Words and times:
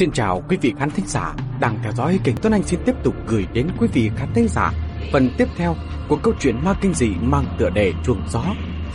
Xin 0.00 0.12
chào 0.12 0.42
quý 0.48 0.56
vị 0.60 0.74
khán 0.78 0.90
thính 0.90 1.06
giả 1.06 1.34
đang 1.60 1.78
theo 1.82 1.92
dõi 1.92 2.20
kênh 2.24 2.36
Tuấn 2.42 2.52
Anh 2.52 2.62
xin 2.62 2.80
tiếp 2.86 2.92
tục 3.04 3.14
gửi 3.26 3.46
đến 3.52 3.68
quý 3.78 3.88
vị 3.92 4.10
khán 4.16 4.28
thính 4.34 4.48
giả 4.48 4.72
phần 5.12 5.30
tiếp 5.38 5.48
theo 5.56 5.76
của 6.08 6.18
câu 6.22 6.34
chuyện 6.40 6.64
ma 6.64 6.74
kinh 6.80 6.94
dị 6.94 7.10
mang 7.20 7.44
tựa 7.58 7.70
đề 7.70 7.92
chuồng 8.04 8.22
gió 8.28 8.44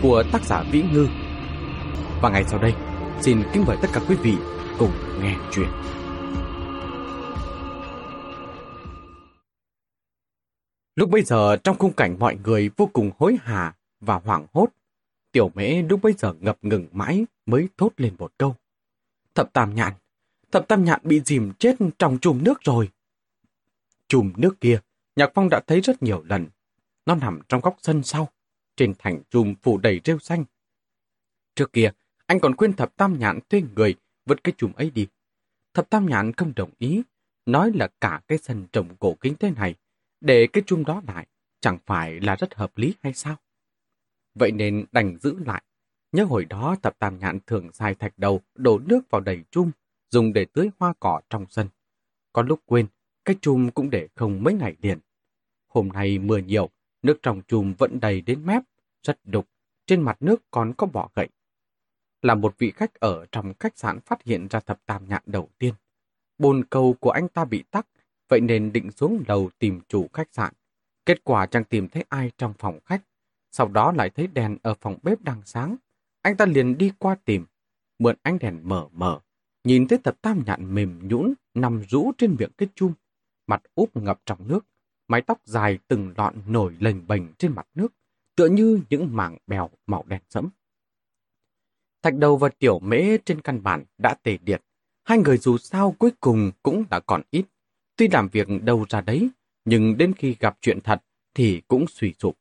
của 0.02 0.23
tác 0.31 0.44
giả 0.46 0.63
Vĩ 0.71 0.83
Ngư. 0.94 1.08
Và 2.22 2.29
ngày 2.29 2.44
sau 2.44 2.60
đây, 2.60 2.73
xin 3.22 3.44
kính 3.54 3.63
mời 3.68 3.78
tất 3.81 3.87
cả 3.94 4.01
quý 4.08 4.15
vị 4.15 4.33
cùng 4.79 4.91
nghe 5.22 5.36
chuyện. 5.51 5.68
Lúc 10.96 11.10
bây 11.10 11.24
giờ 11.24 11.58
trong 11.63 11.78
khung 11.78 11.94
cảnh 11.94 12.19
mọi 12.19 12.37
người 12.44 12.69
vô 12.78 12.90
cùng 12.94 13.12
hối 13.19 13.37
hả 13.44 13.74
và 13.99 14.22
hoảng 14.26 14.46
hốt, 14.53 14.67
tiểu 15.31 15.51
mễ 15.56 15.81
lúc 15.81 15.99
bây 16.03 16.13
giờ 16.13 16.34
ngập 16.40 16.58
ngừng 16.62 16.88
mãi 16.91 17.26
mới 17.45 17.67
thốt 17.78 17.90
lên 17.98 18.16
một 18.20 18.31
câu. 18.38 18.56
Thập 19.36 19.53
tam 19.53 19.76
nhạn, 19.76 19.94
thập 20.55 20.68
tam 20.68 20.86
nhạn 20.86 21.00
bị 21.04 21.22
dìm 21.26 21.54
chết 21.59 21.76
trong 22.00 22.18
chùm 22.20 22.44
nước 22.44 22.62
rồi. 22.64 22.90
Chùm 24.08 24.34
nước 24.38 24.62
kia, 24.62 24.80
Nhạc 25.16 25.31
Phong 25.34 25.50
đã 25.50 25.62
thấy 25.68 25.81
rất 25.81 26.04
nhiều 26.04 26.23
lần. 26.23 26.48
Nó 27.05 27.16
nằm 27.16 27.40
trong 27.50 27.62
góc 27.62 27.78
sân 27.81 28.04
sau, 28.04 28.30
trên 28.76 28.94
thành 29.00 29.22
chùm 29.30 29.55
phủ 29.62 29.78
đầy 29.78 30.02
rêu 30.05 30.20
xanh. 30.20 30.45
Trước 31.55 31.73
kia, 31.73 31.91
anh 32.26 32.40
còn 32.40 32.55
khuyên 32.55 32.73
thập 32.73 32.95
tam 32.95 33.20
nhạn 33.20 33.40
thuê 33.50 33.62
người 33.76 33.95
vứt 34.26 34.44
cái 34.44 34.54
chùm 34.58 34.73
ấy 34.73 34.90
đi. 34.90 35.08
Thập 35.73 35.90
tam 35.90 36.05
nhạn 36.05 36.34
không 36.34 36.54
đồng 36.56 36.72
ý, 36.78 37.03
nói 37.45 37.72
là 37.76 37.88
cả 38.02 38.22
cái 38.28 38.38
sân 38.38 38.66
trồng 38.72 38.95
cổ 39.00 39.14
kính 39.22 39.34
thế 39.40 39.52
này, 39.52 39.76
để 40.22 40.48
cái 40.53 40.64
chùm 40.66 40.84
đó 40.84 41.02
lại, 41.08 41.28
chẳng 41.59 41.78
phải 41.86 42.20
là 42.20 42.36
rất 42.36 42.56
hợp 42.56 42.78
lý 42.78 42.94
hay 43.02 43.14
sao? 43.14 43.36
Vậy 44.36 44.52
nên 44.52 44.86
đành 44.92 45.17
giữ 45.22 45.36
lại. 45.45 45.64
Nhớ 46.12 46.23
hồi 46.23 46.45
đó 46.45 46.76
thập 46.81 47.00
tam 47.00 47.20
nhạn 47.20 47.40
thường 47.48 47.72
xài 47.72 47.95
thạch 47.95 48.14
đầu 48.17 48.42
đổ 48.56 48.80
nước 48.80 49.02
vào 49.09 49.22
đầy 49.22 49.44
chum, 49.52 49.72
dùng 50.16 50.33
để 50.33 50.45
tưới 50.45 50.69
hoa 50.80 50.94
cỏ 50.99 51.21
trong 51.30 51.45
sân. 51.49 51.67
Có 52.33 52.41
lúc 52.41 52.59
quên, 52.66 52.88
cái 53.25 53.35
chùm 53.41 53.69
cũng 53.69 53.89
để 53.89 54.08
không 54.16 54.44
mấy 54.44 54.53
ngày 54.53 54.75
liền. 54.81 54.99
Hôm 55.67 55.88
nay 55.88 56.19
mưa 56.19 56.38
nhiều, 56.38 56.69
nước 57.02 57.19
trong 57.21 57.41
chùm 57.47 57.73
vẫn 57.73 57.99
đầy 57.99 58.21
đến 58.21 58.45
mép, 58.45 58.63
rất 59.03 59.19
đục, 59.23 59.47
trên 59.86 60.02
mặt 60.02 60.17
nước 60.19 60.43
còn 60.52 60.73
có 60.77 60.88
bọ 60.88 61.09
gậy. 61.16 61.30
Là 62.21 62.36
một 62.36 62.55
vị 62.58 62.71
khách 62.71 62.93
ở 62.93 63.25
trong 63.31 63.53
khách 63.59 63.77
sạn 63.77 63.99
phát 63.99 64.23
hiện 64.23 64.47
ra 64.47 64.59
thập 64.59 64.86
tam 64.86 65.09
nhạn 65.09 65.21
đầu 65.25 65.49
tiên. 65.58 65.73
Bồn 66.38 66.63
cầu 66.69 66.95
của 66.99 67.11
anh 67.11 67.27
ta 67.27 67.45
bị 67.45 67.63
tắc, 67.71 67.88
vậy 68.27 68.39
nên 68.39 68.71
định 68.71 68.91
xuống 68.91 69.23
lầu 69.27 69.49
tìm 69.59 69.81
chủ 69.88 70.08
khách 70.13 70.33
sạn. 70.33 70.53
Kết 71.05 71.23
quả 71.23 71.45
chẳng 71.45 71.63
tìm 71.63 71.89
thấy 71.89 72.05
ai 72.09 72.31
trong 72.38 72.53
phòng 72.59 72.80
khách. 72.86 73.02
Sau 73.52 73.67
đó 73.67 73.91
lại 73.91 74.09
thấy 74.09 74.27
đèn 74.27 74.58
ở 74.63 74.73
phòng 74.73 74.97
bếp 75.03 75.21
đang 75.21 75.41
sáng. 75.45 75.75
Anh 76.21 76.38
ta 76.38 76.45
liền 76.45 76.77
đi 76.77 76.91
qua 76.99 77.16
tìm, 77.25 77.45
mượn 77.99 78.16
ánh 78.21 78.39
đèn 78.39 78.59
mở 78.63 78.88
mở, 78.91 79.19
nhìn 79.66 79.88
thấy 79.88 79.99
thập 80.03 80.21
tam 80.21 80.44
nhạn 80.45 80.75
mềm 80.75 81.08
nhũn 81.08 81.33
nằm 81.53 81.83
rũ 81.89 82.11
trên 82.17 82.35
miệng 82.39 82.52
cái 82.58 82.69
chum, 82.75 82.94
mặt 83.47 83.61
úp 83.75 83.97
ngập 83.97 84.21
trong 84.25 84.47
nước, 84.47 84.66
mái 85.08 85.21
tóc 85.21 85.41
dài 85.45 85.80
từng 85.88 86.13
lọn 86.17 86.35
nổi 86.47 86.75
lềnh 86.80 87.08
bềnh 87.08 87.33
trên 87.38 87.52
mặt 87.52 87.67
nước, 87.75 87.93
tựa 88.36 88.47
như 88.47 88.80
những 88.89 89.16
mảng 89.16 89.38
bèo 89.47 89.69
màu 89.88 90.03
đen 90.08 90.21
sẫm. 90.30 90.49
Thạch 92.02 92.16
đầu 92.16 92.38
và 92.38 92.49
tiểu 92.59 92.80
mễ 92.80 93.17
trên 93.17 93.41
căn 93.41 93.63
bản 93.63 93.83
đã 93.97 94.16
tề 94.23 94.38
điệt, 94.38 94.61
hai 95.03 95.17
người 95.17 95.38
dù 95.38 95.58
sao 95.58 95.95
cuối 95.99 96.11
cùng 96.19 96.52
cũng 96.63 96.83
đã 96.89 96.99
còn 96.99 97.21
ít. 97.31 97.45
Tuy 97.95 98.08
làm 98.08 98.27
việc 98.27 98.47
đâu 98.61 98.86
ra 98.89 99.02
đấy, 99.02 99.30
nhưng 99.66 99.97
đến 99.97 100.13
khi 100.13 100.36
gặp 100.39 100.58
chuyện 100.61 100.80
thật 100.81 101.03
thì 101.33 101.61
cũng 101.67 101.86
suy 101.88 102.13
sụp. 102.19 102.38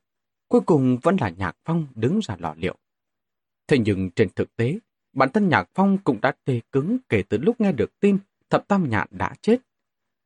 Cuối 0.48 0.60
cùng 0.60 0.98
vẫn 1.02 1.16
là 1.20 1.28
Nhạc 1.28 1.56
Phong 1.64 1.86
đứng 1.94 2.20
ra 2.22 2.36
lò 2.38 2.54
liệu. 2.58 2.76
Thế 3.66 3.78
nhưng 3.78 4.10
trên 4.10 4.28
thực 4.36 4.56
tế, 4.56 4.78
bản 5.14 5.30
thân 5.30 5.48
Nhạc 5.48 5.68
Phong 5.74 5.98
cũng 5.98 6.20
đã 6.20 6.32
tê 6.44 6.60
cứng 6.72 6.98
kể 7.08 7.22
từ 7.28 7.38
lúc 7.38 7.60
nghe 7.60 7.72
được 7.72 8.00
tin 8.00 8.18
thập 8.50 8.68
tam 8.68 8.90
nhạn 8.90 9.08
đã 9.10 9.34
chết. 9.40 9.56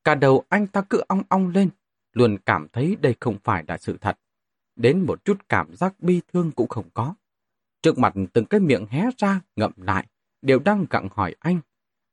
Cả 0.05 0.15
đầu 0.15 0.45
anh 0.49 0.67
ta 0.67 0.83
cứ 0.91 1.03
ong 1.09 1.23
ong 1.29 1.49
lên, 1.49 1.69
luôn 2.13 2.37
cảm 2.47 2.69
thấy 2.73 2.97
đây 3.01 3.15
không 3.21 3.37
phải 3.45 3.65
là 3.69 3.79
sự 3.79 3.97
thật. 4.01 4.19
Đến 4.77 5.01
một 5.07 5.25
chút 5.25 5.49
cảm 5.49 5.77
giác 5.77 6.01
bi 6.01 6.21
thương 6.33 6.51
cũng 6.53 6.69
không 6.69 6.91
có. 6.95 7.15
Trước 7.83 7.99
mặt 7.99 8.15
từng 8.33 8.45
cái 8.45 8.61
miệng 8.61 8.87
hé 8.87 9.07
ra, 9.19 9.41
ngậm 9.57 9.73
lại, 9.77 10.07
đều 10.43 10.59
đang 10.59 10.87
gặng 10.91 11.09
hỏi 11.13 11.35
anh. 11.41 11.61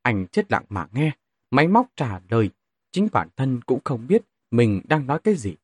Anh 0.02 0.28
chết 0.28 0.52
lặng 0.52 0.66
mà 0.69 0.88
nghe, 0.94 1.12
máy 1.52 1.68
móc 1.68 1.88
trả 1.96 2.19
lời, 2.30 2.50
chính 2.92 3.07
bản 3.12 3.30
thân 3.38 3.62
cũng 3.62 3.80
không 3.84 4.07
biết 4.07 4.22
mình 4.52 4.81
đang 4.88 5.07
nói 5.07 5.19
cái 5.24 5.36
gì. 5.36 5.56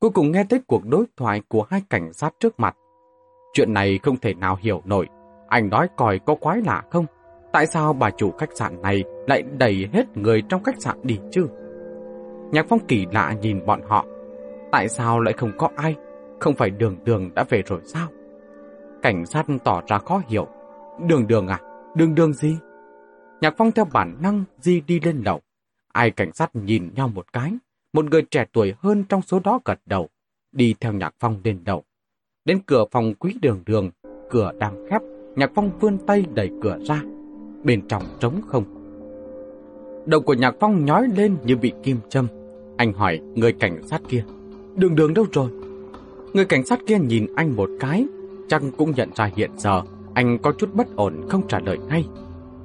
Cuối 0.00 0.10
cùng 0.10 0.32
nghe 0.32 0.44
thấy 0.44 0.60
cuộc 0.66 0.86
đối 0.86 1.04
thoại 1.16 1.42
của 1.48 1.66
hai 1.70 1.82
cảnh 1.90 2.12
sát 2.12 2.34
trước 2.40 2.60
mặt. 2.60 2.76
Chuyện 3.52 3.74
này 3.74 3.98
không 4.02 4.16
thể 4.16 4.34
nào 4.34 4.58
hiểu 4.62 4.82
nổi. 4.84 5.08
Anh 5.50 5.68
nói 5.68 5.88
coi 5.96 6.18
có 6.18 6.34
quái 6.34 6.60
lạ 6.60 6.82
không? 6.90 7.06
Tại 7.52 7.66
sao 7.66 7.92
bà 7.92 8.10
chủ 8.10 8.30
khách 8.30 8.56
sạn 8.56 8.82
này 8.82 9.04
lại 9.26 9.42
đẩy 9.58 9.88
hết 9.92 10.16
người 10.16 10.42
trong 10.48 10.62
khách 10.62 10.80
sạn 10.82 10.98
đi 11.02 11.18
chứ? 11.30 11.46
Nhạc 12.52 12.66
phong 12.68 12.86
kỳ 12.88 13.06
lạ 13.12 13.34
nhìn 13.40 13.66
bọn 13.66 13.80
họ. 13.88 14.06
Tại 14.72 14.88
sao 14.88 15.20
lại 15.20 15.34
không 15.36 15.52
có 15.58 15.68
ai? 15.76 15.96
Không 16.40 16.54
phải 16.54 16.70
đường 16.70 16.96
đường 17.04 17.34
đã 17.34 17.44
về 17.48 17.62
rồi 17.66 17.80
sao? 17.84 18.08
Cảnh 19.02 19.26
sát 19.26 19.46
tỏ 19.64 19.82
ra 19.86 19.98
khó 19.98 20.22
hiểu. 20.28 20.46
Đường 21.06 21.26
đường 21.26 21.48
à? 21.48 21.60
Đường 21.96 22.14
đường 22.14 22.32
gì? 22.32 22.56
Nhạc 23.40 23.54
phong 23.58 23.72
theo 23.72 23.84
bản 23.92 24.16
năng 24.22 24.44
di 24.58 24.80
đi 24.80 25.00
lên 25.00 25.22
lầu. 25.24 25.40
Ai 25.92 26.10
cảnh 26.10 26.32
sát 26.32 26.56
nhìn 26.56 26.90
nhau 26.94 27.08
một 27.08 27.32
cái. 27.32 27.52
Một 27.92 28.04
người 28.04 28.22
trẻ 28.22 28.44
tuổi 28.52 28.74
hơn 28.78 29.04
trong 29.08 29.22
số 29.22 29.40
đó 29.44 29.60
gật 29.64 29.80
đầu. 29.86 30.08
Đi 30.52 30.74
theo 30.80 30.92
nhạc 30.92 31.14
phong 31.20 31.40
lên 31.44 31.64
đầu. 31.64 31.84
Đến 32.44 32.60
cửa 32.66 32.84
phòng 32.90 33.14
quý 33.14 33.36
đường 33.42 33.62
đường. 33.66 33.90
Cửa 34.30 34.52
đang 34.58 34.86
khép. 34.90 35.02
Nhạc 35.36 35.50
phong 35.54 35.70
vươn 35.80 35.98
tay 36.06 36.24
đẩy 36.34 36.50
cửa 36.62 36.78
ra. 36.84 37.02
Bên 37.64 37.88
trong 37.88 38.02
trống 38.20 38.40
không. 38.46 38.64
Đầu 40.06 40.20
của 40.20 40.34
nhạc 40.34 40.54
phong 40.60 40.84
nhói 40.84 41.08
lên 41.16 41.36
như 41.44 41.56
bị 41.56 41.72
kim 41.82 41.96
châm. 42.08 42.26
Anh 42.76 42.92
hỏi 42.92 43.20
người 43.34 43.52
cảnh 43.52 43.82
sát 43.86 44.02
kia. 44.08 44.24
Đường 44.76 44.96
đường 44.96 45.14
đâu 45.14 45.26
rồi? 45.32 45.50
Người 46.32 46.44
cảnh 46.44 46.66
sát 46.66 46.78
kia 46.86 46.98
nhìn 46.98 47.26
anh 47.36 47.56
một 47.56 47.70
cái, 47.80 48.06
chắc 48.48 48.62
cũng 48.76 48.92
nhận 48.96 49.08
ra 49.14 49.30
hiện 49.36 49.50
giờ 49.56 49.82
anh 50.14 50.38
có 50.38 50.52
chút 50.58 50.74
bất 50.74 50.96
ổn 50.96 51.26
không 51.28 51.48
trả 51.48 51.60
lời 51.60 51.78
ngay. 51.78 52.04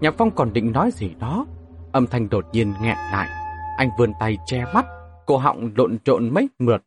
Nhạc 0.01 0.15
Phong 0.17 0.31
còn 0.35 0.53
định 0.53 0.71
nói 0.71 0.91
gì 0.91 1.09
đó, 1.19 1.45
âm 1.91 2.07
thanh 2.07 2.29
đột 2.29 2.45
nhiên 2.51 2.73
nghẹn 2.81 2.97
lại. 3.11 3.29
Anh 3.77 3.89
vươn 3.97 4.11
tay 4.19 4.37
che 4.45 4.65
mắt, 4.73 4.85
cổ 5.25 5.37
họng 5.37 5.71
lộn 5.75 5.99
trộn 5.99 6.33
mấy 6.33 6.49
mượt, 6.59 6.83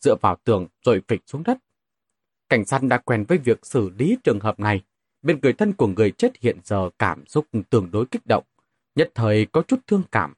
dựa 0.00 0.14
vào 0.20 0.36
tường 0.44 0.66
rồi 0.84 1.02
phịch 1.08 1.20
xuống 1.26 1.42
đất. 1.42 1.58
Cảnh 2.48 2.64
sát 2.64 2.82
đã 2.82 2.98
quen 2.98 3.24
với 3.28 3.38
việc 3.38 3.66
xử 3.66 3.90
lý 3.98 4.16
trường 4.24 4.40
hợp 4.40 4.60
này. 4.60 4.82
Bên 5.26 5.38
người 5.42 5.52
thân 5.52 5.72
của 5.72 5.86
người 5.86 6.10
chết 6.10 6.32
hiện 6.40 6.58
giờ 6.64 6.90
cảm 6.98 7.26
xúc 7.26 7.46
tương 7.70 7.90
đối 7.90 8.06
kích 8.06 8.26
động, 8.26 8.44
nhất 8.94 9.10
thời 9.14 9.46
có 9.46 9.62
chút 9.62 9.80
thương 9.86 10.02
cảm. 10.12 10.34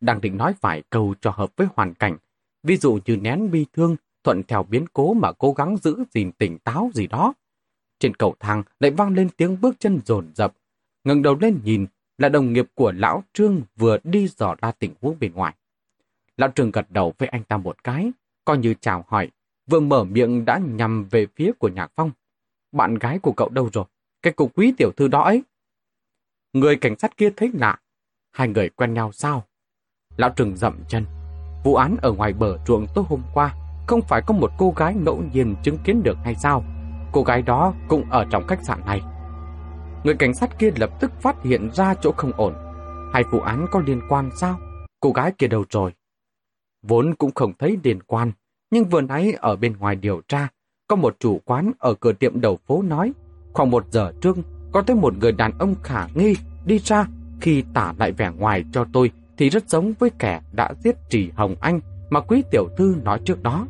Đang 0.00 0.20
định 0.20 0.36
nói 0.36 0.54
vài 0.60 0.82
câu 0.90 1.14
cho 1.20 1.30
hợp 1.30 1.56
với 1.56 1.66
hoàn 1.74 1.94
cảnh, 1.94 2.16
ví 2.62 2.76
dụ 2.76 2.98
như 3.06 3.16
nén 3.16 3.50
bi 3.50 3.66
thương, 3.72 3.96
thuận 4.24 4.42
theo 4.48 4.62
biến 4.62 4.84
cố 4.92 5.14
mà 5.14 5.32
cố 5.32 5.52
gắng 5.52 5.76
giữ 5.76 6.04
gìn 6.14 6.32
tỉnh 6.32 6.58
táo 6.58 6.90
gì 6.94 7.06
đó. 7.06 7.32
Trên 7.98 8.14
cầu 8.14 8.34
thang 8.40 8.62
lại 8.80 8.90
vang 8.90 9.14
lên 9.14 9.28
tiếng 9.36 9.60
bước 9.60 9.74
chân 9.78 10.00
rồn 10.04 10.34
rập. 10.34 10.54
ngẩng 11.04 11.22
đầu 11.22 11.36
lên 11.40 11.60
nhìn 11.64 11.86
là 12.18 12.28
đồng 12.28 12.52
nghiệp 12.52 12.66
của 12.74 12.92
lão 12.92 13.24
Trương 13.32 13.62
vừa 13.76 13.98
đi 14.04 14.28
dò 14.28 14.54
ra 14.62 14.72
tình 14.72 14.94
huống 15.00 15.16
bên 15.20 15.32
ngoài. 15.34 15.54
Lão 16.36 16.50
Trương 16.54 16.70
gật 16.70 16.90
đầu 16.90 17.14
với 17.18 17.28
anh 17.28 17.44
ta 17.44 17.56
một 17.56 17.84
cái, 17.84 18.12
coi 18.44 18.58
như 18.58 18.74
chào 18.80 19.04
hỏi, 19.08 19.30
vừa 19.66 19.80
mở 19.80 20.04
miệng 20.04 20.44
đã 20.44 20.58
nhằm 20.58 21.04
về 21.04 21.26
phía 21.36 21.52
của 21.58 21.68
Nhạc 21.68 21.92
Phong. 21.96 22.10
Bạn 22.72 22.94
gái 22.94 23.18
của 23.18 23.32
cậu 23.32 23.48
đâu 23.48 23.70
rồi? 23.72 23.84
Cái 24.24 24.32
cục 24.32 24.58
quý 24.58 24.72
tiểu 24.76 24.90
thư 24.96 25.08
đó 25.08 25.22
ấy. 25.22 25.42
Người 26.52 26.76
cảnh 26.76 26.98
sát 26.98 27.16
kia 27.16 27.30
thấy 27.36 27.50
lạ. 27.54 27.78
Hai 28.32 28.48
người 28.48 28.68
quen 28.68 28.94
nhau 28.94 29.12
sao? 29.12 29.44
Lão 30.16 30.30
Trừng 30.30 30.56
dậm 30.56 30.80
chân. 30.88 31.06
Vụ 31.64 31.74
án 31.74 31.96
ở 32.02 32.12
ngoài 32.12 32.32
bờ 32.32 32.58
ruộng 32.66 32.86
tối 32.94 33.04
hôm 33.08 33.22
qua 33.34 33.54
không 33.86 34.00
phải 34.08 34.22
có 34.26 34.34
một 34.34 34.50
cô 34.58 34.74
gái 34.76 34.94
ngẫu 34.94 35.22
nhiên 35.32 35.56
chứng 35.62 35.78
kiến 35.84 36.02
được 36.02 36.16
hay 36.24 36.34
sao? 36.34 36.64
Cô 37.12 37.22
gái 37.22 37.42
đó 37.42 37.74
cũng 37.88 38.10
ở 38.10 38.24
trong 38.30 38.46
khách 38.46 38.64
sạn 38.64 38.80
này. 38.86 39.00
Người 40.04 40.14
cảnh 40.18 40.34
sát 40.34 40.58
kia 40.58 40.70
lập 40.76 40.90
tức 41.00 41.12
phát 41.20 41.42
hiện 41.42 41.70
ra 41.74 41.94
chỗ 41.94 42.12
không 42.12 42.32
ổn. 42.32 42.54
Hai 43.12 43.22
vụ 43.32 43.40
án 43.40 43.66
có 43.70 43.80
liên 43.86 44.00
quan 44.08 44.30
sao? 44.40 44.58
Cô 45.00 45.12
gái 45.12 45.32
kia 45.38 45.46
đâu 45.46 45.64
rồi? 45.70 45.92
Vốn 46.82 47.14
cũng 47.14 47.30
không 47.34 47.52
thấy 47.58 47.78
liên 47.82 48.02
quan, 48.02 48.32
nhưng 48.70 48.84
vừa 48.84 49.00
nãy 49.00 49.32
ở 49.32 49.56
bên 49.56 49.76
ngoài 49.78 49.96
điều 49.96 50.22
tra, 50.28 50.48
có 50.88 50.96
một 50.96 51.16
chủ 51.18 51.40
quán 51.44 51.72
ở 51.78 51.94
cửa 51.94 52.12
tiệm 52.12 52.40
đầu 52.40 52.56
phố 52.56 52.82
nói, 52.82 53.12
khoảng 53.54 53.70
một 53.70 53.84
giờ 53.90 54.12
trước, 54.20 54.36
có 54.72 54.82
tới 54.82 54.96
một 54.96 55.16
người 55.16 55.32
đàn 55.32 55.58
ông 55.58 55.74
khả 55.82 56.06
nghi 56.14 56.36
đi 56.64 56.78
ra 56.78 57.06
khi 57.40 57.64
tả 57.74 57.92
lại 57.98 58.12
vẻ 58.12 58.30
ngoài 58.38 58.64
cho 58.72 58.86
tôi 58.92 59.10
thì 59.36 59.48
rất 59.48 59.68
giống 59.68 59.92
với 59.98 60.10
kẻ 60.18 60.40
đã 60.52 60.74
giết 60.84 60.96
Trì 61.08 61.30
Hồng 61.34 61.54
Anh 61.60 61.80
mà 62.10 62.20
quý 62.20 62.42
tiểu 62.50 62.68
thư 62.76 62.96
nói 63.04 63.20
trước 63.24 63.42
đó. 63.42 63.66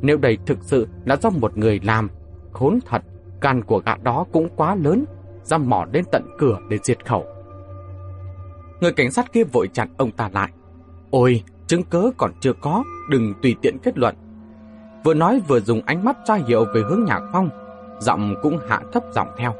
Nếu 0.00 0.16
đây 0.16 0.38
thực 0.46 0.58
sự 0.62 0.88
là 1.04 1.16
do 1.16 1.30
một 1.30 1.56
người 1.56 1.80
làm, 1.84 2.08
khốn 2.52 2.78
thật, 2.86 3.02
gan 3.40 3.64
của 3.64 3.82
gã 3.86 3.96
đó 3.96 4.24
cũng 4.32 4.48
quá 4.56 4.74
lớn, 4.74 5.04
ra 5.42 5.58
mỏ 5.58 5.84
đến 5.92 6.04
tận 6.12 6.22
cửa 6.38 6.58
để 6.68 6.78
diệt 6.82 7.06
khẩu. 7.06 7.26
Người 8.80 8.92
cảnh 8.92 9.10
sát 9.10 9.32
kia 9.32 9.44
vội 9.44 9.68
chặn 9.72 9.88
ông 9.96 10.10
ta 10.10 10.30
lại. 10.32 10.50
Ôi, 11.10 11.42
chứng 11.66 11.82
cớ 11.82 12.10
còn 12.16 12.32
chưa 12.40 12.52
có, 12.52 12.84
đừng 13.10 13.34
tùy 13.42 13.56
tiện 13.62 13.78
kết 13.82 13.98
luận. 13.98 14.14
Vừa 15.04 15.14
nói 15.14 15.40
vừa 15.48 15.60
dùng 15.60 15.80
ánh 15.86 16.04
mắt 16.04 16.16
ra 16.26 16.38
hiệu 16.46 16.64
về 16.74 16.82
hướng 16.88 17.04
nhà 17.04 17.20
phong, 17.32 17.48
giọng 18.02 18.34
cũng 18.42 18.58
hạ 18.68 18.80
thấp 18.92 19.02
giọng 19.14 19.28
theo. 19.38 19.54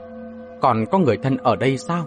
Còn 0.63 0.85
có 0.91 0.99
người 0.99 1.17
thân 1.17 1.37
ở 1.37 1.57
đây 1.57 1.79
sao? 1.79 2.07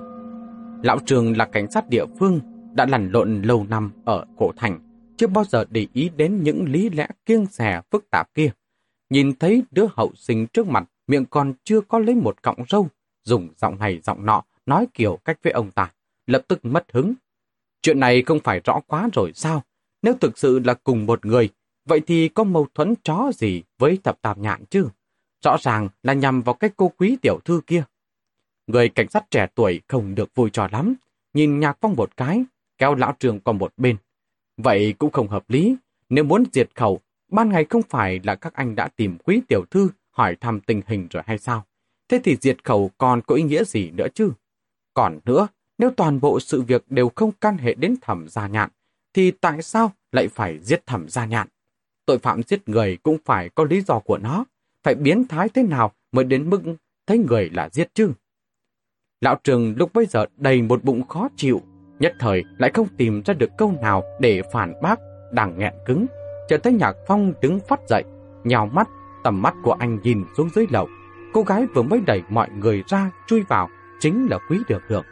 Lão 0.84 0.98
Trường 1.06 1.38
là 1.38 1.46
cảnh 1.46 1.72
sát 1.72 1.90
địa 1.90 2.06
phương, 2.20 2.40
đã 2.74 2.86
lăn 2.86 3.10
lộn 3.12 3.42
lâu 3.42 3.66
năm 3.70 3.92
ở 4.06 4.26
cổ 4.38 4.52
thành, 4.58 4.80
chưa 5.18 5.28
bao 5.28 5.44
giờ 5.44 5.66
để 5.70 5.88
ý 5.94 6.10
đến 6.16 6.44
những 6.44 6.66
lý 6.68 6.90
lẽ 6.90 7.08
kiêng 7.26 7.46
xè 7.46 7.82
phức 7.92 8.10
tạp 8.10 8.34
kia. 8.34 8.52
Nhìn 9.10 9.36
thấy 9.36 9.64
đứa 9.72 9.86
hậu 9.94 10.12
sinh 10.16 10.48
trước 10.48 10.68
mặt, 10.68 10.84
miệng 11.08 11.26
còn 11.26 11.54
chưa 11.64 11.82
có 11.82 12.00
lấy 12.00 12.16
một 12.16 12.42
cọng 12.42 12.58
râu, 12.70 12.88
dùng 13.24 13.50
giọng 13.58 13.80
này 13.80 14.00
giọng 14.04 14.26
nọ, 14.26 14.44
nói 14.66 14.88
kiểu 14.94 15.20
cách 15.26 15.40
với 15.44 15.54
ông 15.54 15.72
ta, 15.72 15.92
lập 16.28 16.42
tức 16.48 16.66
mất 16.66 16.86
hứng. 16.94 17.14
Chuyện 17.82 18.00
này 18.00 18.22
không 18.22 18.40
phải 18.44 18.62
rõ 18.64 18.80
quá 18.88 19.10
rồi 19.14 19.32
sao? 19.36 19.64
Nếu 20.02 20.14
thực 20.22 20.38
sự 20.38 20.60
là 20.60 20.74
cùng 20.74 21.06
một 21.06 21.26
người, 21.26 21.50
vậy 21.86 22.02
thì 22.08 22.28
có 22.28 22.44
mâu 22.44 22.68
thuẫn 22.76 22.94
chó 23.04 23.32
gì 23.34 23.64
với 23.80 23.98
thập 24.04 24.22
tạp 24.22 24.38
nhạn 24.38 24.66
chứ? 24.70 24.88
Rõ 25.46 25.58
ràng 25.62 25.90
là 26.04 26.14
nhằm 26.14 26.42
vào 26.42 26.56
cái 26.56 26.70
cô 26.78 26.92
quý 26.98 27.18
tiểu 27.22 27.40
thư 27.46 27.62
kia. 27.68 27.84
Người 28.68 28.90
cảnh 28.90 29.10
sát 29.10 29.32
trẻ 29.32 29.48
tuổi 29.56 29.82
không 29.88 30.16
được 30.16 30.36
vui 30.36 30.50
trò 30.50 30.68
lắm, 30.72 30.96
nhìn 31.34 31.60
nhạc 31.60 31.78
phong 31.82 31.96
một 31.96 32.18
cái, 32.18 32.44
kéo 32.78 32.96
lão 32.96 33.14
trường 33.20 33.40
qua 33.40 33.54
một 33.54 33.74
bên. 33.78 33.98
Vậy 34.58 34.94
cũng 34.98 35.12
không 35.12 35.28
hợp 35.28 35.50
lý, 35.50 35.76
nếu 36.10 36.24
muốn 36.24 36.44
diệt 36.54 36.70
khẩu, 36.76 37.00
ban 37.32 37.50
ngày 37.50 37.66
không 37.70 37.82
phải 37.82 38.20
là 38.24 38.36
các 38.36 38.54
anh 38.54 38.76
đã 38.76 38.88
tìm 38.88 39.18
quý 39.18 39.42
tiểu 39.48 39.66
thư 39.72 39.90
hỏi 40.12 40.36
thăm 40.42 40.60
tình 40.60 40.82
hình 40.86 41.08
rồi 41.10 41.24
hay 41.26 41.38
sao? 41.38 41.66
Thế 42.10 42.20
thì 42.24 42.38
diệt 42.42 42.64
khẩu 42.64 42.92
còn 42.98 43.22
có 43.22 43.36
ý 43.36 43.44
nghĩa 43.44 43.64
gì 43.64 43.92
nữa 43.92 44.08
chứ? 44.14 44.32
Còn 44.94 45.20
nữa, 45.26 45.48
nếu 45.78 45.92
toàn 45.92 46.20
bộ 46.20 46.40
sự 46.40 46.62
việc 46.62 46.86
đều 46.90 47.12
không 47.16 47.32
can 47.32 47.58
hệ 47.58 47.74
đến 47.74 47.96
thẩm 48.02 48.28
gia 48.30 48.48
nhạn, 48.48 48.70
thì 49.14 49.32
tại 49.32 49.62
sao 49.62 49.92
lại 50.12 50.28
phải 50.28 50.60
giết 50.60 50.86
thẩm 50.86 51.10
gia 51.10 51.26
nhạn? 51.26 51.48
Tội 52.06 52.20
phạm 52.20 52.44
giết 52.44 52.70
người 52.70 52.98
cũng 53.04 53.18
phải 53.26 53.50
có 53.50 53.64
lý 53.64 53.82
do 53.82 54.00
của 54.00 54.18
nó, 54.18 54.46
phải 54.86 54.96
biến 54.96 55.28
thái 55.28 55.50
thế 55.50 55.64
nào 55.64 55.92
mới 56.12 56.26
đến 56.26 56.50
mức 56.50 56.62
thấy 57.08 57.18
người 57.18 57.50
là 57.54 57.70
giết 57.70 57.88
chứ? 57.94 58.12
Lão 59.22 59.40
Trường 59.44 59.76
lúc 59.78 59.94
bấy 59.94 60.06
giờ 60.06 60.26
đầy 60.38 60.62
một 60.62 60.84
bụng 60.84 61.08
khó 61.08 61.30
chịu, 61.36 61.62
nhất 62.00 62.14
thời 62.20 62.44
lại 62.58 62.72
không 62.74 62.88
tìm 62.98 63.22
ra 63.26 63.34
được 63.34 63.50
câu 63.58 63.74
nào 63.82 64.04
để 64.20 64.42
phản 64.54 64.74
bác, 64.82 65.00
đang 65.32 65.58
nghẹn 65.58 65.74
cứng. 65.86 66.06
Chờ 66.50 66.58
thấy 66.58 66.74
Nhạc 66.74 66.96
Phong 67.08 67.34
đứng 67.42 67.60
phát 67.60 67.80
dậy, 67.90 68.04
nhào 68.44 68.66
mắt, 68.66 68.90
tầm 69.24 69.42
mắt 69.42 69.54
của 69.64 69.72
anh 69.72 70.00
nhìn 70.04 70.24
xuống 70.38 70.50
dưới 70.56 70.66
lầu. 70.70 70.88
Cô 71.34 71.44
gái 71.44 71.66
vừa 71.76 71.82
mới 71.82 72.00
đẩy 72.08 72.22
mọi 72.30 72.50
người 72.50 72.84
ra, 72.88 73.12
chui 73.28 73.42
vào, 73.42 73.70
chính 74.00 74.28
là 74.30 74.40
Quý 74.50 74.58
Đường 74.68 74.82
Đường. 74.90 75.06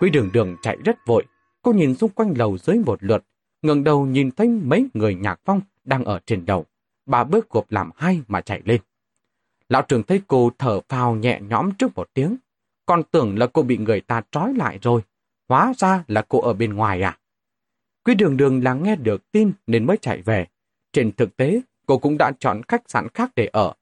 Quý 0.00 0.10
Đường 0.10 0.30
Đường 0.32 0.56
chạy 0.62 0.76
rất 0.84 1.06
vội, 1.06 1.24
cô 1.62 1.72
nhìn 1.72 1.94
xung 1.94 2.10
quanh 2.10 2.34
lầu 2.36 2.58
dưới 2.58 2.76
một 2.86 3.04
lượt, 3.04 3.24
ngẩng 3.62 3.84
đầu 3.84 4.06
nhìn 4.06 4.30
thấy 4.30 4.48
mấy 4.48 4.88
người 4.94 5.14
Nhạc 5.14 5.40
Phong 5.44 5.60
đang 5.84 6.04
ở 6.04 6.20
trên 6.26 6.46
đầu. 6.46 6.66
Bà 7.06 7.24
bước 7.24 7.50
gộp 7.50 7.70
làm 7.70 7.90
hai 7.96 8.22
mà 8.28 8.40
chạy 8.40 8.62
lên. 8.64 8.80
Lão 9.68 9.82
trường 9.82 10.02
thấy 10.02 10.22
cô 10.26 10.50
thở 10.58 10.80
phào 10.88 11.14
nhẹ 11.14 11.40
nhõm 11.42 11.72
trước 11.78 11.94
một 11.94 12.10
tiếng, 12.14 12.36
còn 12.86 13.02
tưởng 13.10 13.38
là 13.38 13.46
cô 13.46 13.62
bị 13.62 13.76
người 13.76 14.00
ta 14.00 14.22
trói 14.30 14.54
lại 14.54 14.78
rồi. 14.82 15.02
Hóa 15.48 15.72
ra 15.76 16.04
là 16.08 16.22
cô 16.28 16.40
ở 16.40 16.52
bên 16.52 16.74
ngoài 16.74 17.02
à? 17.02 17.18
Quý 18.04 18.14
đường 18.14 18.36
đường 18.36 18.64
là 18.64 18.74
nghe 18.74 18.96
được 18.96 19.32
tin 19.32 19.52
nên 19.66 19.86
mới 19.86 19.96
chạy 19.96 20.22
về. 20.22 20.46
Trên 20.92 21.12
thực 21.12 21.36
tế, 21.36 21.60
cô 21.86 21.98
cũng 21.98 22.18
đã 22.18 22.32
chọn 22.40 22.62
khách 22.68 22.82
sạn 22.90 23.08
khác 23.14 23.30
để 23.36 23.46
ở. 23.52 23.74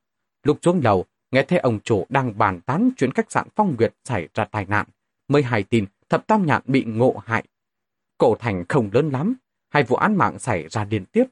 Lúc 0.42 0.58
xuống 0.62 0.80
lầu, 0.84 1.04
nghe 1.30 1.42
thấy 1.42 1.58
ông 1.58 1.80
chủ 1.80 2.06
đang 2.08 2.38
bàn 2.38 2.60
tán 2.60 2.90
chuyến 2.96 3.12
khách 3.12 3.32
sạn 3.32 3.48
Phong 3.56 3.76
Nguyệt 3.78 3.94
xảy 4.04 4.28
ra 4.34 4.44
tai 4.44 4.64
nạn. 4.64 4.86
Mới 5.28 5.42
hay 5.42 5.62
tin 5.62 5.86
thập 6.08 6.26
tam 6.26 6.46
nhạn 6.46 6.62
bị 6.66 6.84
ngộ 6.84 7.22
hại. 7.26 7.44
Cổ 8.18 8.34
thành 8.34 8.64
không 8.68 8.90
lớn 8.92 9.10
lắm. 9.10 9.34
Hai 9.70 9.82
vụ 9.82 9.96
án 9.96 10.16
mạng 10.16 10.38
xảy 10.38 10.68
ra 10.68 10.86
liên 10.90 11.04
tiếp. 11.04 11.24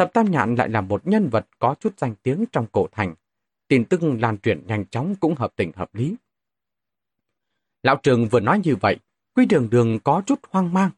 Thập 0.00 0.12
tam 0.12 0.30
nhạn 0.30 0.54
lại 0.54 0.68
là 0.68 0.80
một 0.80 1.06
nhân 1.06 1.28
vật 1.28 1.46
có 1.58 1.74
chút 1.80 1.98
danh 1.98 2.14
tiếng 2.22 2.44
trong 2.52 2.66
cổ 2.72 2.86
thành. 2.92 3.14
Tin 3.68 3.84
tức 3.84 4.00
lan 4.02 4.38
truyền 4.38 4.66
nhanh 4.66 4.86
chóng 4.86 5.14
cũng 5.20 5.34
hợp 5.34 5.52
tình 5.56 5.72
hợp 5.74 5.94
lý. 5.94 6.16
Lão 7.82 7.96
Trường 8.02 8.28
vừa 8.28 8.40
nói 8.40 8.60
như 8.64 8.76
vậy, 8.76 8.96
Quy 9.34 9.46
Đường 9.46 9.70
Đường 9.70 9.98
có 10.04 10.22
chút 10.26 10.40
hoang 10.50 10.72
mang. 10.72 10.90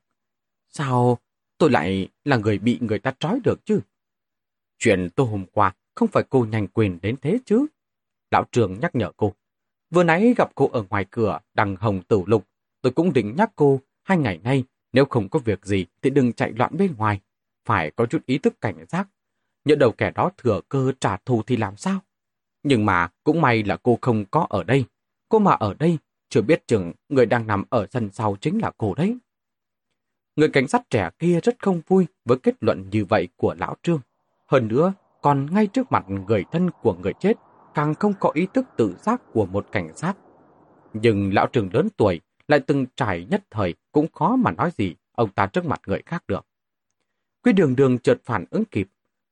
Sao 0.68 1.18
tôi 1.58 1.70
lại 1.70 2.08
là 2.24 2.36
người 2.36 2.58
bị 2.58 2.78
người 2.80 2.98
ta 2.98 3.14
trói 3.20 3.40
được 3.44 3.64
chứ? 3.64 3.80
Chuyện 4.78 5.08
tôi 5.16 5.26
hôm 5.26 5.44
qua 5.52 5.74
không 5.94 6.08
phải 6.08 6.24
cô 6.28 6.46
nhanh 6.50 6.68
quyền 6.68 6.98
đến 7.02 7.16
thế 7.22 7.38
chứ? 7.44 7.66
Lão 8.30 8.44
Trường 8.52 8.80
nhắc 8.80 8.94
nhở 8.94 9.12
cô. 9.16 9.34
Vừa 9.90 10.04
nãy 10.04 10.34
gặp 10.36 10.50
cô 10.54 10.68
ở 10.72 10.84
ngoài 10.90 11.06
cửa 11.10 11.38
đằng 11.54 11.76
hồng 11.76 12.02
tử 12.08 12.22
lục, 12.26 12.46
tôi 12.80 12.92
cũng 12.92 13.12
định 13.12 13.34
nhắc 13.36 13.52
cô 13.56 13.80
hai 14.02 14.18
ngày 14.18 14.38
nay 14.38 14.64
nếu 14.92 15.04
không 15.04 15.28
có 15.28 15.38
việc 15.38 15.66
gì 15.66 15.86
thì 16.02 16.10
đừng 16.10 16.32
chạy 16.32 16.52
loạn 16.52 16.72
bên 16.76 16.94
ngoài. 16.96 17.20
Phải 17.64 17.90
có 17.90 18.06
chút 18.06 18.26
ý 18.26 18.38
thức 18.38 18.60
cảnh 18.60 18.84
giác. 18.88 19.08
Nhớ 19.64 19.74
đầu 19.74 19.92
kẻ 19.92 20.10
đó 20.10 20.30
thừa 20.36 20.60
cơ 20.68 20.92
trả 21.00 21.16
thù 21.16 21.42
thì 21.46 21.56
làm 21.56 21.76
sao? 21.76 22.00
Nhưng 22.62 22.86
mà 22.86 23.08
cũng 23.24 23.40
may 23.40 23.62
là 23.62 23.76
cô 23.82 23.98
không 24.00 24.24
có 24.24 24.46
ở 24.50 24.64
đây. 24.64 24.84
Cô 25.28 25.38
mà 25.38 25.52
ở 25.52 25.74
đây 25.74 25.98
chưa 26.28 26.42
biết 26.42 26.66
chừng 26.66 26.92
người 27.08 27.26
đang 27.26 27.46
nằm 27.46 27.64
ở 27.70 27.86
sân 27.90 28.10
sau 28.12 28.36
chính 28.40 28.62
là 28.62 28.70
cô 28.78 28.94
đấy. 28.94 29.18
Người 30.36 30.48
cảnh 30.48 30.68
sát 30.68 30.90
trẻ 30.90 31.10
kia 31.18 31.40
rất 31.42 31.56
không 31.58 31.80
vui 31.86 32.06
với 32.24 32.38
kết 32.38 32.54
luận 32.60 32.84
như 32.90 33.04
vậy 33.04 33.28
của 33.36 33.54
lão 33.58 33.76
Trương. 33.82 34.00
Hơn 34.46 34.68
nữa, 34.68 34.92
còn 35.22 35.54
ngay 35.54 35.66
trước 35.66 35.92
mặt 35.92 36.04
người 36.08 36.44
thân 36.52 36.70
của 36.82 36.94
người 36.94 37.12
chết, 37.20 37.34
càng 37.74 37.94
không 37.94 38.14
có 38.20 38.30
ý 38.34 38.46
thức 38.54 38.66
tự 38.76 38.96
giác 38.98 39.22
của 39.32 39.46
một 39.46 39.66
cảnh 39.72 39.96
sát. 39.96 40.14
Nhưng 40.92 41.34
lão 41.34 41.46
Trương 41.46 41.68
lớn 41.72 41.88
tuổi, 41.96 42.20
lại 42.48 42.60
từng 42.60 42.86
trải 42.96 43.26
nhất 43.30 43.42
thời 43.50 43.74
cũng 43.92 44.06
khó 44.12 44.36
mà 44.36 44.50
nói 44.50 44.70
gì 44.78 44.94
ông 45.12 45.30
ta 45.30 45.46
trước 45.46 45.64
mặt 45.64 45.80
người 45.86 46.02
khác 46.06 46.24
được. 46.26 46.46
Quý 47.42 47.52
đường 47.52 47.76
đường 47.76 47.98
chợt 47.98 48.20
phản 48.24 48.44
ứng 48.50 48.64
kịp, 48.64 48.88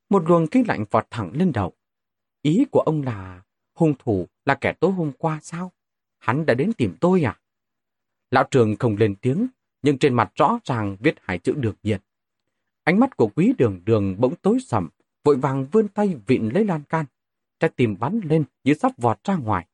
một 0.09 0.23
luồng 0.29 0.47
khí 0.47 0.63
lạnh 0.67 0.85
vọt 0.91 1.07
thẳng 1.09 1.31
lên 1.33 1.51
đầu. 1.51 1.73
Ý 2.41 2.65
của 2.71 2.79
ông 2.79 3.01
là 3.01 3.41
hung 3.75 3.93
thủ 3.99 4.27
là 4.45 4.55
kẻ 4.55 4.73
tối 4.79 4.91
hôm 4.91 5.11
qua 5.17 5.39
sao? 5.41 5.71
hắn 6.21 6.45
đã 6.45 6.53
đến 6.53 6.73
tìm 6.73 6.95
tôi 7.01 7.23
à? 7.23 7.39
Lão 8.31 8.43
trường 8.51 8.75
không 8.75 8.97
lên 8.97 9.15
tiếng, 9.15 9.47
nhưng 9.81 9.97
trên 9.97 10.13
mặt 10.13 10.31
rõ 10.35 10.59
ràng 10.63 10.97
viết 10.99 11.15
hai 11.21 11.39
chữ 11.39 11.53
được 11.57 11.75
nhiệt. 11.83 12.01
Ánh 12.83 12.99
mắt 12.99 13.17
của 13.17 13.27
quý 13.35 13.53
đường 13.57 13.81
đường 13.85 14.15
bỗng 14.19 14.35
tối 14.35 14.57
sầm, 14.59 14.89
vội 15.23 15.37
vàng 15.37 15.65
vươn 15.71 15.87
tay 15.87 16.15
vịn 16.27 16.49
lấy 16.49 16.65
lan 16.65 16.81
can. 16.89 17.05
Trái 17.59 17.71
tim 17.75 17.99
bắn 17.99 18.19
lên 18.23 18.43
như 18.63 18.73
sắp 18.73 18.91
vọt 18.97 19.23
ra 19.23 19.35
ngoài. 19.35 19.67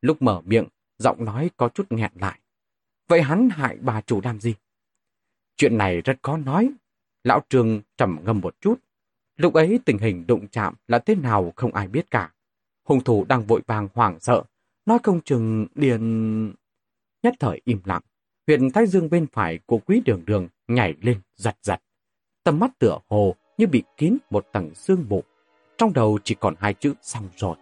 Lúc 0.00 0.22
mở 0.22 0.40
miệng, 0.44 0.68
giọng 0.98 1.24
nói 1.24 1.50
có 1.56 1.68
chút 1.68 1.86
nghẹn 1.90 2.12
lại. 2.14 2.40
Vậy 3.08 3.22
hắn 3.22 3.48
hại 3.52 3.76
bà 3.80 4.00
chủ 4.00 4.20
làm 4.24 4.40
gì? 4.40 4.54
Chuyện 5.56 5.78
này 5.78 6.00
rất 6.00 6.18
khó 6.22 6.36
nói. 6.36 6.70
Lão 7.24 7.42
trường 7.50 7.80
trầm 7.96 8.18
ngâm 8.24 8.40
một 8.40 8.54
chút. 8.60 8.74
Lúc 9.36 9.54
ấy 9.54 9.80
tình 9.84 9.98
hình 9.98 10.26
đụng 10.26 10.48
chạm 10.48 10.74
là 10.88 10.98
thế 10.98 11.14
nào 11.14 11.52
không 11.56 11.74
ai 11.74 11.88
biết 11.88 12.10
cả. 12.10 12.32
Hùng 12.84 13.04
thủ 13.04 13.24
đang 13.28 13.42
vội 13.42 13.62
vàng 13.66 13.88
hoảng 13.94 14.20
sợ, 14.20 14.42
Nói 14.86 14.98
không 15.02 15.20
chừng 15.20 15.66
liền... 15.74 16.54
Nhất 17.22 17.34
thời 17.40 17.60
im 17.64 17.80
lặng, 17.84 18.02
huyện 18.46 18.70
thái 18.70 18.86
dương 18.86 19.10
bên 19.10 19.26
phải 19.32 19.58
của 19.66 19.78
quý 19.78 20.02
đường 20.04 20.22
đường 20.26 20.48
nhảy 20.68 20.94
lên 21.00 21.20
giật 21.36 21.56
giật. 21.62 21.82
Tầm 22.44 22.58
mắt 22.58 22.70
tựa 22.78 22.98
hồ 23.08 23.34
như 23.58 23.66
bị 23.66 23.82
kín 23.96 24.16
một 24.30 24.46
tầng 24.52 24.74
xương 24.74 25.04
mù. 25.08 25.22
Trong 25.78 25.92
đầu 25.92 26.18
chỉ 26.24 26.34
còn 26.34 26.54
hai 26.58 26.74
chữ 26.74 26.94
xong 27.02 27.28
rồi. 27.36 27.56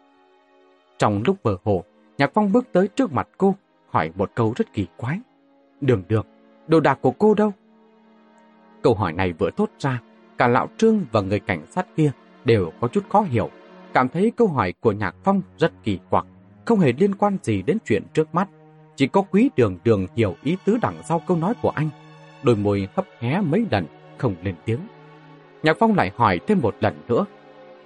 Trong 0.99 1.23
lúc 1.27 1.37
mơ 1.45 1.57
hồ, 1.65 1.85
Nhạc 2.19 2.31
Phong 2.35 2.53
bước 2.53 2.67
tới 2.73 2.88
trước 2.88 3.12
mặt 3.12 3.29
cô, 3.38 3.55
hỏi 3.88 4.11
một 4.15 4.31
câu 4.35 4.53
rất 4.57 4.73
kỳ 4.73 4.87
quái. 4.97 5.21
Đường 5.81 6.03
đường, 6.09 6.27
đồ 6.67 6.81
đạc 6.81 6.99
của 7.03 7.12
cô 7.19 7.35
đâu? 7.35 7.53
Câu 8.82 8.94
hỏi 8.94 9.12
này 9.12 9.32
vừa 9.32 9.50
thốt 9.56 9.70
ra, 9.78 10.00
cả 10.38 10.49
lão 10.49 10.68
trương 10.76 11.04
và 11.12 11.20
người 11.20 11.40
cảnh 11.40 11.66
sát 11.66 11.87
kia 11.97 12.11
đều 12.44 12.73
có 12.80 12.88
chút 12.88 13.04
khó 13.08 13.20
hiểu, 13.20 13.50
cảm 13.92 14.08
thấy 14.08 14.32
câu 14.37 14.49
hỏi 14.49 14.75
của 14.80 14.92
Nhạc 14.92 15.14
Phong 15.25 15.42
rất 15.58 15.73
kỳ 15.85 15.99
quặc 16.11 16.26
không 16.68 16.80
hề 16.80 16.92
liên 16.99 17.14
quan 17.14 17.37
gì 17.42 17.62
đến 17.62 17.78
chuyện 17.85 18.02
trước 18.14 18.35
mắt. 18.35 18.49
Chỉ 18.97 19.06
có 19.06 19.23
quý 19.23 19.50
đường 19.56 19.78
đường 19.85 20.06
hiểu 20.16 20.37
ý 20.42 20.56
tứ 20.64 20.78
đằng 20.82 21.02
sau 21.08 21.23
câu 21.26 21.37
nói 21.37 21.54
của 21.62 21.70
anh. 21.70 21.88
Đôi 22.42 22.56
môi 22.56 22.88
hấp 22.94 23.04
hé 23.20 23.40
mấy 23.40 23.66
lần, 23.70 23.87
không 24.18 24.35
lên 24.42 24.54
tiếng. 24.64 24.80
Nhạc 25.62 25.76
Phong 25.78 25.94
lại 25.94 26.12
hỏi 26.16 26.40
thêm 26.47 26.61
một 26.62 26.76
lần 26.80 26.94
nữa. 27.08 27.25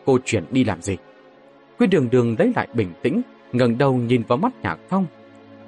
Cô 0.04 0.18
chuyển 0.24 0.44
đi 0.50 0.64
làm 0.64 0.82
gì? 0.82 0.96
Quý 1.78 1.86
đường 1.86 2.10
đường 2.10 2.36
lấy 2.38 2.52
lại 2.56 2.68
bình 2.74 2.92
tĩnh, 3.02 3.22
ngẩng 3.52 3.78
đầu 3.78 3.94
nhìn 3.94 4.22
vào 4.28 4.38
mắt 4.38 4.52
Nhạc 4.62 4.78
Phong. 4.88 5.06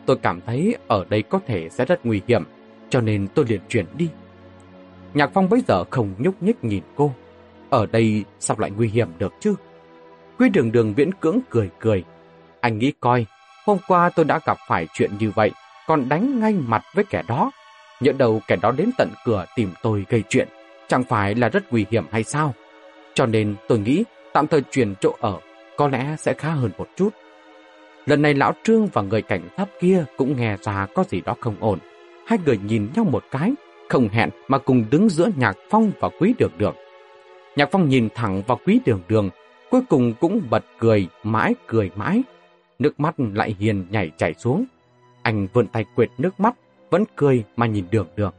Tôi 0.06 0.16
cảm 0.16 0.40
thấy 0.40 0.76
ở 0.88 1.04
đây 1.08 1.22
có 1.22 1.40
thể 1.46 1.68
sẽ 1.68 1.84
rất 1.84 2.06
nguy 2.06 2.20
hiểm, 2.28 2.44
cho 2.88 3.00
nên 3.00 3.28
tôi 3.34 3.44
liền 3.48 3.60
chuyển 3.68 3.86
đi. 3.96 4.08
Nhạc 5.14 5.30
Phong 5.34 5.48
bây 5.48 5.60
giờ 5.68 5.84
không 5.90 6.14
nhúc 6.18 6.42
nhích 6.42 6.64
nhìn 6.64 6.82
cô. 6.96 7.12
Ở 7.70 7.86
đây 7.86 8.24
sao 8.40 8.56
lại 8.60 8.70
nguy 8.70 8.88
hiểm 8.88 9.08
được 9.18 9.32
chứ? 9.40 9.54
Quy 10.38 10.48
đường 10.48 10.72
đường 10.72 10.94
viễn 10.94 11.14
cưỡng 11.14 11.38
cười 11.50 11.70
cười, 11.80 12.04
anh 12.60 12.78
nghĩ 12.78 12.92
coi, 13.00 13.26
hôm 13.66 13.78
qua 13.88 14.10
tôi 14.10 14.24
đã 14.24 14.40
gặp 14.46 14.58
phải 14.68 14.86
chuyện 14.94 15.10
như 15.18 15.30
vậy, 15.30 15.50
còn 15.86 16.08
đánh 16.08 16.40
ngay 16.40 16.52
mặt 16.52 16.82
với 16.94 17.04
kẻ 17.10 17.22
đó. 17.28 17.50
Nhỡ 18.00 18.12
đầu 18.12 18.40
kẻ 18.46 18.56
đó 18.62 18.70
đến 18.70 18.90
tận 18.98 19.08
cửa 19.24 19.44
tìm 19.56 19.70
tôi 19.82 20.04
gây 20.08 20.22
chuyện, 20.28 20.48
chẳng 20.88 21.04
phải 21.04 21.34
là 21.34 21.48
rất 21.48 21.72
nguy 21.72 21.86
hiểm 21.90 22.04
hay 22.10 22.24
sao? 22.24 22.54
Cho 23.14 23.26
nên 23.26 23.54
tôi 23.68 23.78
nghĩ 23.78 24.04
tạm 24.32 24.46
thời 24.46 24.62
chuyển 24.70 24.94
chỗ 25.00 25.14
ở 25.20 25.38
có 25.76 25.88
lẽ 25.88 26.16
sẽ 26.18 26.34
khá 26.34 26.50
hơn 26.50 26.70
một 26.78 26.88
chút. 26.96 27.10
Lần 28.06 28.22
này 28.22 28.34
Lão 28.34 28.52
Trương 28.62 28.86
và 28.86 29.02
người 29.02 29.22
cảnh 29.22 29.48
sát 29.56 29.66
kia 29.80 30.04
cũng 30.16 30.36
nghe 30.36 30.56
ra 30.62 30.86
có 30.94 31.04
gì 31.04 31.20
đó 31.20 31.34
không 31.40 31.56
ổn. 31.60 31.78
Hai 32.26 32.38
người 32.44 32.58
nhìn 32.58 32.88
nhau 32.96 33.04
một 33.04 33.24
cái, 33.30 33.52
không 33.94 34.08
hẹn 34.08 34.30
mà 34.48 34.58
cùng 34.58 34.84
đứng 34.90 35.08
giữa 35.08 35.28
Nhạc 35.36 35.56
Phong 35.70 35.92
và 36.00 36.08
Quý 36.20 36.34
Đường 36.38 36.50
Đường. 36.58 36.74
Nhạc 37.56 37.68
Phong 37.72 37.88
nhìn 37.88 38.08
thẳng 38.14 38.42
vào 38.46 38.58
Quý 38.66 38.80
Đường 38.84 39.00
Đường, 39.08 39.30
cuối 39.70 39.80
cùng 39.88 40.14
cũng 40.20 40.40
bật 40.50 40.64
cười, 40.78 41.08
mãi 41.22 41.54
cười 41.66 41.90
mãi, 41.96 42.22
nước 42.78 43.00
mắt 43.00 43.14
lại 43.18 43.56
hiền 43.58 43.86
nhảy 43.90 44.10
chảy 44.16 44.34
xuống. 44.34 44.64
Anh 45.22 45.48
vươn 45.52 45.66
tay 45.66 45.84
quệt 45.94 46.10
nước 46.18 46.40
mắt, 46.40 46.54
vẫn 46.90 47.04
cười 47.16 47.44
mà 47.56 47.66
nhìn 47.66 47.84
đường 47.90 48.06
đường. 48.16 48.32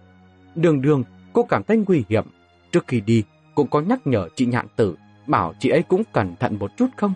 Đường 0.55 0.81
đường, 0.81 1.03
cô 1.33 1.43
cảm 1.43 1.63
thấy 1.63 1.83
nguy 1.87 2.03
hiểm. 2.09 2.23
Trước 2.71 2.87
khi 2.87 3.01
đi, 3.01 3.23
cũng 3.55 3.67
có 3.67 3.81
nhắc 3.81 3.99
nhở 4.07 4.29
chị 4.35 4.45
nhạn 4.45 4.67
tử, 4.75 4.95
bảo 5.27 5.53
chị 5.59 5.69
ấy 5.69 5.83
cũng 5.83 6.03
cẩn 6.13 6.35
thận 6.35 6.57
một 6.59 6.71
chút 6.77 6.87
không? 6.95 7.13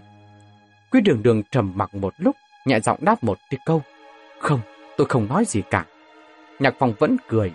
Quý 0.91 1.01
đường 1.01 1.23
đường 1.23 1.43
trầm 1.51 1.71
mặc 1.75 1.95
một 1.95 2.13
lúc, 2.17 2.35
nhẹ 2.65 2.79
giọng 2.79 2.97
đáp 3.01 3.23
một 3.23 3.37
cái 3.49 3.59
câu. 3.65 3.81
Không, 4.39 4.59
tôi 4.97 5.07
không 5.07 5.27
nói 5.27 5.45
gì 5.45 5.61
cả. 5.71 5.85
Nhạc 6.59 6.75
phong 6.79 6.93
vẫn 6.99 7.17
cười. 7.27 7.51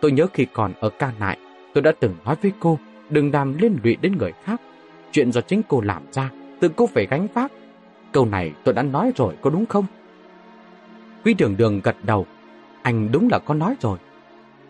Tôi 0.00 0.12
nhớ 0.12 0.26
khi 0.32 0.46
còn 0.52 0.72
ở 0.80 0.90
ca 0.90 1.12
nại, 1.18 1.38
tôi 1.74 1.82
đã 1.82 1.92
từng 2.00 2.14
nói 2.24 2.36
với 2.42 2.52
cô, 2.60 2.78
đừng 3.10 3.32
làm 3.32 3.58
liên 3.58 3.76
lụy 3.82 3.96
đến 3.96 4.18
người 4.18 4.32
khác. 4.44 4.60
Chuyện 5.12 5.32
do 5.32 5.40
chính 5.40 5.62
cô 5.68 5.80
làm 5.80 6.02
ra, 6.12 6.30
tự 6.60 6.68
cô 6.76 6.86
phải 6.86 7.06
gánh 7.06 7.26
vác. 7.34 7.52
Câu 8.12 8.26
này 8.26 8.52
tôi 8.64 8.74
đã 8.74 8.82
nói 8.82 9.12
rồi, 9.16 9.34
có 9.40 9.50
đúng 9.50 9.66
không? 9.66 9.86
Quý 11.24 11.34
đường 11.34 11.56
đường 11.56 11.80
gật 11.84 11.96
đầu. 12.02 12.26
Anh 12.82 13.12
đúng 13.12 13.28
là 13.30 13.38
có 13.38 13.54
nói 13.54 13.74
rồi. 13.80 13.98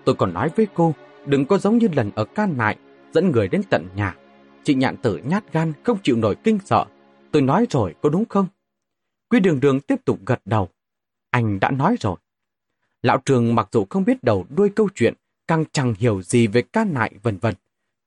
Tôi 0.05 0.15
còn 0.15 0.35
nói 0.35 0.51
với 0.57 0.67
cô, 0.75 0.95
đừng 1.27 1.45
có 1.45 1.59
giống 1.59 1.79
như 1.79 1.89
lần 1.97 2.11
ở 2.15 2.25
ca 2.25 2.47
nại, 2.47 2.77
dẫn 3.13 3.31
người 3.31 3.49
đến 3.49 3.63
tận 3.71 3.89
nhà. 3.97 4.15
Chị 4.65 4.75
nhạn 4.75 4.97
tử 4.97 5.21
nhát 5.25 5.53
gan, 5.53 5.73
không 5.83 5.99
chịu 6.03 6.17
nổi 6.17 6.37
kinh 6.45 6.59
sợ. 6.65 6.85
Tôi 7.31 7.43
nói 7.43 7.67
rồi, 7.71 7.95
có 8.03 8.09
đúng 8.09 8.25
không? 8.25 8.47
Quý 9.31 9.41
đường 9.41 9.61
đường 9.61 9.81
tiếp 9.81 9.97
tục 10.05 10.19
gật 10.27 10.41
đầu. 10.45 10.69
Anh 11.31 11.61
đã 11.61 11.71
nói 11.71 11.97
rồi. 12.01 12.17
Lão 13.07 13.19
trường 13.25 13.55
mặc 13.55 13.69
dù 13.73 13.87
không 13.91 14.05
biết 14.05 14.25
đầu 14.25 14.47
đuôi 14.57 14.71
câu 14.77 14.89
chuyện, 14.95 15.15
càng 15.47 15.65
chẳng 15.73 15.95
hiểu 15.99 16.23
gì 16.23 16.47
về 16.47 16.63
ca 16.63 16.85
nại 16.85 17.13
vân 17.23 17.39
vân. 17.39 17.55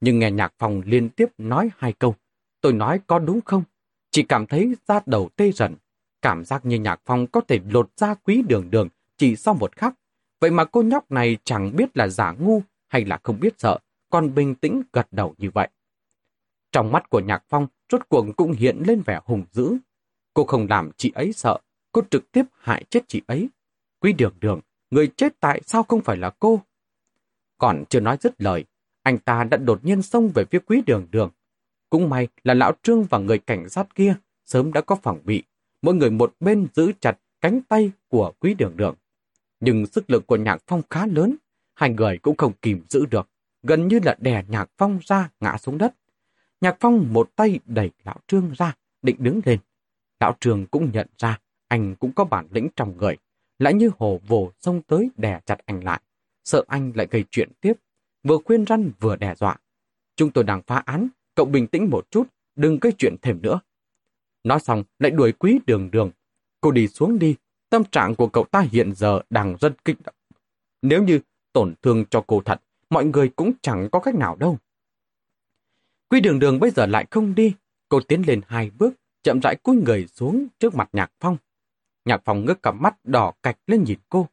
Nhưng 0.02 0.20
nghe 0.20 0.32
nhạc 0.32 0.54
phòng 0.58 0.82
liên 0.86 1.10
tiếp 1.10 1.30
nói 1.38 1.70
hai 1.78 1.94
câu. 1.94 2.16
Tôi 2.62 2.74
nói 2.74 3.00
có 3.08 3.20
đúng 3.20 3.42
không? 3.42 3.64
Chỉ 4.12 4.24
cảm 4.24 4.48
thấy 4.48 4.76
da 4.88 5.00
đầu 5.06 5.30
tê 5.36 5.52
rần. 5.52 5.76
Cảm 6.22 6.46
giác 6.46 6.66
như 6.66 6.80
nhạc 6.80 7.02
phong 7.06 7.28
có 7.28 7.42
thể 7.42 7.60
lột 7.70 7.90
ra 7.98 8.14
quý 8.14 8.42
đường 8.48 8.72
đường 8.72 8.88
chỉ 9.18 9.36
sau 9.36 9.54
một 9.54 9.76
khắc. 9.76 9.94
Vậy 10.40 10.52
mà 10.52 10.66
cô 10.66 10.82
nhóc 10.82 11.12
này 11.12 11.38
chẳng 11.44 11.76
biết 11.76 11.98
là 11.98 12.08
giả 12.08 12.32
ngu 12.32 12.62
hay 12.88 13.06
là 13.06 13.20
không 13.24 13.40
biết 13.40 13.54
sợ, 13.58 13.80
còn 14.10 14.36
bình 14.36 14.56
tĩnh 14.56 14.82
gật 14.94 15.08
đầu 15.12 15.36
như 15.38 15.50
vậy. 15.54 15.70
Trong 16.72 16.92
mắt 16.92 17.10
của 17.10 17.20
nhạc 17.20 17.44
phong, 17.50 17.68
rốt 17.92 18.02
cuộc 18.10 18.26
cũng 18.38 18.52
hiện 18.52 18.84
lên 18.88 19.02
vẻ 19.06 19.20
hùng 19.26 19.44
dữ. 19.52 19.78
Cô 20.34 20.44
không 20.44 20.68
làm 20.70 20.92
chị 20.98 21.12
ấy 21.16 21.34
sợ, 21.34 21.58
cô 21.92 22.02
trực 22.12 22.32
tiếp 22.32 22.44
hại 22.60 22.84
chết 22.90 23.08
chị 23.08 23.22
ấy. 23.28 23.50
Quý 24.00 24.14
đường 24.14 24.34
đường, 24.40 24.62
người 24.92 25.08
chết 25.08 25.40
tại 25.40 25.62
sao 25.66 25.84
không 25.84 26.02
phải 26.02 26.18
là 26.18 26.30
cô? 26.40 26.62
Còn 27.58 27.84
chưa 27.90 28.00
nói 28.00 28.18
dứt 28.22 28.42
lời, 28.42 28.66
anh 29.04 29.18
ta 29.18 29.44
đã 29.44 29.58
đột 29.58 29.86
nhiên 29.86 30.02
xông 30.02 30.30
về 30.36 30.46
phía 30.52 30.60
quý 30.60 30.82
đường 30.86 31.08
đường. 31.12 31.32
Cũng 31.90 32.10
may 32.10 32.28
là 32.44 32.54
lão 32.54 32.72
trương 32.84 33.04
và 33.04 33.18
người 33.18 33.38
cảnh 33.38 33.70
sát 33.70 33.96
kia 33.96 34.16
sớm 34.46 34.74
đã 34.74 34.82
có 34.82 34.96
phòng 34.96 35.20
bị. 35.24 35.44
Mỗi 35.82 35.96
người 35.96 36.12
một 36.12 36.36
bên 36.40 36.68
giữ 36.74 36.92
chặt 37.00 37.18
cánh 37.42 37.62
tay 37.62 37.92
của 38.08 38.32
quý 38.40 38.54
đường 38.54 38.78
đường. 38.78 38.96
Nhưng 39.60 39.86
sức 39.86 40.10
lực 40.10 40.28
của 40.28 40.36
nhạc 40.36 40.64
phong 40.68 40.82
khá 40.90 41.06
lớn, 41.06 41.36
hai 41.76 41.90
người 41.90 42.18
cũng 42.18 42.38
không 42.38 42.54
kìm 42.62 42.84
giữ 42.90 43.06
được, 43.06 43.30
gần 43.64 43.88
như 43.88 44.00
là 44.04 44.16
đè 44.20 44.44
nhạc 44.48 44.70
phong 44.78 45.00
ra 45.06 45.30
ngã 45.40 45.58
xuống 45.58 45.78
đất. 45.78 45.96
Nhạc 46.62 46.78
phong 46.80 47.14
một 47.14 47.30
tay 47.36 47.60
đẩy 47.66 47.92
lão 48.04 48.18
trương 48.28 48.52
ra, 48.58 48.76
định 49.02 49.16
đứng 49.20 49.42
lên. 49.46 49.60
Lão 50.20 50.36
trương 50.40 50.66
cũng 50.66 50.92
nhận 50.94 51.08
ra 51.18 51.40
anh 51.68 51.96
cũng 51.96 52.12
có 52.12 52.26
bản 52.26 52.48
lĩnh 52.52 52.68
trong 52.76 52.98
người, 52.98 53.18
lại 53.60 53.74
như 53.74 53.92
hồ 54.00 54.20
vồ 54.28 54.52
xông 54.60 54.82
tới 54.82 55.10
đè 55.18 55.40
chặt 55.46 55.58
anh 55.66 55.84
lại, 55.84 56.02
sợ 56.44 56.64
anh 56.68 56.92
lại 56.96 57.08
gây 57.12 57.26
chuyện 57.32 57.52
tiếp, 57.62 57.74
vừa 58.24 58.38
khuyên 58.46 58.66
răn 58.66 58.92
vừa 59.00 59.16
đe 59.16 59.36
dọa. 59.36 59.58
Chúng 60.16 60.32
tôi 60.32 60.44
đang 60.44 60.62
phá 60.68 60.84
án, 60.86 61.08
cậu 61.36 61.46
bình 61.46 61.68
tĩnh 61.68 61.90
một 61.90 62.12
chút, 62.12 62.28
đừng 62.56 62.78
gây 62.82 62.94
chuyện 62.98 63.16
thêm 63.22 63.42
nữa. 63.42 63.60
Nói 64.44 64.60
xong 64.60 64.84
lại 65.00 65.12
đuổi 65.12 65.32
quý 65.32 65.60
đường 65.66 65.92
đường. 65.92 66.12
Cô 66.62 66.72
đi 66.72 66.88
xuống 66.88 67.20
đi, 67.20 67.36
tâm 67.70 67.84
trạng 67.84 68.16
của 68.16 68.28
cậu 68.28 68.44
ta 68.44 68.62
hiện 68.72 68.94
giờ 68.96 69.22
đang 69.30 69.58
rất 69.60 69.86
kích 69.86 69.98
động. 70.04 70.16
Nếu 70.82 71.04
như 71.04 71.20
tổn 71.54 71.74
thương 71.82 72.06
cho 72.10 72.24
cô 72.28 72.42
thật, 72.46 72.62
mọi 72.90 73.06
người 73.06 73.30
cũng 73.30 73.52
chẳng 73.62 73.90
có 73.92 74.00
cách 74.00 74.16
nào 74.16 74.36
đâu. 74.36 74.58
Quý 76.10 76.22
đường 76.22 76.40
đường 76.40 76.60
bây 76.60 76.72
giờ 76.72 76.86
lại 76.86 77.06
không 77.12 77.36
đi, 77.36 77.54
cô 77.90 78.00
tiến 78.08 78.24
lên 78.28 78.42
hai 78.48 78.70
bước, 78.70 78.94
chậm 79.24 79.40
rãi 79.40 79.56
cúi 79.56 79.76
người 79.76 80.08
xuống 80.08 80.48
trước 80.60 80.76
mặt 80.76 80.90
Nhạc 80.94 81.12
Phong. 81.20 81.38
Nhạc 82.10 82.22
phòng 82.26 82.46
ngước 82.46 82.64
cặp 82.64 82.76
mắt 82.76 83.06
đỏ 83.06 83.34
cạch 83.44 83.58
lên 83.68 83.84
nhìn 83.84 84.00
cô. 84.10 84.28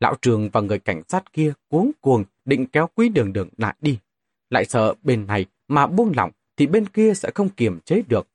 Lão 0.00 0.14
trường 0.22 0.50
và 0.50 0.60
người 0.60 0.78
cảnh 0.78 1.02
sát 1.08 1.32
kia 1.32 1.52
cuống 1.68 1.90
cuồng 2.00 2.24
định 2.44 2.66
kéo 2.66 2.88
quý 2.94 3.08
đường 3.08 3.32
đường 3.32 3.48
lại 3.56 3.74
đi. 3.80 3.98
Lại 4.50 4.64
sợ 4.64 4.94
bên 5.02 5.26
này 5.26 5.46
mà 5.68 5.86
buông 5.86 6.12
lỏng 6.16 6.30
thì 6.56 6.66
bên 6.66 6.86
kia 6.86 7.14
sẽ 7.14 7.30
không 7.34 7.48
kiềm 7.48 7.80
chế 7.80 8.02
được. 8.08 8.28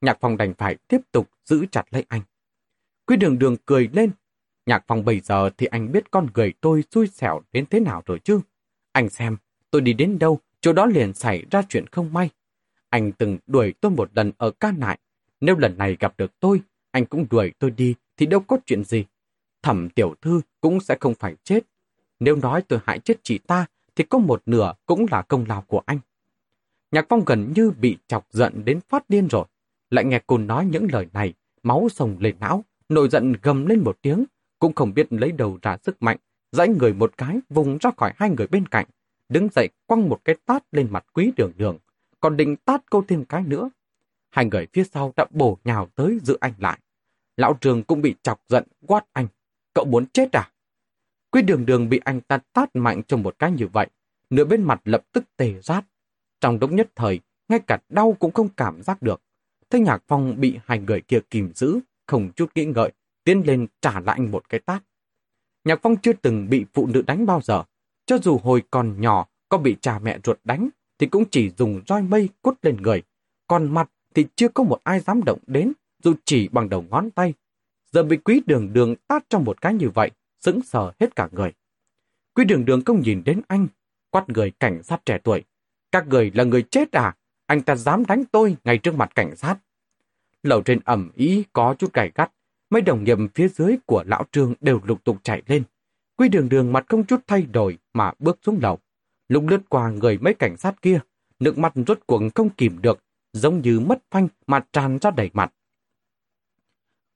Nhạc 0.00 0.20
phòng 0.20 0.36
đành 0.36 0.54
phải 0.54 0.76
tiếp 0.88 1.00
tục 1.12 1.30
giữ 1.44 1.66
chặt 1.70 1.84
lấy 1.90 2.04
anh. 2.08 2.20
Quý 3.06 3.16
đường 3.16 3.38
đường 3.38 3.56
cười 3.66 3.88
lên. 3.92 4.10
Nhạc 4.66 4.84
phòng 4.86 5.04
bây 5.04 5.20
giờ 5.20 5.50
thì 5.58 5.66
anh 5.66 5.92
biết 5.92 6.10
con 6.10 6.26
người 6.34 6.52
tôi 6.60 6.84
xui 6.90 7.06
xẻo 7.06 7.42
đến 7.52 7.64
thế 7.70 7.80
nào 7.80 8.02
rồi 8.06 8.18
chứ. 8.24 8.40
Anh 8.92 9.10
xem, 9.10 9.36
tôi 9.70 9.80
đi 9.80 9.92
đến 9.92 10.18
đâu, 10.18 10.38
chỗ 10.60 10.72
đó 10.72 10.86
liền 10.86 11.14
xảy 11.14 11.44
ra 11.50 11.62
chuyện 11.68 11.86
không 11.86 12.12
may. 12.12 12.30
Anh 12.88 13.12
từng 13.12 13.38
đuổi 13.46 13.74
tôi 13.80 13.90
một 13.90 14.10
lần 14.14 14.32
ở 14.38 14.50
ca 14.50 14.72
nại. 14.72 14.98
Nếu 15.40 15.56
lần 15.56 15.78
này 15.78 15.96
gặp 16.00 16.14
được 16.18 16.40
tôi, 16.40 16.60
anh 16.90 17.06
cũng 17.06 17.26
đuổi 17.30 17.52
tôi 17.58 17.70
đi 17.70 17.94
thì 18.16 18.26
đâu 18.26 18.40
có 18.40 18.58
chuyện 18.66 18.84
gì. 18.84 19.04
Thẩm 19.62 19.90
tiểu 19.90 20.14
thư 20.22 20.40
cũng 20.60 20.80
sẽ 20.80 20.96
không 21.00 21.14
phải 21.14 21.36
chết. 21.44 21.60
Nếu 22.20 22.36
nói 22.36 22.62
tôi 22.62 22.78
hại 22.84 22.98
chết 22.98 23.14
chị 23.22 23.38
ta, 23.38 23.66
thì 23.96 24.04
có 24.04 24.18
một 24.18 24.42
nửa 24.46 24.74
cũng 24.86 25.06
là 25.10 25.22
công 25.22 25.44
lao 25.48 25.62
của 25.62 25.82
anh. 25.86 25.98
Nhạc 26.90 27.06
Phong 27.08 27.24
gần 27.24 27.52
như 27.56 27.70
bị 27.70 27.96
chọc 28.06 28.26
giận 28.30 28.64
đến 28.64 28.80
phát 28.88 29.10
điên 29.10 29.28
rồi. 29.28 29.44
Lại 29.90 30.04
nghe 30.04 30.20
cô 30.26 30.38
nói 30.38 30.66
những 30.66 30.88
lời 30.92 31.06
này, 31.12 31.34
máu 31.62 31.88
sồng 31.90 32.16
lên 32.20 32.36
não, 32.40 32.64
nổi 32.88 33.08
giận 33.08 33.34
gầm 33.42 33.66
lên 33.66 33.80
một 33.84 33.98
tiếng, 34.02 34.24
cũng 34.58 34.72
không 34.74 34.94
biết 34.94 35.12
lấy 35.12 35.32
đầu 35.32 35.58
ra 35.62 35.76
sức 35.82 36.02
mạnh, 36.02 36.16
dãy 36.52 36.68
người 36.68 36.92
một 36.92 37.12
cái 37.18 37.40
vùng 37.48 37.78
ra 37.78 37.90
khỏi 37.96 38.12
hai 38.16 38.30
người 38.30 38.46
bên 38.46 38.66
cạnh, 38.66 38.86
đứng 39.28 39.48
dậy 39.52 39.68
quăng 39.86 40.08
một 40.08 40.20
cái 40.24 40.36
tát 40.46 40.62
lên 40.72 40.88
mặt 40.90 41.04
quý 41.12 41.32
đường 41.36 41.52
đường, 41.56 41.78
còn 42.20 42.36
định 42.36 42.56
tát 42.56 42.90
cô 42.90 43.04
thêm 43.08 43.24
cái 43.24 43.42
nữa. 43.42 43.70
Hai 44.30 44.44
người 44.44 44.66
phía 44.72 44.84
sau 44.84 45.12
đã 45.16 45.26
bổ 45.30 45.58
nhào 45.64 45.88
tới 45.94 46.18
giữ 46.22 46.36
anh 46.40 46.52
lại. 46.58 46.78
Lão 47.36 47.54
trường 47.60 47.82
cũng 47.82 48.02
bị 48.02 48.14
chọc 48.22 48.40
giận 48.48 48.64
quát 48.86 49.04
anh. 49.12 49.26
Cậu 49.74 49.84
muốn 49.84 50.06
chết 50.06 50.32
à? 50.32 50.50
Quý 51.30 51.42
đường 51.42 51.66
đường 51.66 51.88
bị 51.88 52.00
anh 52.04 52.20
ta 52.20 52.38
tát 52.52 52.76
mạnh 52.76 53.02
trong 53.08 53.22
một 53.22 53.38
cái 53.38 53.52
như 53.52 53.66
vậy, 53.66 53.86
nửa 54.30 54.44
bên 54.44 54.62
mặt 54.62 54.80
lập 54.84 55.02
tức 55.12 55.24
tề 55.36 55.54
rát. 55.62 55.84
Trong 56.40 56.58
đống 56.58 56.76
nhất 56.76 56.88
thời, 56.96 57.20
ngay 57.48 57.60
cả 57.66 57.78
đau 57.88 58.16
cũng 58.18 58.32
không 58.32 58.48
cảm 58.48 58.82
giác 58.82 59.02
được. 59.02 59.22
Thế 59.70 59.80
nhạc 59.80 60.02
phong 60.06 60.40
bị 60.40 60.58
hai 60.64 60.78
người 60.78 61.00
kia 61.00 61.20
kìm 61.30 61.52
giữ, 61.54 61.80
không 62.06 62.32
chút 62.36 62.50
nghĩ 62.54 62.64
ngợi, 62.64 62.92
tiến 63.24 63.42
lên 63.46 63.66
trả 63.80 64.00
lại 64.00 64.16
anh 64.18 64.30
một 64.30 64.48
cái 64.48 64.60
tát. 64.60 64.82
Nhạc 65.64 65.78
phong 65.82 65.96
chưa 65.96 66.12
từng 66.12 66.48
bị 66.50 66.64
phụ 66.72 66.86
nữ 66.86 67.02
đánh 67.02 67.26
bao 67.26 67.40
giờ. 67.40 67.62
Cho 68.06 68.18
dù 68.18 68.38
hồi 68.38 68.62
còn 68.70 69.00
nhỏ 69.00 69.26
có 69.48 69.58
bị 69.58 69.76
cha 69.80 69.98
mẹ 69.98 70.18
ruột 70.24 70.38
đánh, 70.44 70.68
thì 70.98 71.06
cũng 71.06 71.24
chỉ 71.30 71.50
dùng 71.58 71.80
roi 71.86 72.02
mây 72.02 72.28
cút 72.42 72.58
lên 72.62 72.76
người. 72.76 73.02
Còn 73.46 73.74
mặt 73.74 73.90
thì 74.14 74.26
chưa 74.36 74.48
có 74.48 74.64
một 74.64 74.80
ai 74.84 75.00
dám 75.00 75.24
động 75.24 75.38
đến, 75.46 75.72
dù 76.04 76.14
chỉ 76.24 76.48
bằng 76.48 76.68
đầu 76.68 76.84
ngón 76.90 77.10
tay. 77.10 77.34
Giờ 77.92 78.02
bị 78.02 78.16
quý 78.16 78.42
đường 78.46 78.72
đường 78.72 78.94
tát 79.08 79.30
trong 79.30 79.44
một 79.44 79.60
cái 79.60 79.74
như 79.74 79.90
vậy, 79.90 80.10
sững 80.40 80.62
sờ 80.62 80.92
hết 81.00 81.16
cả 81.16 81.28
người. 81.32 81.52
Quý 82.34 82.44
đường 82.44 82.64
đường 82.64 82.84
không 82.84 83.00
nhìn 83.00 83.22
đến 83.24 83.40
anh, 83.48 83.66
quát 84.10 84.24
người 84.28 84.50
cảnh 84.50 84.82
sát 84.82 85.06
trẻ 85.06 85.18
tuổi. 85.24 85.44
Các 85.92 86.06
người 86.06 86.32
là 86.34 86.44
người 86.44 86.62
chết 86.62 86.92
à? 86.92 87.16
Anh 87.46 87.62
ta 87.62 87.76
dám 87.76 88.04
đánh 88.06 88.24
tôi 88.32 88.56
ngay 88.64 88.78
trước 88.78 88.94
mặt 88.94 89.14
cảnh 89.14 89.36
sát. 89.36 89.56
Lầu 90.42 90.62
trên 90.62 90.80
ẩm 90.84 91.10
ý 91.14 91.44
có 91.52 91.74
chút 91.78 91.92
gầy 91.92 92.10
gắt, 92.14 92.32
mấy 92.70 92.82
đồng 92.82 93.04
nghiệp 93.04 93.18
phía 93.34 93.48
dưới 93.48 93.76
của 93.86 94.04
lão 94.06 94.24
trương 94.32 94.54
đều 94.60 94.80
lục 94.84 95.04
tục 95.04 95.16
chạy 95.22 95.42
lên. 95.46 95.62
Quy 96.16 96.28
đường 96.28 96.48
đường 96.48 96.72
mặt 96.72 96.84
không 96.88 97.04
chút 97.04 97.20
thay 97.26 97.42
đổi 97.42 97.78
mà 97.94 98.12
bước 98.18 98.38
xuống 98.42 98.58
lầu. 98.62 98.78
Lúc 99.28 99.44
lướt 99.48 99.60
qua 99.68 99.90
người 99.90 100.18
mấy 100.18 100.34
cảnh 100.34 100.56
sát 100.56 100.82
kia, 100.82 101.00
nước 101.38 101.58
mặt 101.58 101.72
rốt 101.86 101.98
cuộc 102.06 102.22
không 102.34 102.50
kìm 102.50 102.82
được, 102.82 102.98
giống 103.32 103.60
như 103.60 103.80
mất 103.80 104.02
phanh 104.10 104.28
mà 104.46 104.64
tràn 104.72 104.98
ra 104.98 105.10
đầy 105.10 105.30
mặt. 105.32 105.52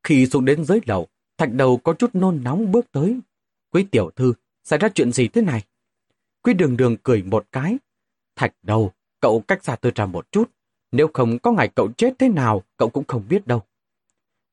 Khi 0.02 0.26
xuống 0.26 0.44
đến 0.44 0.64
dưới 0.64 0.80
lầu, 0.86 1.06
thạch 1.38 1.52
đầu 1.52 1.76
có 1.76 1.92
chút 1.92 2.14
nôn 2.14 2.40
nóng 2.44 2.72
bước 2.72 2.92
tới. 2.92 3.20
Quý 3.72 3.86
tiểu 3.90 4.10
thư, 4.16 4.32
xảy 4.64 4.78
ra 4.78 4.88
chuyện 4.88 5.12
gì 5.12 5.28
thế 5.28 5.42
này? 5.42 5.64
Quý 6.42 6.54
đường 6.54 6.76
đường 6.76 6.96
cười 7.02 7.22
một 7.22 7.46
cái. 7.52 7.78
Thạch 8.36 8.54
đầu, 8.62 8.92
cậu 9.20 9.40
cách 9.40 9.64
xa 9.64 9.76
tôi 9.76 9.92
ra 9.94 10.06
một 10.06 10.32
chút. 10.32 10.50
Nếu 10.92 11.08
không 11.14 11.38
có 11.38 11.52
ngày 11.52 11.68
cậu 11.76 11.92
chết 11.96 12.14
thế 12.18 12.28
nào, 12.28 12.62
cậu 12.76 12.90
cũng 12.90 13.04
không 13.08 13.24
biết 13.28 13.46
đâu. 13.46 13.62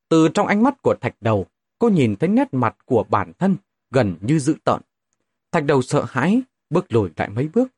Từ 0.09 0.27
trong 0.33 0.47
ánh 0.47 0.63
mắt 0.63 0.81
của 0.81 0.95
thạch 1.01 1.15
đầu, 1.21 1.45
cô 1.79 1.89
nhìn 1.89 2.15
thấy 2.15 2.29
nét 2.29 2.53
mặt 2.53 2.77
của 2.85 3.05
bản 3.09 3.31
thân, 3.39 3.55
gần 3.91 4.15
như 4.21 4.39
dữ 4.39 4.55
tợn. 4.63 4.81
Thạch 5.51 5.65
đầu 5.65 5.81
sợ 5.81 6.05
hãi, 6.09 6.41
bước 6.69 6.93
lùi 6.93 7.09
lại 7.17 7.29
mấy 7.29 7.49
bước. 7.53 7.71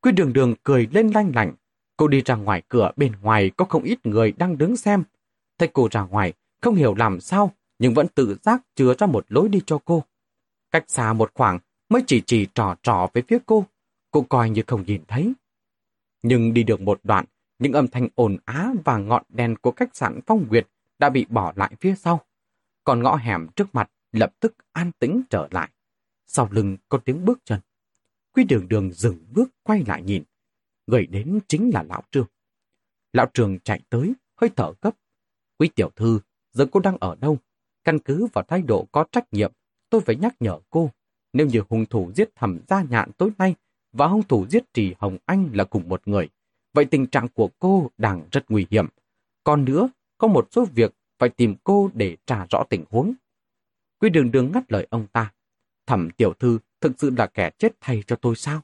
Quý 0.00 0.12
đường 0.12 0.32
đường 0.32 0.54
cười 0.62 0.88
lên 0.92 1.10
lanh 1.10 1.32
lạnh. 1.34 1.52
Cô 1.96 2.08
đi 2.08 2.22
ra 2.24 2.34
ngoài 2.34 2.62
cửa 2.68 2.90
bên 2.96 3.12
ngoài 3.22 3.50
có 3.56 3.64
không 3.64 3.82
ít 3.82 4.06
người 4.06 4.32
đang 4.32 4.58
đứng 4.58 4.76
xem. 4.76 5.04
Thấy 5.58 5.68
cô 5.72 5.88
ra 5.90 6.02
ngoài, 6.02 6.32
không 6.62 6.74
hiểu 6.74 6.94
làm 6.94 7.20
sao, 7.20 7.52
nhưng 7.78 7.94
vẫn 7.94 8.08
tự 8.08 8.36
giác 8.42 8.62
chứa 8.74 8.94
ra 8.98 9.06
một 9.06 9.26
lối 9.28 9.48
đi 9.48 9.60
cho 9.66 9.78
cô. 9.84 10.04
Cách 10.70 10.84
xa 10.88 11.12
một 11.12 11.30
khoảng, 11.34 11.58
mới 11.88 12.02
chỉ 12.06 12.22
chỉ 12.26 12.46
trò 12.54 12.76
trò 12.82 13.08
với 13.14 13.22
phía 13.28 13.38
cô. 13.46 13.66
Cô 14.10 14.22
coi 14.22 14.50
như 14.50 14.62
không 14.66 14.84
nhìn 14.86 15.02
thấy. 15.08 15.32
Nhưng 16.22 16.54
đi 16.54 16.62
được 16.62 16.80
một 16.80 17.00
đoạn, 17.02 17.24
những 17.58 17.72
âm 17.72 17.88
thanh 17.88 18.08
ồn 18.14 18.36
á 18.44 18.72
và 18.84 18.98
ngọn 18.98 19.22
đèn 19.28 19.56
của 19.56 19.72
khách 19.76 19.96
sạn 19.96 20.20
Phong 20.26 20.46
Nguyệt 20.48 20.68
đã 20.98 21.10
bị 21.10 21.26
bỏ 21.28 21.52
lại 21.56 21.74
phía 21.80 21.94
sau. 21.94 22.20
Còn 22.84 23.02
ngõ 23.02 23.16
hẻm 23.16 23.48
trước 23.56 23.74
mặt 23.74 23.90
lập 24.12 24.32
tức 24.40 24.54
an 24.72 24.92
tĩnh 24.98 25.22
trở 25.30 25.48
lại. 25.50 25.70
Sau 26.26 26.48
lưng 26.50 26.76
có 26.88 26.98
tiếng 26.98 27.24
bước 27.24 27.38
chân. 27.44 27.60
Quy 28.32 28.44
đường 28.44 28.68
đường 28.68 28.92
dừng 28.92 29.26
bước 29.30 29.50
quay 29.62 29.84
lại 29.86 30.02
nhìn. 30.02 30.22
Người 30.86 31.06
đến 31.06 31.38
chính 31.48 31.70
là 31.74 31.82
Lão 31.82 32.02
Trương. 32.10 32.26
Lão 33.12 33.26
Trương 33.34 33.58
chạy 33.60 33.80
tới, 33.90 34.12
hơi 34.36 34.50
thở 34.56 34.72
gấp. 34.80 34.90
Quý 35.58 35.68
tiểu 35.74 35.90
thư, 35.96 36.20
giờ 36.52 36.66
cô 36.72 36.80
đang 36.80 36.96
ở 37.00 37.14
đâu? 37.20 37.38
Căn 37.84 37.98
cứ 37.98 38.26
vào 38.32 38.44
thái 38.48 38.62
độ 38.62 38.86
có 38.92 39.04
trách 39.12 39.32
nhiệm, 39.32 39.52
tôi 39.90 40.00
phải 40.00 40.16
nhắc 40.16 40.34
nhở 40.40 40.58
cô. 40.70 40.90
Nếu 41.32 41.46
như 41.46 41.62
hung 41.68 41.86
thủ 41.86 42.12
giết 42.14 42.36
thẩm 42.36 42.58
gia 42.68 42.82
nhạn 42.82 43.10
tối 43.18 43.30
nay 43.38 43.54
và 43.92 44.06
hung 44.06 44.22
thủ 44.22 44.46
giết 44.50 44.74
trì 44.74 44.94
Hồng 44.98 45.18
Anh 45.26 45.50
là 45.52 45.64
cùng 45.64 45.88
một 45.88 46.08
người, 46.08 46.28
vậy 46.74 46.84
tình 46.84 47.06
trạng 47.06 47.28
của 47.28 47.48
cô 47.58 47.90
đang 47.98 48.28
rất 48.32 48.50
nguy 48.50 48.66
hiểm. 48.70 48.86
Còn 49.44 49.64
nữa, 49.64 49.88
có 50.18 50.28
một 50.28 50.48
số 50.50 50.64
việc 50.64 50.94
phải 51.18 51.28
tìm 51.28 51.54
cô 51.64 51.90
để 51.94 52.16
trả 52.26 52.46
rõ 52.50 52.64
tình 52.70 52.84
huống. 52.90 53.14
quy 53.98 54.10
đường 54.10 54.30
đường 54.30 54.52
ngắt 54.54 54.72
lời 54.72 54.86
ông 54.90 55.06
ta. 55.12 55.32
Thẩm 55.86 56.10
tiểu 56.10 56.32
thư 56.32 56.58
thực 56.80 56.92
sự 56.98 57.10
là 57.16 57.26
kẻ 57.26 57.50
chết 57.58 57.72
thay 57.80 58.02
cho 58.06 58.16
tôi 58.16 58.36
sao? 58.36 58.60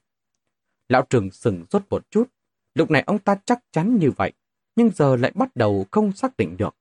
Lão 0.89 1.07
Trường 1.11 1.31
sừng 1.31 1.65
sốt 1.71 1.83
một 1.91 2.11
chút. 2.11 2.29
Lúc 2.75 2.91
này 2.91 3.03
ông 3.07 3.19
ta 3.19 3.37
chắc 3.45 3.63
chắn 3.73 3.97
như 3.97 4.11
vậy, 4.11 4.33
nhưng 4.77 4.91
giờ 4.91 5.17
lại 5.17 5.33
bắt 5.35 5.57
đầu 5.57 5.87
không 5.91 6.13
xác 6.13 6.37
định 6.37 6.57
được. 6.57 6.77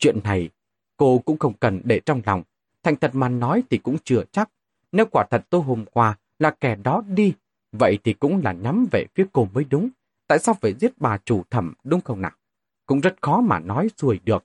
Chuyện 0.00 0.18
này, 0.24 0.50
cô 0.96 1.18
cũng 1.18 1.38
không 1.38 1.54
cần 1.60 1.80
để 1.84 2.00
trong 2.06 2.22
lòng. 2.26 2.42
Thành 2.82 2.96
thật 2.96 3.14
mà 3.14 3.28
nói 3.28 3.62
thì 3.70 3.78
cũng 3.78 3.96
chưa 4.04 4.24
chắc. 4.32 4.50
Nếu 4.92 5.06
quả 5.06 5.26
thật 5.30 5.46
tôi 5.50 5.62
hôm 5.62 5.84
qua 5.92 6.18
là 6.38 6.50
kẻ 6.50 6.76
đó 6.76 7.02
đi, 7.08 7.34
vậy 7.72 7.98
thì 8.04 8.12
cũng 8.12 8.40
là 8.44 8.52
nhắm 8.52 8.86
về 8.92 9.06
phía 9.14 9.26
cô 9.32 9.48
mới 9.52 9.64
đúng. 9.64 9.88
Tại 10.26 10.38
sao 10.38 10.54
phải 10.60 10.74
giết 10.74 10.98
bà 10.98 11.18
chủ 11.24 11.42
thẩm 11.50 11.74
đúng 11.84 12.00
không 12.00 12.20
nào? 12.20 12.32
Cũng 12.86 13.00
rất 13.00 13.16
khó 13.22 13.40
mà 13.40 13.58
nói 13.58 13.88
xuôi 13.96 14.20
được. 14.24 14.44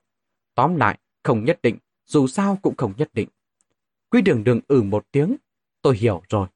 Tóm 0.56 0.76
lại, 0.76 1.00
không 1.24 1.46
nhất 1.46 1.60
định, 1.62 1.78
dù 2.06 2.28
sao 2.28 2.60
cũng 2.62 2.76
không 2.78 2.94
nhất 2.98 3.10
định. 3.14 3.30
Quý 4.10 4.22
đường 4.22 4.44
đường 4.44 4.60
ừ 4.68 4.84
một 4.84 5.06
tiếng, 5.12 5.36
tôi 5.82 5.98
hiểu 5.98 6.22
rồi. 6.30 6.48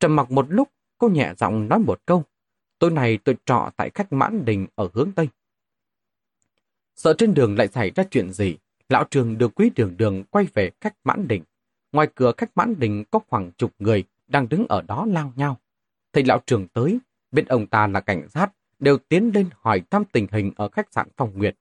Trầm 0.00 0.16
mặc 0.16 0.30
một 0.30 0.46
lúc, 0.48 0.68
cô 0.98 1.08
nhẹ 1.08 1.34
giọng 1.36 1.68
nói 1.68 1.78
một 1.78 2.00
câu. 2.06 2.24
Tối 2.78 2.90
nay 2.90 3.18
tôi 3.24 3.36
trọ 3.46 3.70
tại 3.76 3.90
khách 3.94 4.12
mãn 4.12 4.44
đình 4.44 4.66
ở 4.74 4.88
hướng 4.94 5.12
Tây. 5.12 5.28
Sợ 6.96 7.14
trên 7.18 7.34
đường 7.34 7.58
lại 7.58 7.68
xảy 7.68 7.90
ra 7.90 8.04
chuyện 8.10 8.32
gì, 8.32 8.56
lão 8.88 9.04
trường 9.04 9.38
được 9.38 9.54
quý 9.54 9.70
đường 9.74 9.96
đường 9.96 10.24
quay 10.24 10.46
về 10.54 10.70
khách 10.80 10.94
mãn 11.04 11.28
đình. 11.28 11.42
Ngoài 11.92 12.08
cửa 12.14 12.32
khách 12.36 12.56
mãn 12.56 12.74
đình 12.78 13.04
có 13.10 13.18
khoảng 13.28 13.52
chục 13.52 13.72
người 13.78 14.04
đang 14.26 14.48
đứng 14.48 14.66
ở 14.68 14.82
đó 14.82 15.06
lao 15.08 15.32
nhau. 15.36 15.60
Thấy 16.12 16.24
lão 16.24 16.40
trường 16.46 16.68
tới, 16.68 16.98
biết 17.30 17.48
ông 17.48 17.66
ta 17.66 17.86
là 17.86 18.00
cảnh 18.00 18.28
sát, 18.28 18.52
đều 18.78 18.98
tiến 18.98 19.30
lên 19.34 19.48
hỏi 19.60 19.82
thăm 19.90 20.04
tình 20.12 20.26
hình 20.30 20.52
ở 20.56 20.68
khách 20.68 20.92
sạn 20.92 21.08
Phong 21.16 21.38
Nguyệt. 21.38 21.56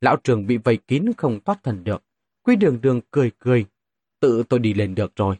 Lão 0.00 0.16
trường 0.24 0.46
bị 0.46 0.56
vây 0.56 0.76
kín 0.76 1.12
không 1.16 1.40
thoát 1.44 1.62
thần 1.62 1.84
được. 1.84 2.02
Quý 2.42 2.56
đường 2.56 2.80
đường 2.80 3.00
cười 3.10 3.30
cười. 3.38 3.66
Tự 4.20 4.42
tôi 4.48 4.60
đi 4.60 4.74
lên 4.74 4.94
được 4.94 5.16
rồi. 5.16 5.36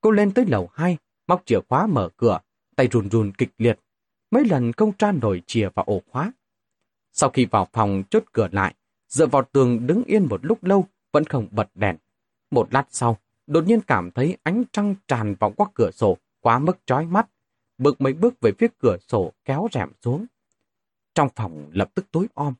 Cô 0.00 0.10
lên 0.10 0.30
tới 0.30 0.46
lầu 0.48 0.70
2, 0.72 0.96
móc 1.26 1.42
chìa 1.46 1.60
khóa 1.68 1.86
mở 1.86 2.08
cửa, 2.16 2.40
tay 2.76 2.88
run 2.92 3.10
run 3.10 3.32
kịch 3.32 3.50
liệt. 3.58 3.78
Mấy 4.30 4.44
lần 4.44 4.72
không 4.72 4.92
tra 4.92 5.12
nổi 5.12 5.42
chìa 5.46 5.68
vào 5.74 5.84
ổ 5.84 6.02
khóa. 6.10 6.32
Sau 7.12 7.30
khi 7.30 7.44
vào 7.44 7.68
phòng 7.72 8.02
chốt 8.10 8.24
cửa 8.32 8.48
lại, 8.52 8.74
dựa 9.08 9.26
vào 9.26 9.42
tường 9.52 9.86
đứng 9.86 10.04
yên 10.04 10.26
một 10.30 10.40
lúc 10.42 10.64
lâu, 10.64 10.86
vẫn 11.12 11.24
không 11.24 11.48
bật 11.50 11.68
đèn. 11.74 11.96
Một 12.50 12.68
lát 12.74 12.84
sau, 12.90 13.16
đột 13.46 13.66
nhiên 13.66 13.80
cảm 13.80 14.10
thấy 14.10 14.36
ánh 14.42 14.64
trăng 14.72 14.94
tràn 15.08 15.34
vào 15.40 15.50
qua 15.50 15.66
cửa 15.74 15.90
sổ, 15.90 16.16
quá 16.40 16.58
mức 16.58 16.78
chói 16.86 17.06
mắt. 17.06 17.26
Bước 17.78 18.00
mấy 18.00 18.12
bước 18.12 18.40
về 18.40 18.52
phía 18.58 18.68
cửa 18.78 18.96
sổ 19.08 19.32
kéo 19.44 19.68
rèm 19.72 19.88
xuống. 20.02 20.26
Trong 21.14 21.28
phòng 21.36 21.70
lập 21.72 21.90
tức 21.94 22.06
tối 22.12 22.26
om. 22.34 22.54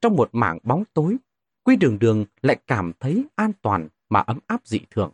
Trong 0.00 0.16
một 0.16 0.28
mảng 0.32 0.58
bóng 0.62 0.84
tối, 0.94 1.16
Quy 1.66 1.76
đường 1.76 1.98
đường 1.98 2.24
lại 2.42 2.56
cảm 2.66 2.92
thấy 3.00 3.24
an 3.34 3.52
toàn 3.62 3.88
mà 4.08 4.20
ấm 4.20 4.38
áp 4.46 4.66
dị 4.66 4.80
thường. 4.90 5.12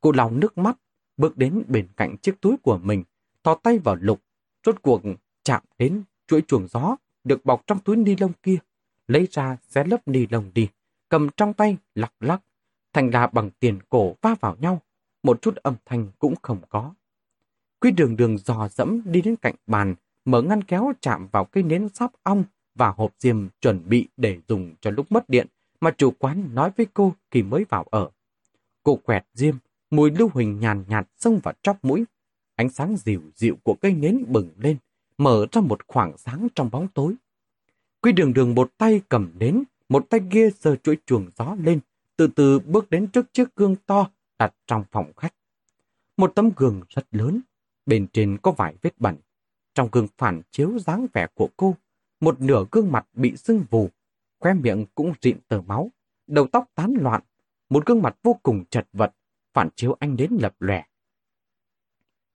Cô 0.00 0.12
lòng 0.12 0.40
nước 0.40 0.58
mắt, 0.58 0.78
bước 1.16 1.36
đến 1.36 1.62
bên 1.68 1.88
cạnh 1.96 2.16
chiếc 2.22 2.40
túi 2.40 2.56
của 2.62 2.78
mình, 2.78 3.04
thò 3.44 3.54
tay 3.54 3.78
vào 3.78 3.96
lục, 4.00 4.20
rốt 4.66 4.82
cuộc 4.82 5.02
chạm 5.44 5.62
đến 5.78 6.02
chuỗi 6.26 6.42
chuồng 6.48 6.66
gió 6.68 6.96
được 7.26 7.44
bọc 7.44 7.66
trong 7.66 7.78
túi 7.78 7.96
ni 7.96 8.16
lông 8.20 8.32
kia, 8.42 8.56
lấy 9.08 9.28
ra 9.30 9.56
xé 9.68 9.84
lớp 9.84 10.08
ni 10.08 10.26
lông 10.30 10.50
đi, 10.54 10.68
cầm 11.08 11.28
trong 11.36 11.52
tay 11.52 11.76
lắc 11.94 12.12
lắc, 12.20 12.42
thành 12.92 13.10
ra 13.10 13.26
bằng 13.26 13.50
tiền 13.60 13.78
cổ 13.88 14.16
va 14.22 14.34
vào 14.40 14.56
nhau, 14.60 14.82
một 15.22 15.42
chút 15.42 15.56
âm 15.56 15.74
thanh 15.84 16.08
cũng 16.18 16.34
không 16.42 16.60
có. 16.68 16.94
Quy 17.80 17.90
đường 17.90 18.16
đường 18.16 18.38
dò 18.38 18.68
dẫm 18.68 19.02
đi 19.04 19.22
đến 19.22 19.36
cạnh 19.36 19.54
bàn, 19.66 19.94
mở 20.24 20.42
ngăn 20.42 20.62
kéo 20.62 20.92
chạm 21.00 21.28
vào 21.32 21.44
cây 21.44 21.62
nến 21.62 21.88
sáp 21.88 22.12
ong 22.22 22.44
và 22.74 22.88
hộp 22.88 23.14
diêm 23.18 23.48
chuẩn 23.60 23.88
bị 23.88 24.08
để 24.16 24.38
dùng 24.48 24.74
cho 24.80 24.90
lúc 24.90 25.12
mất 25.12 25.28
điện 25.28 25.46
mà 25.80 25.90
chủ 25.90 26.10
quán 26.18 26.54
nói 26.54 26.70
với 26.76 26.86
cô 26.94 27.14
khi 27.30 27.42
mới 27.42 27.64
vào 27.68 27.86
ở. 27.90 28.10
Cô 28.82 28.96
quẹt 28.96 29.26
diêm, 29.34 29.54
mùi 29.90 30.10
lưu 30.10 30.30
huỳnh 30.32 30.60
nhàn 30.60 30.84
nhạt 30.88 31.08
xông 31.16 31.40
vào 31.42 31.54
chóp 31.62 31.84
mũi. 31.84 32.04
Ánh 32.56 32.68
sáng 32.68 32.96
dịu 32.96 33.22
dịu 33.34 33.56
của 33.62 33.74
cây 33.74 33.94
nến 33.94 34.24
bừng 34.28 34.50
lên, 34.58 34.76
mở 35.18 35.46
ra 35.52 35.60
một 35.60 35.80
khoảng 35.86 36.18
sáng 36.18 36.48
trong 36.54 36.70
bóng 36.70 36.88
tối. 36.88 37.14
Quy 38.00 38.12
đường 38.12 38.32
đường 38.32 38.54
một 38.54 38.72
tay 38.78 39.00
cầm 39.08 39.32
nến, 39.38 39.62
một 39.88 40.06
tay 40.10 40.20
kia 40.32 40.50
sờ 40.60 40.76
chuỗi 40.76 40.96
chuồng 41.06 41.30
gió 41.38 41.56
lên, 41.60 41.80
từ 42.16 42.26
từ 42.26 42.58
bước 42.58 42.90
đến 42.90 43.06
trước 43.06 43.32
chiếc 43.32 43.56
gương 43.56 43.76
to 43.86 44.10
đặt 44.38 44.54
trong 44.66 44.84
phòng 44.92 45.12
khách. 45.16 45.34
Một 46.16 46.32
tấm 46.34 46.50
gương 46.56 46.82
rất 46.88 47.06
lớn, 47.10 47.40
bên 47.86 48.06
trên 48.12 48.38
có 48.42 48.50
vài 48.50 48.74
vết 48.82 48.98
bẩn. 48.98 49.16
Trong 49.74 49.88
gương 49.92 50.08
phản 50.18 50.42
chiếu 50.50 50.78
dáng 50.78 51.06
vẻ 51.12 51.26
của 51.34 51.48
cô, 51.56 51.76
một 52.20 52.40
nửa 52.40 52.64
gương 52.72 52.92
mặt 52.92 53.06
bị 53.14 53.36
sưng 53.36 53.64
vù, 53.70 53.90
khoe 54.38 54.54
miệng 54.54 54.86
cũng 54.94 55.12
rịn 55.22 55.38
tờ 55.48 55.60
máu, 55.60 55.90
đầu 56.26 56.46
tóc 56.52 56.70
tán 56.74 56.94
loạn, 57.00 57.22
một 57.68 57.86
gương 57.86 58.02
mặt 58.02 58.16
vô 58.22 58.40
cùng 58.42 58.64
chật 58.70 58.88
vật, 58.92 59.14
phản 59.52 59.68
chiếu 59.76 59.96
anh 60.00 60.16
đến 60.16 60.36
lập 60.40 60.54
lòe. 60.58 60.84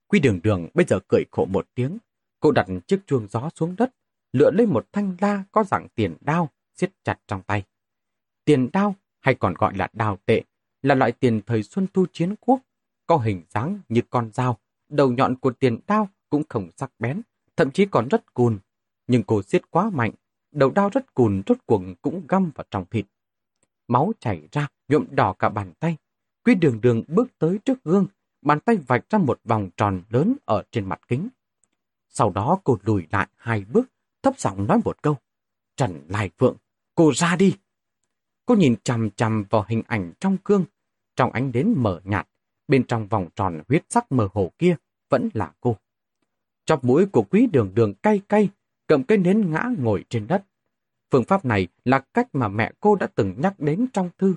Quy 0.06 0.20
đường 0.20 0.40
đường 0.42 0.68
bây 0.74 0.86
giờ 0.88 0.98
cười 1.08 1.24
khổ 1.30 1.44
một 1.44 1.68
tiếng, 1.74 1.98
cô 2.42 2.50
đặt 2.50 2.66
chiếc 2.86 3.00
chuông 3.06 3.26
gió 3.30 3.50
xuống 3.54 3.76
đất, 3.76 3.94
lựa 4.32 4.50
lên 4.50 4.68
một 4.68 4.86
thanh 4.92 5.16
la 5.20 5.44
có 5.52 5.64
dạng 5.64 5.88
tiền 5.94 6.16
đao, 6.20 6.48
siết 6.74 6.90
chặt 7.04 7.18
trong 7.26 7.42
tay. 7.42 7.64
Tiền 8.44 8.70
đao, 8.72 8.94
hay 9.20 9.34
còn 9.34 9.54
gọi 9.54 9.76
là 9.76 9.88
đao 9.92 10.18
tệ, 10.26 10.42
là 10.82 10.94
loại 10.94 11.12
tiền 11.12 11.40
thời 11.46 11.62
Xuân 11.62 11.86
Thu 11.94 12.06
Chiến 12.12 12.34
Quốc, 12.40 12.60
có 13.06 13.16
hình 13.16 13.42
dáng 13.48 13.78
như 13.88 14.00
con 14.10 14.30
dao, 14.32 14.58
đầu 14.88 15.12
nhọn 15.12 15.36
của 15.36 15.50
tiền 15.50 15.78
đao 15.86 16.08
cũng 16.30 16.42
không 16.48 16.70
sắc 16.76 16.90
bén, 16.98 17.22
thậm 17.56 17.70
chí 17.70 17.86
còn 17.86 18.08
rất 18.08 18.34
cùn. 18.34 18.58
Nhưng 19.06 19.22
cô 19.22 19.42
siết 19.42 19.70
quá 19.70 19.90
mạnh, 19.90 20.12
đầu 20.52 20.70
đao 20.70 20.88
rất 20.88 21.14
cùn 21.14 21.42
rốt 21.46 21.58
cuộc 21.66 21.82
cũng 22.02 22.26
găm 22.28 22.50
vào 22.54 22.64
trong 22.70 22.84
thịt. 22.90 23.06
Máu 23.88 24.12
chảy 24.20 24.48
ra, 24.52 24.68
nhuộm 24.88 25.06
đỏ 25.10 25.32
cả 25.38 25.48
bàn 25.48 25.72
tay. 25.80 25.96
Quy 26.44 26.54
đường 26.54 26.80
đường 26.80 27.02
bước 27.08 27.38
tới 27.38 27.58
trước 27.64 27.84
gương, 27.84 28.06
bàn 28.42 28.60
tay 28.60 28.76
vạch 28.76 29.10
ra 29.10 29.18
một 29.18 29.40
vòng 29.44 29.70
tròn 29.76 30.02
lớn 30.08 30.36
ở 30.44 30.62
trên 30.70 30.88
mặt 30.88 31.00
kính. 31.08 31.28
Sau 32.12 32.30
đó 32.30 32.60
cô 32.64 32.78
lùi 32.82 33.06
lại 33.10 33.28
hai 33.36 33.64
bước, 33.64 33.88
thấp 34.22 34.38
giọng 34.38 34.66
nói 34.66 34.80
một 34.84 35.02
câu. 35.02 35.16
Trần 35.76 36.00
Lai 36.08 36.30
Phượng, 36.38 36.56
cô 36.94 37.12
ra 37.14 37.36
đi. 37.36 37.56
Cô 38.46 38.54
nhìn 38.54 38.76
chằm 38.84 39.10
chằm 39.10 39.44
vào 39.50 39.64
hình 39.68 39.82
ảnh 39.86 40.12
trong 40.20 40.36
gương, 40.44 40.64
trong 41.16 41.32
ánh 41.32 41.52
đến 41.52 41.74
mở 41.76 42.00
nhạt, 42.04 42.28
bên 42.68 42.84
trong 42.86 43.08
vòng 43.08 43.28
tròn 43.36 43.62
huyết 43.68 43.84
sắc 43.88 44.12
mờ 44.12 44.28
hồ 44.32 44.52
kia 44.58 44.76
vẫn 45.08 45.28
là 45.34 45.52
cô. 45.60 45.76
Chọc 46.64 46.84
mũi 46.84 47.06
của 47.06 47.22
quý 47.22 47.46
đường 47.46 47.74
đường 47.74 47.94
cay 47.94 48.20
cay, 48.28 48.48
cầm 48.86 49.04
cây 49.04 49.18
nến 49.18 49.50
ngã 49.50 49.70
ngồi 49.78 50.04
trên 50.08 50.26
đất. 50.26 50.44
Phương 51.10 51.24
pháp 51.24 51.44
này 51.44 51.68
là 51.84 51.98
cách 51.98 52.28
mà 52.32 52.48
mẹ 52.48 52.72
cô 52.80 52.96
đã 52.96 53.06
từng 53.14 53.34
nhắc 53.38 53.60
đến 53.60 53.86
trong 53.92 54.10
thư. 54.18 54.34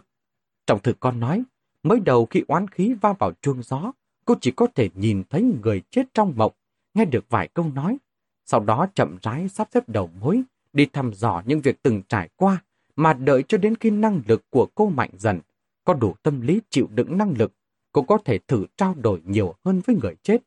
Trong 0.68 0.80
thư 0.80 0.94
con 1.00 1.20
nói, 1.20 1.44
mới 1.84 2.00
đầu 2.00 2.26
khi 2.26 2.44
oán 2.48 2.68
khí 2.68 2.94
va 3.02 3.14
vào 3.14 3.32
chuông 3.42 3.64
gió, 3.64 3.92
cô 4.26 4.36
chỉ 4.42 4.52
có 4.52 4.68
thể 4.76 4.90
nhìn 4.96 5.24
thấy 5.30 5.42
người 5.64 5.82
chết 5.90 6.04
trong 6.14 6.34
mộng, 6.36 6.52
nghe 6.96 7.06
được 7.06 7.26
vài 7.30 7.48
câu 7.48 7.72
nói. 7.76 7.98
Sau 8.46 8.60
đó 8.60 8.88
chậm 8.96 9.18
rãi 9.22 9.50
sắp 9.50 9.68
xếp 9.72 9.90
đầu 9.90 10.10
mối, 10.20 10.42
đi 10.74 10.86
thăm 10.86 11.14
dò 11.14 11.44
những 11.46 11.62
việc 11.62 11.82
từng 11.82 12.02
trải 12.10 12.30
qua, 12.36 12.64
mà 12.96 13.14
đợi 13.14 13.44
cho 13.48 13.58
đến 13.58 13.76
khi 13.76 13.90
năng 13.90 14.22
lực 14.28 14.44
của 14.50 14.68
cô 14.76 14.90
mạnh 14.90 15.10
dần, 15.18 15.40
có 15.84 15.94
đủ 15.94 16.16
tâm 16.24 16.42
lý 16.42 16.62
chịu 16.70 16.88
đựng 16.92 17.18
năng 17.18 17.34
lực, 17.38 17.52
cô 17.92 18.02
có 18.02 18.18
thể 18.26 18.40
thử 18.48 18.66
trao 18.78 18.94
đổi 18.94 19.22
nhiều 19.26 19.56
hơn 19.66 19.82
với 19.86 19.96
người 19.96 20.16
chết. 20.24 20.38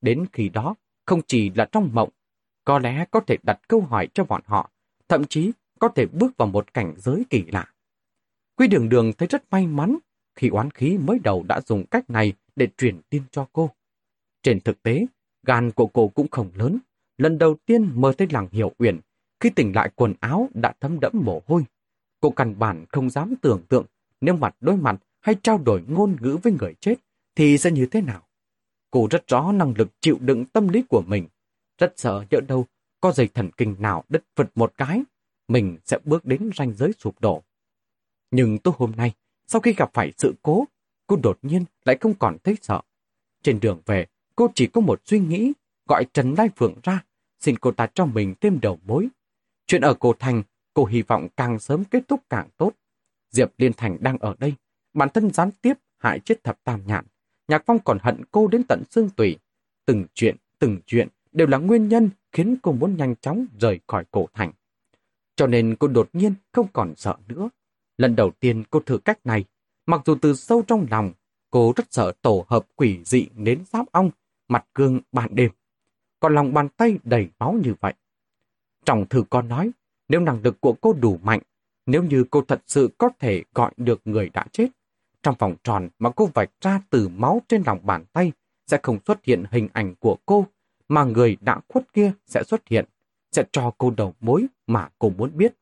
Đến 0.00 0.26
khi 0.32 0.48
đó, 0.48 0.74
không 1.06 1.20
chỉ 1.26 1.50
là 1.54 1.64
trong 1.72 1.90
mộng, 1.92 2.08
có 2.64 2.78
lẽ 2.78 3.04
có 3.10 3.20
thể 3.20 3.36
đặt 3.42 3.60
câu 3.68 3.80
hỏi 3.80 4.08
cho 4.14 4.24
bọn 4.24 4.42
họ, 4.46 4.70
thậm 5.08 5.24
chí 5.24 5.52
có 5.78 5.88
thể 5.88 6.06
bước 6.06 6.36
vào 6.36 6.48
một 6.48 6.74
cảnh 6.74 6.94
giới 6.96 7.24
kỳ 7.30 7.44
lạ. 7.44 7.72
Quy 8.56 8.68
đường 8.68 8.88
đường 8.88 9.12
thấy 9.12 9.28
rất 9.28 9.44
may 9.50 9.66
mắn 9.66 9.98
khi 10.34 10.48
oán 10.48 10.70
khí 10.70 10.98
mới 10.98 11.18
đầu 11.24 11.44
đã 11.48 11.60
dùng 11.60 11.86
cách 11.86 12.10
này 12.10 12.32
để 12.56 12.68
truyền 12.78 13.00
tin 13.10 13.22
cho 13.30 13.46
cô. 13.52 13.70
Trên 14.42 14.60
thực 14.60 14.82
tế, 14.82 15.06
gan 15.44 15.70
của 15.70 15.86
cô 15.86 16.08
cũng 16.08 16.28
không 16.28 16.50
lớn. 16.54 16.78
Lần 17.18 17.38
đầu 17.38 17.56
tiên 17.66 17.90
mơ 17.94 18.12
thấy 18.18 18.28
làng 18.30 18.48
hiểu 18.52 18.72
uyển, 18.78 19.00
khi 19.40 19.50
tỉnh 19.50 19.74
lại 19.74 19.90
quần 19.94 20.14
áo 20.20 20.48
đã 20.54 20.74
thấm 20.80 21.00
đẫm 21.00 21.12
mồ 21.24 21.42
hôi. 21.46 21.64
Cô 22.20 22.30
căn 22.30 22.58
bản 22.58 22.84
không 22.88 23.10
dám 23.10 23.34
tưởng 23.42 23.62
tượng 23.68 23.86
nếu 24.20 24.36
mặt 24.36 24.56
đối 24.60 24.76
mặt 24.76 24.96
hay 25.20 25.34
trao 25.42 25.58
đổi 25.58 25.82
ngôn 25.88 26.16
ngữ 26.20 26.38
với 26.42 26.52
người 26.52 26.74
chết 26.80 26.94
thì 27.36 27.58
sẽ 27.58 27.70
như 27.70 27.86
thế 27.86 28.00
nào. 28.00 28.22
Cô 28.90 29.06
rất 29.10 29.28
rõ 29.28 29.52
năng 29.52 29.74
lực 29.76 29.88
chịu 30.00 30.18
đựng 30.20 30.44
tâm 30.44 30.68
lý 30.68 30.82
của 30.88 31.02
mình. 31.06 31.26
Rất 31.78 31.92
sợ 31.96 32.24
nhỡ 32.30 32.40
đâu 32.40 32.66
có 33.00 33.12
dây 33.12 33.28
thần 33.34 33.50
kinh 33.56 33.76
nào 33.78 34.04
đứt 34.08 34.24
vật 34.36 34.50
một 34.54 34.72
cái, 34.76 35.02
mình 35.48 35.78
sẽ 35.84 35.98
bước 36.04 36.24
đến 36.24 36.50
ranh 36.56 36.72
giới 36.72 36.92
sụp 36.98 37.20
đổ. 37.20 37.42
Nhưng 38.30 38.58
tối 38.58 38.74
hôm 38.76 38.92
nay, 38.96 39.12
sau 39.46 39.60
khi 39.60 39.72
gặp 39.72 39.90
phải 39.94 40.12
sự 40.18 40.34
cố, 40.42 40.64
cô 41.06 41.16
đột 41.22 41.38
nhiên 41.42 41.64
lại 41.84 41.96
không 42.00 42.14
còn 42.14 42.36
thấy 42.44 42.56
sợ. 42.62 42.80
Trên 43.42 43.60
đường 43.60 43.80
về, 43.86 44.06
cô 44.36 44.50
chỉ 44.54 44.66
có 44.66 44.80
một 44.80 45.00
suy 45.04 45.18
nghĩ, 45.18 45.52
gọi 45.88 46.04
Trần 46.12 46.34
Lai 46.38 46.48
Phượng 46.56 46.74
ra, 46.82 47.04
xin 47.40 47.58
cô 47.58 47.70
ta 47.70 47.86
cho 47.94 48.06
mình 48.06 48.34
thêm 48.40 48.58
đầu 48.62 48.78
mối. 48.84 49.08
Chuyện 49.66 49.80
ở 49.80 49.94
cổ 49.94 50.14
thành, 50.18 50.42
cô 50.74 50.84
hy 50.84 51.02
vọng 51.02 51.28
càng 51.36 51.58
sớm 51.58 51.84
kết 51.84 52.08
thúc 52.08 52.20
càng 52.30 52.48
tốt. 52.56 52.72
Diệp 53.30 53.52
Liên 53.58 53.72
Thành 53.72 53.96
đang 54.00 54.18
ở 54.18 54.34
đây, 54.38 54.54
bản 54.94 55.08
thân 55.14 55.30
gián 55.30 55.50
tiếp 55.62 55.74
hại 55.98 56.20
chết 56.20 56.44
thập 56.44 56.64
tam 56.64 56.86
nhạn. 56.86 57.04
Nhạc 57.48 57.62
Phong 57.66 57.78
còn 57.84 57.98
hận 58.02 58.24
cô 58.30 58.48
đến 58.48 58.62
tận 58.68 58.82
xương 58.90 59.10
tủy. 59.10 59.38
Từng 59.86 60.04
chuyện, 60.14 60.36
từng 60.58 60.78
chuyện 60.86 61.08
đều 61.32 61.46
là 61.46 61.58
nguyên 61.58 61.88
nhân 61.88 62.10
khiến 62.32 62.56
cô 62.62 62.72
muốn 62.72 62.96
nhanh 62.96 63.14
chóng 63.16 63.46
rời 63.60 63.80
khỏi 63.86 64.04
cổ 64.10 64.28
thành. 64.34 64.52
Cho 65.36 65.46
nên 65.46 65.76
cô 65.76 65.88
đột 65.88 66.08
nhiên 66.12 66.34
không 66.52 66.66
còn 66.72 66.94
sợ 66.96 67.14
nữa. 67.28 67.48
Lần 67.98 68.16
đầu 68.16 68.30
tiên 68.40 68.64
cô 68.70 68.80
thử 68.80 68.98
cách 68.98 69.26
này, 69.26 69.44
mặc 69.86 70.02
dù 70.06 70.14
từ 70.22 70.34
sâu 70.34 70.62
trong 70.66 70.86
lòng, 70.90 71.12
cô 71.50 71.72
rất 71.76 71.92
sợ 71.92 72.12
tổ 72.22 72.44
hợp 72.48 72.66
quỷ 72.76 73.00
dị 73.04 73.26
đến 73.36 73.64
giáp 73.72 73.92
ong, 73.92 74.10
mặt 74.48 74.66
gương 74.74 75.00
ban 75.12 75.34
đêm. 75.34 75.50
Còn 76.20 76.34
lòng 76.34 76.54
bàn 76.54 76.68
tay 76.68 76.98
đầy 77.04 77.28
máu 77.38 77.52
như 77.64 77.74
vậy. 77.80 77.94
Trong 78.84 79.06
thư 79.08 79.24
con 79.30 79.48
nói, 79.48 79.70
nếu 80.08 80.20
năng 80.20 80.42
lực 80.42 80.60
của 80.60 80.72
cô 80.80 80.92
đủ 80.92 81.18
mạnh, 81.22 81.40
nếu 81.86 82.02
như 82.02 82.24
cô 82.30 82.42
thật 82.42 82.62
sự 82.66 82.90
có 82.98 83.10
thể 83.18 83.44
gọi 83.54 83.72
được 83.76 84.00
người 84.04 84.28
đã 84.28 84.46
chết, 84.52 84.68
trong 85.22 85.34
vòng 85.38 85.56
tròn 85.64 85.88
mà 85.98 86.10
cô 86.10 86.30
vạch 86.34 86.50
ra 86.60 86.80
từ 86.90 87.08
máu 87.08 87.42
trên 87.48 87.62
lòng 87.66 87.80
bàn 87.82 88.04
tay 88.12 88.32
sẽ 88.66 88.78
không 88.82 88.98
xuất 89.06 89.24
hiện 89.24 89.44
hình 89.50 89.68
ảnh 89.72 89.94
của 89.94 90.16
cô, 90.26 90.46
mà 90.88 91.04
người 91.04 91.36
đã 91.40 91.60
khuất 91.68 91.92
kia 91.92 92.12
sẽ 92.26 92.42
xuất 92.44 92.68
hiện, 92.68 92.84
sẽ 93.32 93.44
cho 93.52 93.72
cô 93.78 93.90
đầu 93.90 94.14
mối 94.20 94.46
mà 94.66 94.88
cô 94.98 95.10
muốn 95.10 95.36
biết. 95.36 95.54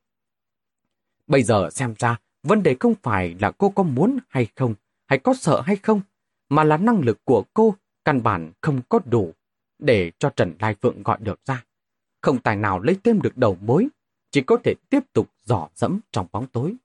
Bây 1.27 1.43
giờ 1.43 1.69
xem 1.69 1.93
ra, 1.99 2.19
vấn 2.43 2.63
đề 2.63 2.75
không 2.79 2.93
phải 3.03 3.35
là 3.39 3.51
cô 3.51 3.69
có 3.69 3.83
muốn 3.83 4.17
hay 4.29 4.47
không, 4.55 4.75
hay 5.07 5.19
có 5.19 5.33
sợ 5.33 5.61
hay 5.61 5.75
không, 5.75 6.01
mà 6.49 6.63
là 6.63 6.77
năng 6.77 6.99
lực 6.99 7.25
của 7.25 7.43
cô 7.53 7.75
căn 8.05 8.23
bản 8.23 8.51
không 8.61 8.81
có 8.89 8.99
đủ 9.05 9.33
để 9.79 10.11
cho 10.19 10.29
Trần 10.29 10.55
Lai 10.59 10.75
Phượng 10.81 11.03
gọi 11.03 11.17
được 11.21 11.39
ra. 11.45 11.65
Không 12.21 12.39
tài 12.39 12.55
nào 12.55 12.79
lấy 12.79 12.97
thêm 13.03 13.21
được 13.21 13.37
đầu 13.37 13.57
mối, 13.61 13.87
chỉ 14.31 14.41
có 14.41 14.57
thể 14.63 14.73
tiếp 14.89 14.99
tục 15.13 15.29
dò 15.43 15.69
dẫm 15.75 15.99
trong 16.11 16.27
bóng 16.31 16.47
tối. 16.47 16.75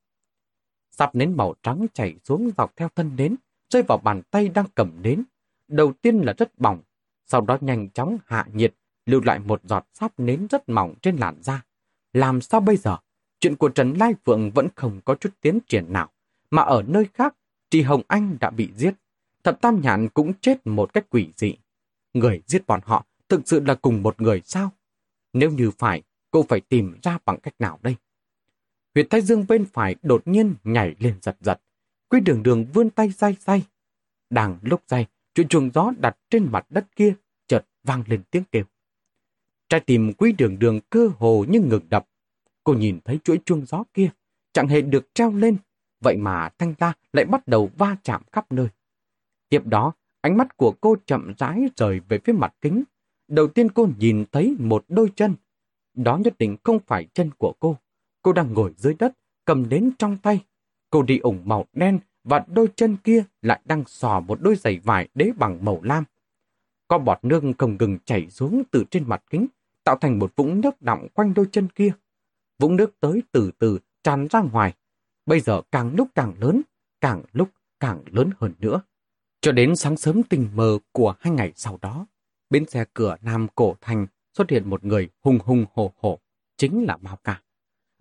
Sắp 0.90 1.14
nến 1.14 1.36
màu 1.36 1.54
trắng 1.62 1.86
chảy 1.94 2.16
xuống 2.24 2.50
dọc 2.56 2.76
theo 2.76 2.88
thân 2.94 3.16
nến, 3.16 3.36
rơi 3.70 3.82
vào 3.82 3.98
bàn 3.98 4.22
tay 4.30 4.48
đang 4.48 4.66
cầm 4.74 5.02
nến. 5.02 5.24
Đầu 5.68 5.92
tiên 6.02 6.18
là 6.18 6.34
rất 6.38 6.58
bỏng, 6.58 6.82
sau 7.26 7.40
đó 7.40 7.58
nhanh 7.60 7.90
chóng 7.90 8.18
hạ 8.26 8.46
nhiệt, 8.52 8.74
lưu 9.06 9.20
lại 9.24 9.38
một 9.38 9.60
giọt 9.64 9.86
sáp 9.94 10.20
nến 10.20 10.46
rất 10.50 10.68
mỏng 10.68 10.94
trên 11.02 11.16
làn 11.16 11.42
da. 11.42 11.62
Làm 12.12 12.40
sao 12.40 12.60
bây 12.60 12.76
giờ? 12.76 12.96
Chuyện 13.40 13.56
của 13.56 13.68
Trần 13.68 13.92
Lai 13.92 14.14
Phượng 14.24 14.50
vẫn 14.50 14.68
không 14.74 15.00
có 15.04 15.14
chút 15.14 15.30
tiến 15.40 15.58
triển 15.68 15.92
nào, 15.92 16.10
mà 16.50 16.62
ở 16.62 16.82
nơi 16.86 17.06
khác, 17.14 17.34
Trì 17.70 17.82
Hồng 17.82 18.02
Anh 18.08 18.36
đã 18.40 18.50
bị 18.50 18.70
giết. 18.76 18.94
Thập 19.48 19.60
Tam 19.60 19.80
Nhạn 19.80 20.08
cũng 20.08 20.32
chết 20.40 20.66
một 20.66 20.92
cách 20.92 21.06
quỷ 21.10 21.28
dị. 21.36 21.54
Người 22.14 22.42
giết 22.46 22.66
bọn 22.66 22.80
họ 22.84 23.06
thực 23.28 23.48
sự 23.48 23.60
là 23.60 23.74
cùng 23.74 24.02
một 24.02 24.20
người 24.20 24.42
sao? 24.44 24.70
Nếu 25.32 25.50
như 25.50 25.70
phải, 25.70 26.02
cô 26.30 26.42
phải 26.48 26.60
tìm 26.60 26.94
ra 27.02 27.18
bằng 27.24 27.40
cách 27.40 27.54
nào 27.58 27.78
đây? 27.82 27.96
Huyệt 28.94 29.06
thái 29.10 29.20
dương 29.20 29.44
bên 29.48 29.64
phải 29.72 29.96
đột 30.02 30.22
nhiên 30.26 30.54
nhảy 30.64 30.94
lên 30.98 31.18
giật 31.22 31.36
giật. 31.40 31.60
Quý 32.08 32.20
đường 32.20 32.42
đường 32.42 32.64
vươn 32.74 32.90
tay 32.90 33.12
say 33.12 33.36
say. 33.40 33.62
Đang 34.30 34.58
lúc 34.62 34.82
say, 34.86 35.06
chuyện 35.34 35.48
chuồng 35.48 35.70
gió 35.74 35.92
đặt 35.98 36.16
trên 36.30 36.48
mặt 36.52 36.66
đất 36.70 36.86
kia 36.96 37.14
chợt 37.46 37.66
vang 37.84 38.02
lên 38.06 38.22
tiếng 38.30 38.44
kêu. 38.52 38.64
Trái 39.68 39.80
tim 39.80 40.12
quý 40.12 40.32
đường 40.32 40.58
đường 40.58 40.80
cơ 40.90 41.10
hồ 41.18 41.44
như 41.48 41.60
ngừng 41.60 41.88
đập. 41.88 42.08
Cô 42.64 42.74
nhìn 42.74 42.98
thấy 43.04 43.18
chuỗi 43.24 43.40
chuông 43.44 43.66
gió 43.66 43.84
kia, 43.94 44.10
chẳng 44.52 44.68
hề 44.68 44.80
được 44.80 45.14
treo 45.14 45.32
lên. 45.32 45.56
Vậy 46.00 46.16
mà 46.16 46.48
thanh 46.58 46.74
la 46.78 46.92
lại 47.12 47.24
bắt 47.24 47.48
đầu 47.48 47.70
va 47.78 47.96
chạm 48.02 48.22
khắp 48.32 48.52
nơi. 48.52 48.68
Tiếp 49.48 49.62
đó, 49.66 49.92
ánh 50.20 50.36
mắt 50.36 50.56
của 50.56 50.74
cô 50.80 50.96
chậm 51.06 51.34
rãi 51.38 51.68
rời 51.76 52.00
về 52.08 52.18
phía 52.24 52.32
mặt 52.32 52.54
kính. 52.60 52.82
Đầu 53.28 53.48
tiên 53.48 53.68
cô 53.70 53.88
nhìn 53.98 54.24
thấy 54.32 54.56
một 54.58 54.84
đôi 54.88 55.10
chân. 55.16 55.34
Đó 55.94 56.16
nhất 56.16 56.34
định 56.38 56.56
không 56.64 56.78
phải 56.86 57.06
chân 57.14 57.30
của 57.38 57.52
cô. 57.60 57.76
Cô 58.22 58.32
đang 58.32 58.52
ngồi 58.52 58.74
dưới 58.76 58.94
đất, 58.98 59.12
cầm 59.44 59.68
đến 59.68 59.90
trong 59.98 60.16
tay. 60.16 60.44
Cô 60.90 61.02
đi 61.02 61.18
ủng 61.18 61.42
màu 61.44 61.66
đen 61.72 61.98
và 62.24 62.44
đôi 62.48 62.68
chân 62.76 62.96
kia 62.96 63.24
lại 63.42 63.60
đang 63.64 63.84
sò 63.86 64.20
một 64.20 64.38
đôi 64.42 64.56
giày 64.56 64.78
vải 64.78 65.08
đế 65.14 65.30
bằng 65.38 65.64
màu 65.64 65.80
lam. 65.82 66.04
Có 66.88 66.98
bọt 66.98 67.18
nước 67.22 67.42
không 67.58 67.76
ngừng 67.80 67.98
chảy 68.04 68.30
xuống 68.30 68.62
từ 68.70 68.84
trên 68.90 69.04
mặt 69.08 69.22
kính, 69.30 69.46
tạo 69.84 69.96
thành 70.00 70.18
một 70.18 70.36
vũng 70.36 70.60
nước 70.60 70.82
đọng 70.82 71.08
quanh 71.14 71.34
đôi 71.34 71.46
chân 71.52 71.68
kia. 71.68 71.92
Vũng 72.58 72.76
nước 72.76 73.00
tới 73.00 73.22
từ 73.32 73.50
từ 73.58 73.78
tràn 74.02 74.26
ra 74.30 74.40
ngoài. 74.40 74.74
Bây 75.26 75.40
giờ 75.40 75.62
càng 75.72 75.94
lúc 75.96 76.08
càng 76.14 76.34
lớn, 76.40 76.62
càng 77.00 77.22
lúc 77.32 77.48
càng 77.80 78.02
lớn 78.06 78.30
hơn 78.38 78.52
nữa. 78.58 78.80
Cho 79.48 79.52
đến 79.52 79.76
sáng 79.76 79.96
sớm 79.96 80.22
tình 80.22 80.48
mờ 80.54 80.78
của 80.92 81.14
hai 81.20 81.32
ngày 81.32 81.52
sau 81.56 81.78
đó, 81.82 82.06
bên 82.50 82.66
xe 82.68 82.84
cửa 82.94 83.16
Nam 83.22 83.46
Cổ 83.54 83.76
Thành 83.80 84.06
xuất 84.34 84.50
hiện 84.50 84.70
một 84.70 84.84
người 84.84 85.08
hùng 85.20 85.38
hùng 85.44 85.64
hổ 85.74 85.92
hổ, 85.96 86.18
chính 86.56 86.84
là 86.84 86.96
Mao 86.96 87.18
Ca. 87.24 87.42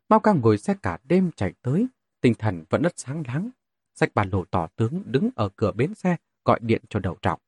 Mao 0.10 0.20
Ca 0.20 0.34
ngồi 0.34 0.58
xe 0.58 0.76
cả 0.82 0.98
đêm 1.04 1.32
chạy 1.36 1.54
tới, 1.62 1.88
tinh 2.22 2.34
thần 2.34 2.64
vẫn 2.70 2.82
rất 2.82 2.94
sáng 2.96 3.24
láng. 3.28 3.50
Sách 3.96 4.12
bà 4.16 4.24
lộ 4.32 4.46
tỏ 4.46 4.68
tướng 4.76 5.04
đứng 5.06 5.30
ở 5.36 5.50
cửa 5.56 5.72
bến 5.72 5.94
xe 5.94 6.16
gọi 6.46 6.60
điện 6.62 6.82
cho 6.90 7.00
đầu 7.00 7.18
trọng. 7.22 7.40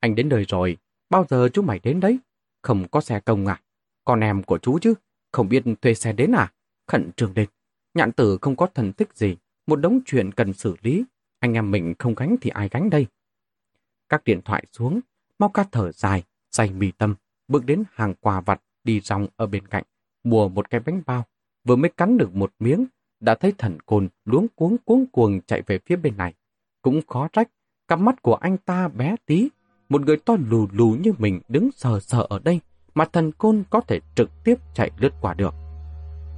Anh 0.00 0.14
đến 0.14 0.28
đời 0.28 0.44
rồi, 0.48 0.76
bao 1.10 1.26
giờ 1.28 1.48
chú 1.52 1.62
mày 1.62 1.78
đến 1.78 2.00
đấy? 2.00 2.18
Không 2.62 2.88
có 2.88 3.00
xe 3.00 3.20
công 3.20 3.46
à? 3.46 3.60
Con 4.04 4.20
em 4.20 4.42
của 4.42 4.58
chú 4.58 4.78
chứ, 4.78 4.94
không 5.32 5.48
biết 5.48 5.62
thuê 5.82 5.94
xe 5.94 6.12
đến 6.12 6.32
à? 6.32 6.52
Khẩn 6.86 7.10
trương 7.16 7.32
lên. 7.34 7.48
Nhạn 7.94 8.12
tử 8.12 8.38
không 8.40 8.56
có 8.56 8.66
thần 8.66 8.92
tích 8.92 9.08
gì, 9.14 9.36
một 9.66 9.76
đống 9.76 10.00
chuyện 10.06 10.32
cần 10.32 10.52
xử 10.52 10.76
lý. 10.82 11.04
Anh 11.38 11.52
em 11.52 11.70
mình 11.70 11.94
không 11.98 12.14
gánh 12.14 12.36
thì 12.40 12.50
ai 12.50 12.68
gánh 12.68 12.90
đây? 12.90 13.06
Các 14.08 14.24
điện 14.24 14.40
thoại 14.44 14.64
xuống, 14.72 15.00
Mau 15.38 15.48
ca 15.48 15.64
thở 15.72 15.92
dài, 15.92 16.22
dày 16.52 16.70
mì 16.70 16.90
tâm, 16.90 17.14
bước 17.48 17.66
đến 17.66 17.82
hàng 17.92 18.14
quà 18.20 18.40
vặt 18.40 18.60
đi 18.84 19.00
rong 19.00 19.26
ở 19.36 19.46
bên 19.46 19.66
cạnh, 19.66 19.84
mua 20.24 20.48
một 20.48 20.70
cái 20.70 20.80
bánh 20.80 21.02
bao. 21.06 21.24
Vừa 21.64 21.76
mới 21.76 21.90
cắn 21.90 22.18
được 22.18 22.34
một 22.34 22.52
miếng, 22.58 22.86
đã 23.20 23.34
thấy 23.34 23.52
thần 23.58 23.80
côn 23.86 24.08
luống 24.24 24.46
cuống 24.56 24.76
cuống 24.84 25.06
cuồng 25.06 25.40
chạy 25.46 25.62
về 25.66 25.78
phía 25.86 25.96
bên 25.96 26.16
này. 26.16 26.34
Cũng 26.82 27.00
khó 27.08 27.28
trách, 27.28 27.48
cặp 27.88 27.98
mắt 27.98 28.22
của 28.22 28.34
anh 28.34 28.56
ta 28.56 28.88
bé 28.88 29.16
tí, 29.26 29.48
một 29.88 30.00
người 30.00 30.16
to 30.16 30.36
lù 30.48 30.68
lù 30.72 30.96
như 31.02 31.12
mình 31.18 31.40
đứng 31.48 31.70
sờ 31.76 32.00
sờ 32.00 32.26
ở 32.28 32.38
đây, 32.38 32.60
mà 32.94 33.04
thần 33.04 33.32
côn 33.32 33.64
có 33.70 33.80
thể 33.80 34.00
trực 34.14 34.30
tiếp 34.44 34.58
chạy 34.74 34.90
lướt 34.98 35.12
qua 35.20 35.34
được. 35.34 35.54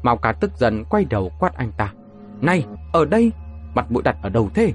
Mao 0.02 0.16
cá 0.16 0.32
tức 0.32 0.50
giận 0.58 0.84
quay 0.90 1.04
đầu 1.04 1.32
quát 1.40 1.54
anh 1.54 1.72
ta. 1.76 1.94
Này, 2.40 2.66
ở 2.92 3.04
đây, 3.04 3.32
mặt 3.74 3.92
mũi 3.92 4.02
đặt 4.02 4.16
ở 4.22 4.28
đâu 4.28 4.50
thế? 4.54 4.72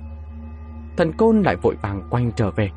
Thần 0.97 1.11
côn 1.17 1.41
lại 1.41 1.55
vội 1.55 1.75
vàng 1.81 2.07
quanh 2.09 2.31
trở 2.35 2.51
về. 2.51 2.71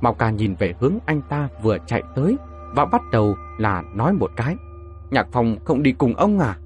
Mao 0.00 0.14
ca 0.14 0.30
nhìn 0.30 0.54
về 0.54 0.74
hướng 0.80 0.94
anh 1.06 1.22
ta 1.28 1.48
vừa 1.62 1.78
chạy 1.86 2.02
tới 2.14 2.36
và 2.74 2.84
bắt 2.84 3.02
đầu 3.12 3.36
là 3.58 3.82
nói 3.94 4.12
một 4.12 4.30
cái. 4.36 4.56
Nhạc 5.10 5.26
phòng 5.32 5.56
không 5.64 5.82
đi 5.82 5.92
cùng 5.92 6.14
ông 6.14 6.38
à? 6.38 6.58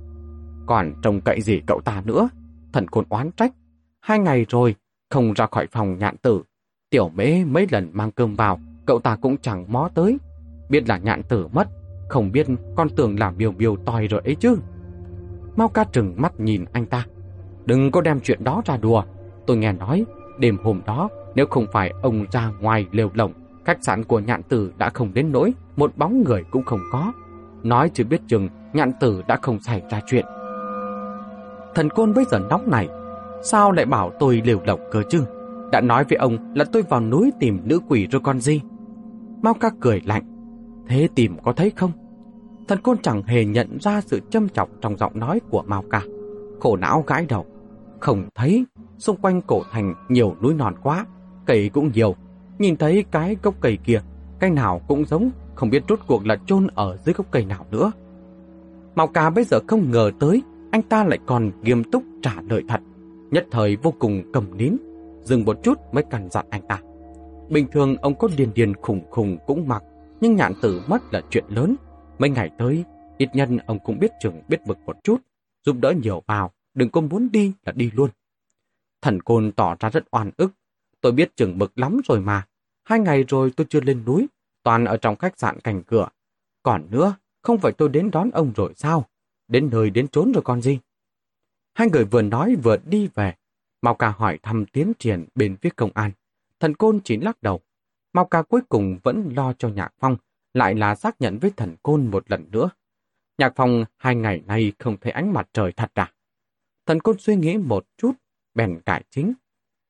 Còn 0.66 0.92
trông 1.02 1.20
cậy 1.20 1.40
gì 1.40 1.60
cậu 1.66 1.80
ta 1.80 2.02
nữa? 2.04 2.28
Thần 2.72 2.88
côn 2.88 3.04
oán 3.08 3.30
trách. 3.32 3.52
Hai 4.00 4.18
ngày 4.18 4.46
rồi, 4.48 4.74
không 5.10 5.32
ra 5.32 5.46
khỏi 5.46 5.66
phòng 5.66 5.98
nhạn 5.98 6.16
tử. 6.16 6.42
Tiểu 6.90 7.08
mễ 7.08 7.44
mấy 7.44 7.66
lần 7.70 7.90
mang 7.92 8.10
cơm 8.10 8.34
vào, 8.34 8.60
cậu 8.86 9.00
ta 9.00 9.16
cũng 9.16 9.36
chẳng 9.36 9.64
mó 9.68 9.88
tới. 9.94 10.18
Biết 10.68 10.88
là 10.88 10.98
nhạn 10.98 11.22
tử 11.22 11.48
mất, 11.48 11.68
không 12.08 12.32
biết 12.32 12.46
con 12.76 12.88
tưởng 12.96 13.18
làm 13.18 13.36
miều 13.36 13.52
miều 13.52 13.76
toi 13.76 14.06
rồi 14.06 14.20
ấy 14.24 14.34
chứ. 14.34 14.58
Mau 15.56 15.68
ca 15.68 15.84
trừng 15.84 16.14
mắt 16.16 16.40
nhìn 16.40 16.64
anh 16.72 16.86
ta. 16.86 17.06
Đừng 17.64 17.90
có 17.90 18.00
đem 18.00 18.20
chuyện 18.20 18.44
đó 18.44 18.62
ra 18.64 18.76
đùa. 18.76 19.04
Tôi 19.46 19.56
nghe 19.56 19.72
nói, 19.72 20.04
đêm 20.38 20.58
hôm 20.64 20.80
đó, 20.86 21.08
nếu 21.34 21.46
không 21.46 21.66
phải 21.72 21.92
ông 22.02 22.26
ra 22.32 22.50
ngoài 22.60 22.86
lều 22.92 23.10
lồng, 23.14 23.32
khách 23.64 23.84
sạn 23.84 24.04
của 24.04 24.18
nhạn 24.20 24.42
tử 24.42 24.72
đã 24.78 24.90
không 24.90 25.14
đến 25.14 25.32
nỗi, 25.32 25.52
một 25.76 25.92
bóng 25.96 26.24
người 26.24 26.44
cũng 26.50 26.64
không 26.64 26.80
có. 26.92 27.12
Nói 27.62 27.90
chưa 27.94 28.04
biết 28.04 28.20
chừng, 28.28 28.48
nhạn 28.72 28.92
tử 29.00 29.22
đã 29.28 29.38
không 29.42 29.60
xảy 29.60 29.82
ra 29.90 30.00
chuyện. 30.06 30.24
Thần 31.74 31.90
côn 31.90 32.14
bây 32.14 32.24
giờ 32.24 32.38
nóng 32.38 32.70
này, 32.70 32.88
sao 33.42 33.72
lại 33.72 33.86
bảo 33.86 34.12
tôi 34.18 34.42
lều 34.44 34.60
lồng 34.66 34.80
cơ 34.90 35.02
chứ? 35.08 35.24
Đã 35.72 35.80
nói 35.80 36.04
với 36.08 36.16
ông 36.18 36.54
là 36.54 36.64
tôi 36.72 36.82
vào 36.82 37.00
núi 37.00 37.30
tìm 37.40 37.60
nữ 37.64 37.80
quỷ 37.88 38.06
rồi 38.06 38.20
con 38.24 38.40
gì? 38.40 38.60
Mau 39.42 39.54
ca 39.54 39.70
cười 39.80 40.00
lạnh. 40.04 40.22
Thế 40.86 41.08
tìm 41.14 41.36
có 41.42 41.52
thấy 41.52 41.70
không? 41.70 41.92
Thần 42.68 42.78
côn 42.82 42.98
chẳng 43.02 43.22
hề 43.22 43.44
nhận 43.44 43.78
ra 43.80 44.00
sự 44.00 44.20
châm 44.30 44.48
chọc 44.48 44.68
trong 44.80 44.96
giọng 44.96 45.18
nói 45.18 45.40
của 45.50 45.62
Mao 45.66 45.84
Ca. 45.90 46.02
Khổ 46.60 46.76
não 46.76 47.04
gãi 47.06 47.26
đầu. 47.28 47.46
Không 48.00 48.28
thấy, 48.34 48.64
xung 48.98 49.16
quanh 49.16 49.40
cổ 49.42 49.62
thành 49.70 49.94
nhiều 50.08 50.36
núi 50.42 50.54
non 50.54 50.74
quá, 50.82 51.06
cây 51.46 51.70
cũng 51.74 51.90
nhiều. 51.94 52.14
Nhìn 52.58 52.76
thấy 52.76 53.04
cái 53.10 53.36
gốc 53.42 53.54
cây 53.60 53.78
kia, 53.84 54.00
cái 54.38 54.50
nào 54.50 54.80
cũng 54.88 55.04
giống, 55.04 55.30
không 55.54 55.70
biết 55.70 55.82
rốt 55.88 56.00
cuộc 56.06 56.26
là 56.26 56.36
chôn 56.46 56.66
ở 56.74 56.96
dưới 57.04 57.12
gốc 57.12 57.26
cây 57.30 57.44
nào 57.44 57.66
nữa. 57.70 57.92
Mao 58.94 59.06
Ca 59.06 59.30
bây 59.30 59.44
giờ 59.44 59.60
không 59.66 59.90
ngờ 59.90 60.10
tới, 60.20 60.42
anh 60.70 60.82
ta 60.82 61.04
lại 61.04 61.18
còn 61.26 61.50
nghiêm 61.62 61.84
túc 61.84 62.02
trả 62.22 62.34
lời 62.48 62.62
thật. 62.68 62.80
Nhất 63.30 63.46
thời 63.50 63.76
vô 63.76 63.94
cùng 63.98 64.22
cầm 64.32 64.56
nín, 64.56 64.76
dừng 65.22 65.44
một 65.44 65.58
chút 65.62 65.78
mới 65.92 66.04
cằn 66.04 66.30
dặn 66.30 66.46
anh 66.50 66.62
ta. 66.68 66.80
Bình 67.48 67.66
thường 67.72 67.96
ông 67.96 68.14
có 68.14 68.28
điền 68.36 68.50
điền 68.54 68.74
khủng 68.74 69.10
khủng 69.10 69.38
cũng 69.46 69.68
mặc, 69.68 69.82
nhưng 70.20 70.36
nhạn 70.36 70.52
tử 70.62 70.82
mất 70.88 71.12
là 71.12 71.22
chuyện 71.30 71.44
lớn, 71.48 71.76
Mấy 72.22 72.30
ngày 72.30 72.50
tới, 72.58 72.84
ít 73.18 73.28
nhân 73.34 73.58
ông 73.58 73.78
cũng 73.84 73.98
biết 73.98 74.10
chừng 74.20 74.42
biết 74.48 74.60
vực 74.66 74.78
một 74.86 74.96
chút, 75.04 75.20
giúp 75.64 75.76
đỡ 75.80 75.92
nhiều 76.02 76.22
vào, 76.26 76.52
đừng 76.74 76.90
có 76.90 77.00
muốn 77.00 77.28
đi 77.32 77.52
là 77.64 77.72
đi 77.72 77.90
luôn. 77.94 78.10
Thần 79.02 79.22
côn 79.22 79.52
tỏ 79.52 79.76
ra 79.80 79.88
rất 79.90 80.04
oan 80.10 80.30
ức. 80.36 80.52
Tôi 81.02 81.12
biết 81.12 81.36
chừng 81.36 81.58
mực 81.58 81.78
lắm 81.78 82.00
rồi 82.04 82.20
mà. 82.20 82.46
Hai 82.84 82.98
ngày 82.98 83.24
rồi 83.28 83.52
tôi 83.56 83.66
chưa 83.70 83.80
lên 83.80 84.04
núi, 84.04 84.26
toàn 84.62 84.84
ở 84.84 84.96
trong 84.96 85.16
khách 85.16 85.38
sạn 85.38 85.60
cành 85.60 85.82
cửa. 85.82 86.08
Còn 86.62 86.86
nữa, 86.90 87.14
không 87.42 87.58
phải 87.58 87.72
tôi 87.72 87.88
đến 87.88 88.10
đón 88.10 88.30
ông 88.30 88.52
rồi 88.56 88.72
sao? 88.76 89.08
Đến 89.48 89.68
nơi 89.72 89.90
đến 89.90 90.08
trốn 90.08 90.32
rồi 90.32 90.42
còn 90.42 90.62
gì? 90.62 90.78
Hai 91.74 91.88
người 91.90 92.04
vừa 92.04 92.22
nói 92.22 92.56
vừa 92.62 92.76
đi 92.76 93.08
về. 93.14 93.34
Mao 93.82 93.94
ca 93.94 94.08
hỏi 94.08 94.38
thăm 94.42 94.66
tiến 94.66 94.92
triển 94.98 95.26
bên 95.34 95.56
phía 95.56 95.70
công 95.76 95.90
an. 95.94 96.10
Thần 96.60 96.74
côn 96.74 97.00
chỉ 97.04 97.16
lắc 97.16 97.42
đầu. 97.42 97.60
Mao 98.12 98.24
ca 98.24 98.42
cuối 98.42 98.60
cùng 98.68 98.98
vẫn 99.02 99.32
lo 99.36 99.52
cho 99.52 99.68
Nhạc 99.68 99.94
Phong, 99.98 100.16
lại 100.54 100.74
là 100.74 100.94
xác 100.94 101.20
nhận 101.20 101.38
với 101.38 101.50
thần 101.56 101.76
côn 101.82 102.06
một 102.06 102.30
lần 102.30 102.50
nữa. 102.50 102.70
Nhạc 103.38 103.52
Phong 103.56 103.84
hai 103.96 104.14
ngày 104.14 104.42
nay 104.46 104.72
không 104.78 104.96
thấy 105.00 105.12
ánh 105.12 105.32
mặt 105.32 105.48
trời 105.52 105.72
thật 105.72 105.90
à? 105.94 106.12
Thần 106.86 107.00
côn 107.00 107.16
suy 107.18 107.36
nghĩ 107.36 107.56
một 107.56 107.86
chút, 107.96 108.12
bèn 108.54 108.80
cải 108.80 109.04
chính. 109.10 109.32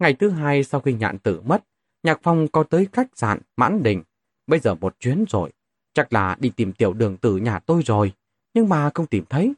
Ngày 0.02 0.14
thứ 0.14 0.30
hai 0.30 0.64
sau 0.64 0.80
khi 0.80 0.92
nhạn 0.92 1.18
tử 1.18 1.40
mất, 1.40 1.64
Nhạc 2.02 2.20
Phong 2.22 2.48
có 2.48 2.62
tới 2.62 2.88
khách 2.92 3.08
sạn 3.14 3.38
Mãn 3.56 3.82
Đình. 3.82 4.02
Bây 4.46 4.60
giờ 4.60 4.74
một 4.74 4.96
chuyến 5.00 5.24
rồi, 5.28 5.50
chắc 5.94 6.12
là 6.12 6.36
đi 6.40 6.52
tìm 6.56 6.72
tiểu 6.72 6.92
đường 6.92 7.16
tử 7.16 7.36
nhà 7.36 7.58
tôi 7.58 7.82
rồi, 7.86 8.12
nhưng 8.54 8.68
mà 8.68 8.90
không 8.94 9.06
tìm 9.06 9.24
thấy. 9.30 9.54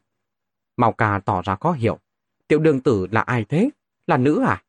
Màu 0.76 0.92
ca 0.92 1.20
tỏ 1.24 1.42
ra 1.42 1.57
khó 1.57 1.72
hiểu. 1.72 1.98
Tiểu 2.48 2.59
đường 2.59 2.80
tử 2.80 3.07
là 3.11 3.20
ai 3.20 3.44
thế? 3.44 3.70
Là 4.07 4.16
nữ 4.16 4.42
à? 4.46 4.62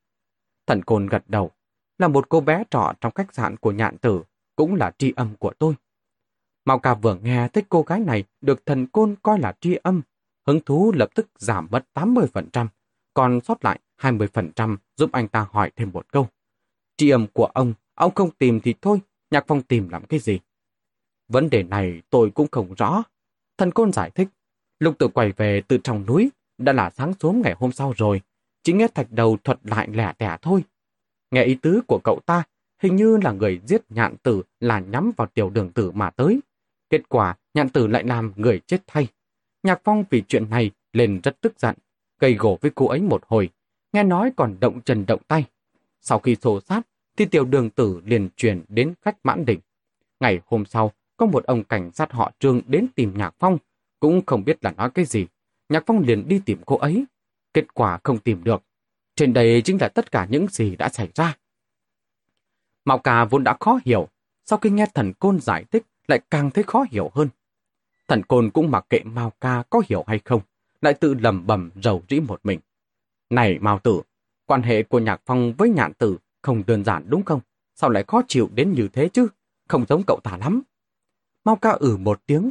Thần 0.67 0.83
côn 0.83 1.07
gật 1.07 1.23
đầu. 1.27 1.51
Là 1.97 2.07
một 2.07 2.29
cô 2.29 2.41
bé 2.41 2.63
trọ 2.69 2.93
trong 3.01 3.11
khách 3.15 3.33
sạn 3.33 3.57
của 3.57 3.71
nhạn 3.71 3.97
tử, 3.97 4.23
cũng 4.55 4.75
là 4.75 4.91
tri 4.97 5.13
âm 5.15 5.35
của 5.35 5.53
tôi. 5.59 5.75
Màu 6.65 6.79
ca 6.79 6.93
vừa 6.93 7.15
nghe 7.15 7.47
thấy 7.47 7.63
cô 7.69 7.81
gái 7.81 7.99
này 7.99 8.23
được 8.41 8.65
thần 8.65 8.87
côn 8.87 9.15
coi 9.23 9.39
là 9.39 9.53
tri 9.59 9.75
âm, 9.83 10.01
hứng 10.47 10.59
thú 10.65 10.91
lập 10.95 11.09
tức 11.15 11.27
giảm 11.39 11.67
mất 11.71 11.85
80%, 11.93 12.67
còn 13.13 13.41
sót 13.41 13.65
lại 13.65 13.79
20% 14.01 14.77
giúp 14.97 15.11
anh 15.11 15.27
ta 15.27 15.47
hỏi 15.51 15.71
thêm 15.75 15.91
một 15.93 16.11
câu. 16.11 16.27
Tri 16.97 17.09
âm 17.09 17.27
của 17.27 17.45
ông, 17.45 17.73
ông 17.95 18.13
không 18.15 18.31
tìm 18.31 18.59
thì 18.59 18.73
thôi, 18.81 18.99
Nhạc 19.31 19.43
Phong 19.47 19.61
tìm 19.61 19.89
làm 19.89 20.05
cái 20.05 20.19
gì? 20.19 20.39
Vấn 21.27 21.49
đề 21.49 21.63
này 21.63 22.01
tôi 22.09 22.31
cũng 22.31 22.47
không 22.51 22.73
rõ. 22.73 23.03
Thần 23.57 23.71
côn 23.71 23.91
giải 23.93 24.09
thích, 24.09 24.27
lục 24.79 24.95
tự 24.99 25.07
quay 25.07 25.31
về 25.31 25.61
từ 25.67 25.77
trong 25.77 26.05
núi, 26.05 26.29
đã 26.57 26.73
là 26.73 26.89
sáng 26.89 27.13
sớm 27.19 27.41
ngày 27.41 27.55
hôm 27.59 27.71
sau 27.71 27.93
rồi, 27.97 28.21
chỉ 28.63 28.73
nghe 28.73 28.87
thạch 28.87 29.11
đầu 29.11 29.37
thuật 29.43 29.59
lại 29.63 29.87
lẻ 29.91 30.13
tẻ 30.17 30.37
thôi. 30.41 30.63
Nghe 31.31 31.43
ý 31.43 31.55
tứ 31.55 31.81
của 31.87 31.99
cậu 32.03 32.19
ta, 32.25 32.43
hình 32.81 32.95
như 32.95 33.17
là 33.23 33.31
người 33.31 33.61
giết 33.65 33.81
nhạn 33.89 34.15
tử 34.23 34.41
là 34.59 34.79
nhắm 34.79 35.11
vào 35.17 35.27
tiểu 35.27 35.49
đường 35.49 35.71
tử 35.71 35.91
mà 35.91 36.09
tới. 36.09 36.39
Kết 36.89 37.09
quả, 37.09 37.35
nhạn 37.53 37.69
tử 37.69 37.87
lại 37.87 38.03
làm 38.03 38.33
người 38.35 38.61
chết 38.67 38.81
thay. 38.87 39.07
Nhạc 39.63 39.81
Phong 39.83 40.03
vì 40.09 40.23
chuyện 40.27 40.49
này 40.49 40.71
lên 40.93 41.19
rất 41.23 41.41
tức 41.41 41.59
giận, 41.59 41.75
gây 42.19 42.33
gổ 42.33 42.57
với 42.61 42.71
cô 42.75 42.87
ấy 42.87 43.01
một 43.01 43.23
hồi, 43.27 43.49
nghe 43.95 44.03
nói 44.03 44.31
còn 44.35 44.55
động 44.59 44.81
chân 44.81 45.05
động 45.05 45.21
tay. 45.27 45.45
Sau 46.01 46.19
khi 46.19 46.35
xô 46.35 46.61
sát, 46.61 46.81
thì 47.17 47.25
tiểu 47.25 47.45
đường 47.45 47.69
tử 47.69 48.01
liền 48.05 48.29
truyền 48.37 48.63
đến 48.67 48.93
khách 49.01 49.17
mãn 49.23 49.45
đỉnh. 49.45 49.59
Ngày 50.19 50.39
hôm 50.45 50.65
sau, 50.65 50.91
có 51.17 51.25
một 51.25 51.45
ông 51.45 51.63
cảnh 51.63 51.91
sát 51.91 52.11
họ 52.11 52.31
trương 52.39 52.61
đến 52.67 52.87
tìm 52.95 53.17
Nhạc 53.17 53.35
Phong, 53.39 53.57
cũng 53.99 54.25
không 54.25 54.45
biết 54.45 54.63
là 54.63 54.71
nói 54.71 54.89
cái 54.89 55.05
gì. 55.05 55.25
Nhạc 55.69 55.83
Phong 55.85 55.99
liền 55.99 56.27
đi 56.27 56.41
tìm 56.45 56.57
cô 56.65 56.77
ấy. 56.77 57.05
Kết 57.53 57.73
quả 57.73 57.99
không 58.03 58.19
tìm 58.19 58.43
được. 58.43 58.63
Trên 59.15 59.33
đây 59.33 59.61
chính 59.61 59.77
là 59.81 59.87
tất 59.87 60.11
cả 60.11 60.27
những 60.29 60.47
gì 60.47 60.75
đã 60.75 60.89
xảy 60.89 61.09
ra. 61.15 61.37
Mạo 62.85 62.97
Cà 62.97 63.25
vốn 63.25 63.43
đã 63.43 63.57
khó 63.59 63.79
hiểu, 63.85 64.07
sau 64.45 64.59
khi 64.59 64.69
nghe 64.69 64.85
thần 64.93 65.13
côn 65.13 65.39
giải 65.39 65.65
thích 65.71 65.85
lại 66.07 66.21
càng 66.29 66.51
thấy 66.51 66.63
khó 66.63 66.85
hiểu 66.91 67.11
hơn. 67.13 67.29
Thần 68.07 68.23
côn 68.23 68.49
cũng 68.49 68.71
mặc 68.71 68.85
kệ 68.89 68.99
Mao 69.03 69.31
Ca 69.41 69.63
có 69.69 69.81
hiểu 69.89 70.03
hay 70.07 70.19
không, 70.25 70.41
lại 70.81 70.93
tự 70.93 71.13
lầm 71.13 71.47
bầm 71.47 71.71
rầu 71.83 72.03
rĩ 72.09 72.19
một 72.19 72.39
mình. 72.43 72.59
Này 73.29 73.59
Mao 73.59 73.79
Tử, 73.79 74.01
quan 74.45 74.61
hệ 74.61 74.83
của 74.83 74.99
Nhạc 74.99 75.21
Phong 75.25 75.53
với 75.57 75.69
Nhạn 75.69 75.93
Tử 75.93 76.17
không 76.41 76.63
đơn 76.67 76.83
giản 76.83 77.03
đúng 77.09 77.23
không? 77.23 77.39
Sao 77.75 77.89
lại 77.89 78.03
khó 78.07 78.21
chịu 78.27 78.49
đến 78.53 78.73
như 78.73 78.87
thế 78.93 79.09
chứ? 79.09 79.27
Không 79.67 79.85
giống 79.89 80.03
cậu 80.07 80.19
ta 80.23 80.37
lắm. 80.37 80.61
Mao 81.43 81.55
Ca 81.55 81.71
ử 81.71 81.97
một 81.97 82.21
tiếng. 82.25 82.49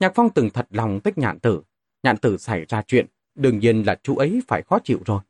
Nhạc 0.00 0.12
Phong 0.14 0.30
từng 0.30 0.50
thật 0.50 0.66
lòng 0.70 1.00
thích 1.00 1.18
Nhạn 1.18 1.38
Tử. 1.38 1.62
Nhạn 2.02 2.16
Tử 2.16 2.36
xảy 2.36 2.64
ra 2.68 2.82
chuyện, 2.86 3.06
đương 3.34 3.58
nhiên 3.58 3.82
là 3.82 3.98
chú 4.02 4.16
ấy 4.16 4.42
phải 4.48 4.62
khó 4.62 4.78
chịu 4.84 4.98
rồi. 5.06 5.20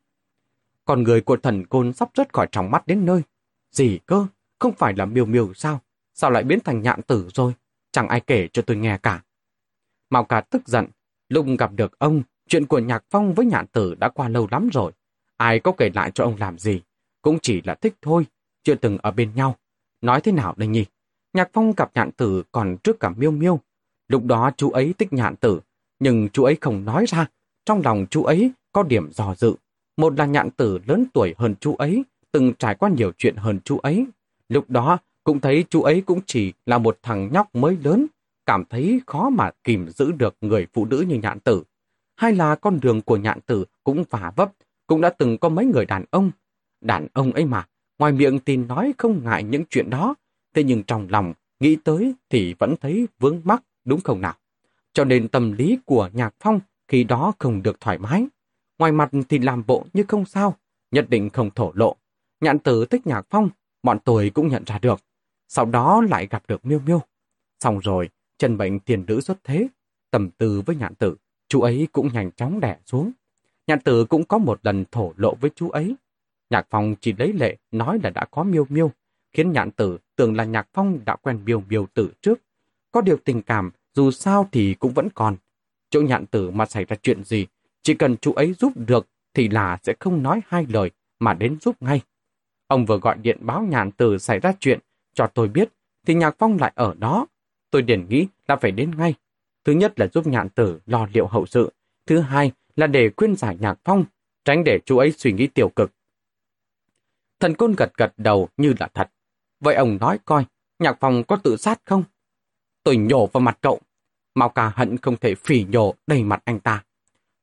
Còn 0.85 1.03
người 1.03 1.21
của 1.21 1.37
thần 1.37 1.67
côn 1.67 1.93
sắp 1.93 2.11
rớt 2.15 2.33
khỏi 2.33 2.49
trong 2.53 2.71
mắt 2.71 2.87
đến 2.87 3.07
nơi. 3.07 3.23
Gì 3.71 3.99
cơ? 4.07 4.27
Không 4.59 4.73
phải 4.75 4.95
là 4.97 5.05
miêu 5.05 5.25
miêu 5.25 5.55
sao? 5.55 5.81
Sao 6.15 6.31
lại 6.31 6.43
biến 6.43 6.59
thành 6.61 6.83
nhạn 6.83 7.03
tử 7.03 7.29
rồi? 7.35 7.53
Chẳng 7.93 8.09
ai 8.09 8.21
kể 8.21 8.49
cho 8.53 8.63
tôi 8.63 8.77
nghe 8.77 8.99
cả. 9.03 9.23
Mao 10.11 10.25
Ca 10.25 10.41
tức 10.41 10.69
giận. 10.69 10.87
Lúc 11.29 11.47
gặp 11.59 11.73
được 11.73 11.99
ông, 11.99 12.23
chuyện 12.49 12.67
của 12.67 12.79
Nhạc 12.79 13.05
Phong 13.11 13.35
với 13.35 13.47
nhạn 13.47 13.67
tử 13.67 13.95
đã 13.95 14.09
qua 14.09 14.29
lâu 14.29 14.49
lắm 14.51 14.69
rồi. 14.73 14.93
Ai 15.37 15.61
có 15.61 15.73
kể 15.73 15.91
lại 15.95 16.11
cho 16.11 16.25
ông 16.25 16.37
làm 16.39 16.59
gì? 16.59 16.81
Cũng 17.23 17.39
chỉ 17.43 17.63
là 17.65 17.75
thích 17.75 17.95
thôi, 18.03 18.27
chưa 18.63 18.75
từng 18.75 18.99
ở 19.03 19.11
bên 19.11 19.35
nhau. 19.35 19.57
Nói 20.01 20.21
thế 20.21 20.33
nào 20.33 20.55
đây 20.57 20.69
nhỉ? 20.69 20.85
Nhạc 21.33 21.51
Phong 21.53 21.73
gặp 21.77 21.91
nhạn 21.95 22.13
tử 22.13 22.43
còn 22.53 22.77
trước 22.85 23.01
cả 23.01 23.11
miêu 23.17 23.31
miêu. 23.31 23.61
Lúc 24.09 24.25
đó 24.25 24.51
chú 24.57 24.71
ấy 24.71 24.95
thích 24.99 25.13
nhạn 25.13 25.37
tử, 25.37 25.61
nhưng 25.99 26.29
chú 26.29 26.45
ấy 26.45 26.57
không 26.61 26.85
nói 26.85 27.05
ra. 27.09 27.27
Trong 27.65 27.83
lòng 27.85 28.07
chú 28.11 28.25
ấy 28.25 28.51
có 28.73 28.83
điểm 28.83 29.13
dò 29.13 29.35
dự. 29.35 29.55
Một 29.97 30.19
là 30.19 30.27
nhạn 30.27 30.51
tử 30.51 30.79
lớn 30.87 31.05
tuổi 31.15 31.35
hơn 31.39 31.55
chú 31.61 31.75
ấy, 31.77 32.05
từng 32.33 32.53
trải 32.59 32.75
qua 32.75 32.91
nhiều 32.91 33.13
chuyện 33.19 33.37
hơn 33.37 33.61
chú 33.65 33.79
ấy. 33.79 34.07
Lúc 34.49 34.71
đó 34.71 34.99
cũng 35.25 35.41
thấy 35.41 35.65
chú 35.71 35.83
ấy 35.83 36.03
cũng 36.07 36.21
chỉ 36.27 36.53
là 36.67 36.79
một 36.79 36.99
thằng 37.03 37.29
nhóc 37.33 37.55
mới 37.55 37.79
lớn, 37.85 38.07
cảm 38.47 38.65
thấy 38.65 39.01
khó 39.07 39.31
mà 39.31 39.51
kìm 39.65 39.89
giữ 39.89 40.13
được 40.13 40.37
người 40.41 40.67
phụ 40.73 40.85
nữ 40.85 41.05
như 41.09 41.19
nhạn 41.23 41.41
tử. 41.41 41.63
Hay 42.17 42.35
là 42.35 42.55
con 42.55 42.81
đường 42.81 43.03
của 43.03 43.17
nhạn 43.17 43.41
tử 43.41 43.65
cũng 43.85 44.05
vả 44.11 44.33
vấp, 44.37 44.53
cũng 44.87 45.01
đã 45.01 45.11
từng 45.11 45.39
có 45.39 45.49
mấy 45.49 45.67
người 45.67 45.87
đàn 45.87 46.05
ông. 46.11 46.31
Đàn 46.81 47.07
ông 47.13 47.33
ấy 47.33 47.45
mà, 47.45 47.67
ngoài 47.99 48.13
miệng 48.13 48.39
tin 48.39 48.69
nói 48.69 48.95
không 48.99 49.25
ngại 49.25 49.43
những 49.43 49.65
chuyện 49.71 49.91
đó, 49.91 50.15
thế 50.55 50.65
nhưng 50.65 50.83
trong 50.83 51.07
lòng 51.11 51.35
nghĩ 51.61 51.77
tới 51.85 52.15
thì 52.31 52.55
vẫn 52.59 52.75
thấy 52.81 53.09
vướng 53.19 53.41
mắc 53.45 53.63
đúng 53.85 54.01
không 54.01 54.21
nào? 54.21 54.35
Cho 54.93 55.05
nên 55.05 55.29
tâm 55.29 55.53
lý 55.53 55.79
của 55.85 56.11
Nhạc 56.13 56.35
Phong 56.41 56.61
khi 56.89 57.05
đó 57.05 57.33
không 57.39 57.63
được 57.63 57.81
thoải 57.81 57.99
mái. 57.99 58.27
Ngoài 58.79 58.93
mặt 58.93 59.11
thì 59.29 59.39
làm 59.39 59.67
bộ 59.67 59.87
như 59.93 60.05
không 60.09 60.27
sao, 60.27 60.57
nhất 60.91 61.11
định 61.11 61.31
không 61.31 61.51
thổ 61.51 61.73
lộ. 61.75 61.97
Nhạn 62.41 62.59
tử 62.59 62.87
thích 62.87 63.07
Nhạc 63.07 63.27
Phong, 63.31 63.51
bọn 63.83 63.99
tôi 64.05 64.31
cũng 64.35 64.49
nhận 64.49 64.65
ra 64.67 64.79
được. 64.79 65.01
Sau 65.49 65.65
đó 65.65 66.03
lại 66.11 66.27
gặp 66.31 66.43
được 66.49 66.67
Miêu 66.67 66.79
Miêu. 66.87 67.01
Xong 67.61 67.79
rồi, 67.79 68.09
chân 68.39 68.57
bệnh 68.57 68.81
tiền 68.81 69.05
nữ 69.07 69.21
xuất 69.21 69.39
thế, 69.45 69.69
tầm 70.11 70.31
tư 70.31 70.63
với 70.67 70.77
nhạn 70.77 70.95
tử, 70.95 71.17
chú 71.49 71.61
ấy 71.61 71.89
cũng 71.93 72.09
nhanh 72.13 72.31
chóng 72.31 72.61
đẻ 72.61 72.77
xuống. 72.87 73.13
Nhạn 73.67 73.81
tử 73.81 74.05
cũng 74.05 74.25
có 74.25 74.39
một 74.39 74.61
lần 74.63 74.85
thổ 74.93 75.13
lộ 75.17 75.35
với 75.35 75.51
chú 75.55 75.71
ấy. 75.71 75.97
Nhạc 76.51 76.67
Phong 76.71 76.95
chỉ 77.01 77.13
lấy 77.19 77.33
lệ 77.33 77.57
nói 77.71 77.99
là 78.03 78.11
đã 78.11 78.25
có 78.25 78.43
Miêu 78.43 78.67
Miêu, 78.69 78.91
khiến 79.33 79.53
nhạn 79.53 79.71
tử 79.71 79.99
tưởng 80.17 80.37
là 80.37 80.45
Nhạc 80.45 80.69
Phong 80.73 81.05
đã 81.05 81.17
quen 81.17 81.41
Miêu 81.45 81.63
Miêu 81.69 81.87
tử 81.95 82.13
trước. 82.21 82.41
Có 82.93 83.01
điều 83.01 83.17
tình 83.25 83.43
cảm, 83.43 83.71
dù 83.95 84.11
sao 84.11 84.49
thì 84.53 84.75
cũng 84.75 84.93
vẫn 84.93 85.09
còn. 85.15 85.37
Chỗ 85.91 86.01
nhạn 86.01 86.27
tử 86.27 86.51
mà 86.51 86.67
xảy 86.67 86.85
ra 86.85 86.97
chuyện 87.03 87.25
gì, 87.25 87.47
chỉ 87.83 87.95
cần 87.95 88.17
chú 88.17 88.33
ấy 88.33 88.53
giúp 88.53 88.73
được 88.77 89.09
thì 89.35 89.49
là 89.49 89.79
sẽ 89.83 89.95
không 90.01 90.23
nói 90.23 90.41
hai 90.47 90.67
lời 90.69 90.91
mà 91.19 91.35
đến 91.35 91.57
giúp 91.61 91.77
ngay. 91.81 92.01
Ông 92.67 92.87
vừa 92.87 92.99
gọi 92.99 93.17
điện 93.23 93.39
báo 93.41 93.63
nhạn 93.63 93.91
tử 93.91 94.19
xảy 94.19 94.41
ra 94.41 94.53
chuyện, 94.61 94.81
cho 95.15 95.27
tôi 95.27 95.49
biết, 95.49 95.69
thì 96.07 96.15
Nhạc 96.15 96.37
Phong 96.39 96.59
lại 96.59 96.73
ở 96.75 96.95
đó. 96.99 97.27
Tôi 97.71 97.83
điển 97.83 98.07
nghĩ 98.09 98.27
là 98.49 98.57
phải 98.57 98.71
đến 98.71 98.91
ngay. 98.97 99.15
Thứ 99.67 99.73
nhất 99.73 100.01
là 100.01 100.09
giúp 100.13 100.27
nhạn 100.27 100.49
tử 100.49 100.81
lo 100.87 101.07
liệu 101.13 101.27
hậu 101.27 101.47
sự. 101.47 101.73
Thứ 102.07 102.21
hai 102.21 102.53
là 102.77 102.87
để 102.87 103.11
khuyên 103.17 103.37
giải 103.37 103.57
Nhạc 103.61 103.79
Phong, 103.85 104.05
tránh 104.45 104.65
để 104.65 104.81
chú 104.87 104.99
ấy 104.99 105.13
suy 105.13 105.33
nghĩ 105.33 105.47
tiêu 105.47 105.69
cực. 105.69 105.93
Thần 107.41 107.55
côn 107.55 107.75
gật 107.79 107.93
gật 107.97 108.13
đầu 108.17 108.49
như 108.57 108.75
là 108.81 108.89
thật. 108.95 109.11
Vậy 109.61 109.75
ông 109.75 109.99
nói 110.01 110.19
coi, 110.25 110.45
Nhạc 110.79 110.97
Phong 111.01 111.25
có 111.25 111.37
tự 111.37 111.57
sát 111.57 111.81
không? 111.85 112.05
Tôi 112.83 112.97
nhổ 112.97 113.27
vào 113.27 113.41
mặt 113.41 113.59
cậu. 113.61 113.81
Mao 114.35 114.49
ca 114.49 114.69
hận 114.69 114.99
không 114.99 115.17
thể 115.17 115.35
phỉ 115.35 115.67
nhổ 115.69 115.95
đầy 116.07 116.25
mặt 116.25 116.43
anh 116.45 116.61
ta. 116.61 116.85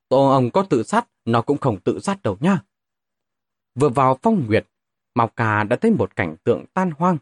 Tổ 0.09 0.29
ông 0.29 0.51
có 0.51 0.65
tự 0.69 0.83
sát, 0.83 1.07
nó 1.25 1.41
cũng 1.41 1.57
không 1.57 1.79
tự 1.79 1.99
sát 1.99 2.23
đâu 2.23 2.37
nha. 2.39 2.59
Vừa 3.75 3.89
vào 3.89 4.19
phong 4.21 4.47
nguyệt, 4.47 4.67
Mao 5.15 5.27
ca 5.27 5.63
đã 5.63 5.75
thấy 5.75 5.91
một 5.91 6.15
cảnh 6.15 6.35
tượng 6.43 6.65
tan 6.73 6.91
hoang. 6.97 7.17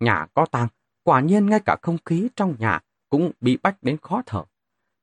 Nhà 0.00 0.26
có 0.34 0.46
tang, 0.46 0.68
quả 1.02 1.20
nhiên 1.20 1.46
ngay 1.46 1.60
cả 1.64 1.76
không 1.82 1.98
khí 2.04 2.28
trong 2.36 2.56
nhà 2.58 2.80
cũng 3.08 3.30
bị 3.40 3.58
bách 3.62 3.82
đến 3.82 3.96
khó 4.02 4.22
thở. 4.26 4.44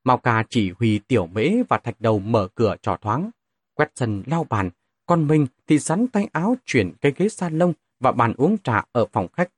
Mao 0.03 0.17
ca 0.17 0.43
chỉ 0.49 0.71
huy 0.79 0.99
tiểu 0.99 1.27
mễ 1.27 1.63
và 1.69 1.77
thạch 1.77 2.01
đầu 2.01 2.19
mở 2.19 2.47
cửa 2.55 2.75
trò 2.81 2.97
thoáng, 3.01 3.29
quét 3.73 3.91
sân 3.95 4.23
lau 4.25 4.43
bàn, 4.43 4.69
còn 5.05 5.27
mình 5.27 5.47
thì 5.67 5.79
sắn 5.79 6.07
tay 6.07 6.27
áo 6.31 6.55
chuyển 6.65 6.93
cái 7.01 7.13
ghế 7.15 7.29
salon 7.29 7.73
và 7.99 8.11
bàn 8.11 8.33
uống 8.37 8.57
trà 8.63 8.85
ở 8.91 9.05
phòng 9.05 9.27
khách. 9.33 9.49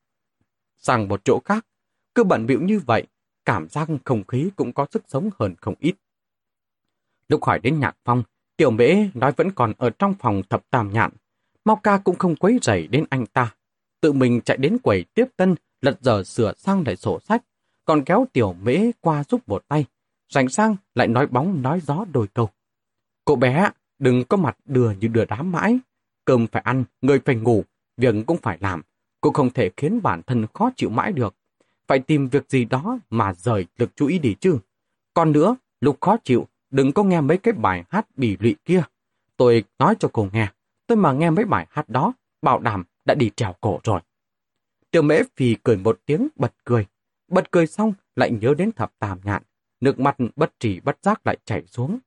Sang 0.77 1.07
một 1.07 1.21
chỗ 1.23 1.39
khác, 1.45 1.65
cứ 2.15 2.23
bận 2.23 2.45
bịu 2.45 2.61
như 2.61 2.79
vậy, 2.85 3.07
cảm 3.45 3.69
giác 3.69 3.87
không 4.05 4.23
khí 4.23 4.49
cũng 4.55 4.73
có 4.73 4.85
sức 4.91 5.03
sống 5.07 5.29
hơn 5.39 5.55
không 5.61 5.75
ít. 5.79 5.95
Lúc 7.27 7.43
hỏi 7.43 7.59
đến 7.59 7.79
nhạc 7.79 7.97
phong, 8.03 8.23
tiểu 8.57 8.71
mễ 8.71 8.95
nói 9.13 9.31
vẫn 9.31 9.51
còn 9.51 9.73
ở 9.77 9.89
trong 9.89 10.13
phòng 10.19 10.41
thập 10.49 10.69
tam 10.69 10.93
nhạn. 10.93 11.11
Mau 11.65 11.75
ca 11.75 11.97
cũng 11.97 12.15
không 12.15 12.35
quấy 12.35 12.59
rầy 12.61 12.87
đến 12.87 13.05
anh 13.09 13.25
ta. 13.25 13.55
Tự 14.01 14.13
mình 14.13 14.41
chạy 14.41 14.57
đến 14.57 14.77
quầy 14.77 15.03
tiếp 15.13 15.25
tân, 15.37 15.55
lật 15.81 15.97
giờ 16.01 16.23
sửa 16.23 16.53
sang 16.57 16.83
lại 16.85 16.95
sổ 16.95 17.19
sách, 17.19 17.43
còn 17.85 18.03
kéo 18.03 18.27
tiểu 18.33 18.55
mễ 18.61 18.91
qua 19.01 19.23
giúp 19.23 19.41
một 19.47 19.63
tay. 19.67 19.85
Rảnh 20.29 20.49
sang 20.49 20.75
lại 20.95 21.07
nói 21.07 21.27
bóng 21.27 21.61
nói 21.61 21.81
gió 21.81 22.05
đôi 22.11 22.27
câu. 22.27 22.49
Cô 23.25 23.35
bé, 23.35 23.69
đừng 23.99 24.23
có 24.23 24.37
mặt 24.37 24.57
đưa 24.65 24.91
như 24.91 25.07
đưa 25.07 25.25
đám 25.25 25.51
mãi. 25.51 25.79
Cơm 26.25 26.47
phải 26.47 26.61
ăn, 26.61 26.83
người 27.01 27.19
phải 27.25 27.35
ngủ, 27.35 27.63
việc 27.97 28.15
cũng 28.27 28.37
phải 28.37 28.57
làm. 28.61 28.81
Cô 29.21 29.31
không 29.31 29.49
thể 29.49 29.71
khiến 29.77 30.01
bản 30.03 30.21
thân 30.23 30.45
khó 30.53 30.69
chịu 30.75 30.89
mãi 30.89 31.11
được. 31.11 31.35
phải 31.87 31.99
tìm 31.99 32.27
việc 32.27 32.49
gì 32.49 32.65
đó 32.65 32.99
mà 33.09 33.33
rời 33.33 33.65
lực 33.77 33.95
chú 33.95 34.07
ý 34.07 34.19
đi 34.19 34.35
chứ. 34.39 34.59
Còn 35.13 35.31
nữa, 35.31 35.55
lúc 35.81 35.97
khó 36.01 36.17
chịu, 36.23 36.47
đừng 36.69 36.91
có 36.91 37.03
nghe 37.03 37.21
mấy 37.21 37.37
cái 37.37 37.53
bài 37.53 37.83
hát 37.89 38.07
bị 38.17 38.37
lụy 38.39 38.55
kia. 38.65 38.83
Tôi 39.37 39.63
nói 39.79 39.95
cho 39.99 40.09
cô 40.13 40.27
nghe, 40.33 40.47
tôi 40.87 40.97
mà 40.97 41.13
nghe 41.13 41.29
mấy 41.29 41.45
bài 41.45 41.67
hát 41.69 41.89
đó, 41.89 42.13
bảo 42.41 42.59
đảm 42.59 42.83
đã 43.05 43.15
đi 43.15 43.31
trèo 43.35 43.55
cổ 43.61 43.79
rồi. 43.83 44.01
Tiểu 44.91 45.01
mễ 45.01 45.21
phì 45.35 45.55
cười 45.63 45.77
một 45.77 45.99
tiếng 46.05 46.27
bật 46.35 46.53
cười. 46.63 46.85
Bật 47.27 47.51
cười 47.51 47.67
xong 47.67 47.93
lại 48.15 48.31
nhớ 48.31 48.53
đến 48.57 48.71
thập 48.71 48.99
tam 48.99 49.19
nhạn. 49.23 49.43
Nước 49.81 49.99
mắt 49.99 50.17
bất 50.35 50.53
trì 50.59 50.79
bất 50.79 50.97
giác 51.01 51.27
lại 51.27 51.37
chảy 51.45 51.63
xuống. 51.65 51.99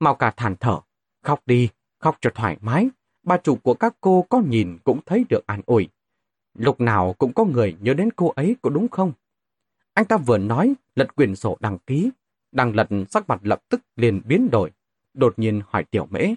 Mau 0.00 0.14
cả 0.14 0.32
thản 0.36 0.56
thở. 0.56 0.80
Khóc 1.22 1.42
đi, 1.46 1.68
khóc 1.98 2.18
cho 2.20 2.30
thoải 2.34 2.56
mái. 2.60 2.88
Bà 3.22 3.36
chủ 3.36 3.56
của 3.56 3.74
các 3.74 3.96
cô 4.00 4.26
có 4.28 4.40
nhìn 4.40 4.78
cũng 4.84 5.00
thấy 5.06 5.24
được 5.28 5.46
an 5.46 5.60
ủi. 5.66 5.88
Lúc 6.54 6.80
nào 6.80 7.14
cũng 7.18 7.32
có 7.32 7.44
người 7.44 7.76
nhớ 7.80 7.94
đến 7.94 8.08
cô 8.16 8.28
ấy 8.28 8.56
có 8.62 8.70
đúng 8.70 8.88
không? 8.88 9.12
Anh 9.94 10.04
ta 10.04 10.16
vừa 10.16 10.38
nói, 10.38 10.74
lật 10.94 11.16
quyển 11.16 11.36
sổ 11.36 11.56
đăng 11.60 11.78
ký. 11.78 12.10
Đang 12.52 12.74
lật 12.74 12.88
sắc 13.10 13.28
mặt 13.28 13.40
lập 13.42 13.62
tức 13.68 13.80
liền 13.96 14.20
biến 14.24 14.48
đổi. 14.50 14.70
Đột 15.14 15.38
nhiên 15.38 15.60
hỏi 15.68 15.84
tiểu 15.84 16.06
mễ. 16.10 16.34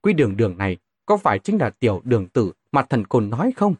Quy 0.00 0.12
đường 0.12 0.36
đường 0.36 0.58
này 0.58 0.76
có 1.06 1.16
phải 1.16 1.38
chính 1.38 1.58
là 1.58 1.70
tiểu 1.70 2.00
đường 2.04 2.28
tử 2.28 2.52
mà 2.72 2.82
thần 2.82 3.06
côn 3.06 3.30
nói 3.30 3.52
không? 3.56 3.74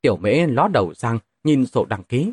Tiểu 0.00 0.16
mễ 0.16 0.46
ló 0.46 0.68
đầu 0.68 0.94
sang, 0.94 1.18
nhìn 1.44 1.66
sổ 1.66 1.84
đăng 1.84 2.02
ký. 2.02 2.32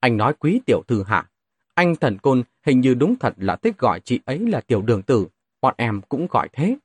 Anh 0.00 0.16
nói 0.16 0.34
quý 0.38 0.60
tiểu 0.66 0.82
thư 0.88 1.02
hạ. 1.02 1.28
Anh 1.74 1.96
thần 1.96 2.18
côn 2.18 2.42
hình 2.66 2.80
như 2.80 2.94
đúng 2.94 3.16
thật 3.16 3.34
là 3.36 3.56
thích 3.56 3.78
gọi 3.78 4.00
chị 4.00 4.20
ấy 4.24 4.38
là 4.38 4.60
tiểu 4.60 4.82
đường 4.82 5.02
tử. 5.02 5.26
Bọn 5.60 5.74
em 5.78 6.00
cũng 6.08 6.26
gọi 6.30 6.48
thế. 6.52 6.76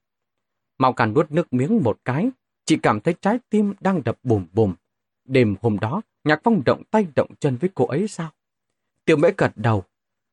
Mau 0.78 0.94
càn 0.94 1.14
nuốt 1.14 1.32
nước 1.32 1.54
miếng 1.54 1.84
một 1.84 2.00
cái, 2.06 2.30
chị 2.66 2.78
cảm 2.78 3.00
thấy 3.00 3.16
trái 3.22 3.40
tim 3.50 3.74
đang 3.80 4.04
đập 4.04 4.18
bùm 4.24 4.46
bùm. 4.54 4.74
Đêm 5.26 5.56
hôm 5.62 5.80
đó, 5.80 6.02
Nhạc 6.24 6.42
Phong 6.44 6.64
động 6.66 6.84
tay 6.92 7.08
động 7.16 7.30
chân 7.40 7.58
với 7.58 7.70
cô 7.74 7.86
ấy 7.86 8.08
sao? 8.08 8.30
Tiểu 9.06 9.18
mễ 9.18 9.30
gật 9.38 9.52
đầu. 9.56 9.84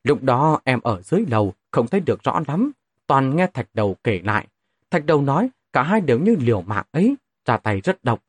Lúc 0.05 0.23
đó 0.23 0.61
em 0.65 0.81
ở 0.81 1.03
dưới 1.03 1.25
lầu, 1.29 1.55
không 1.71 1.87
thấy 1.87 2.01
được 2.01 2.23
rõ 2.23 2.41
lắm. 2.49 2.73
Toàn 3.07 3.37
nghe 3.37 3.47
thạch 3.55 3.69
đầu 3.75 3.97
kể 4.05 4.21
lại. 4.25 4.47
Thạch 4.91 5.07
đầu 5.07 5.23
nói 5.23 5.51
cả 5.73 5.83
hai 5.83 6.01
đều 6.01 6.19
như 6.19 6.37
liều 6.41 6.63
mạng 6.63 6.87
ấy, 6.91 7.17
ra 7.45 7.57
tay 7.57 7.81
rất 7.81 8.05
độc. 8.05 8.23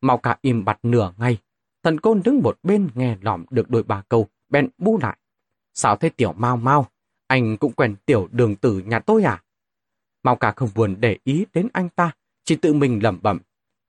Mau 0.00 0.18
cả 0.18 0.38
im 0.40 0.64
bặt 0.64 0.78
nửa 0.82 1.12
ngày. 1.16 1.38
Thần 1.84 2.00
côn 2.00 2.22
đứng 2.24 2.42
một 2.42 2.58
bên 2.62 2.88
nghe 2.94 3.16
lỏm 3.20 3.44
được 3.50 3.70
đôi 3.70 3.82
bà 3.82 4.02
câu, 4.08 4.28
bèn 4.48 4.68
bu 4.78 4.98
lại. 5.02 5.18
Sao 5.74 5.96
thế 5.96 6.08
tiểu 6.08 6.32
mau 6.32 6.56
mau? 6.56 6.86
Anh 7.26 7.56
cũng 7.56 7.72
quen 7.72 7.96
tiểu 8.06 8.28
đường 8.32 8.56
tử 8.56 8.82
nhà 8.86 8.98
tôi 8.98 9.22
à? 9.22 9.42
Mau 10.22 10.36
cả 10.36 10.52
không 10.56 10.68
buồn 10.74 10.96
để 11.00 11.18
ý 11.24 11.46
đến 11.52 11.68
anh 11.72 11.88
ta, 11.88 12.10
chỉ 12.44 12.56
tự 12.56 12.72
mình 12.72 13.02
lẩm 13.02 13.18
bẩm. 13.22 13.38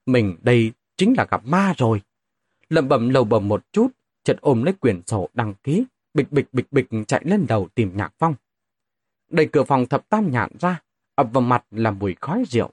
Mình 0.06 0.38
đây 0.42 0.72
chính 0.98 1.14
là 1.18 1.26
gặp 1.32 1.46
ma 1.46 1.74
rồi. 1.78 2.02
Lẩm 2.70 2.88
bẩm 2.88 3.10
lầu 3.10 3.24
bẩm 3.24 3.48
một 3.48 3.64
chút, 3.72 3.88
chợt 4.24 4.38
ôm 4.42 4.64
lấy 4.64 4.74
quyển 4.74 5.02
sổ 5.08 5.30
đăng 5.34 5.54
ký, 5.64 5.86
bịch 6.14 6.32
bịch 6.32 6.54
bịch 6.54 6.72
bịch 6.72 6.88
chạy 7.08 7.22
lên 7.26 7.46
đầu 7.50 7.68
tìm 7.76 7.98
nhạc 7.98 8.14
phong. 8.20 8.36
Đẩy 9.30 9.48
cửa 9.48 9.64
phòng 9.64 9.86
thập 9.86 10.10
tam 10.10 10.32
nhạn 10.32 10.50
ra, 10.60 10.82
ập 11.16 11.28
vào 11.34 11.42
mặt 11.42 11.66
là 11.72 11.92
mùi 11.92 12.16
khói 12.22 12.44
rượu. 12.48 12.72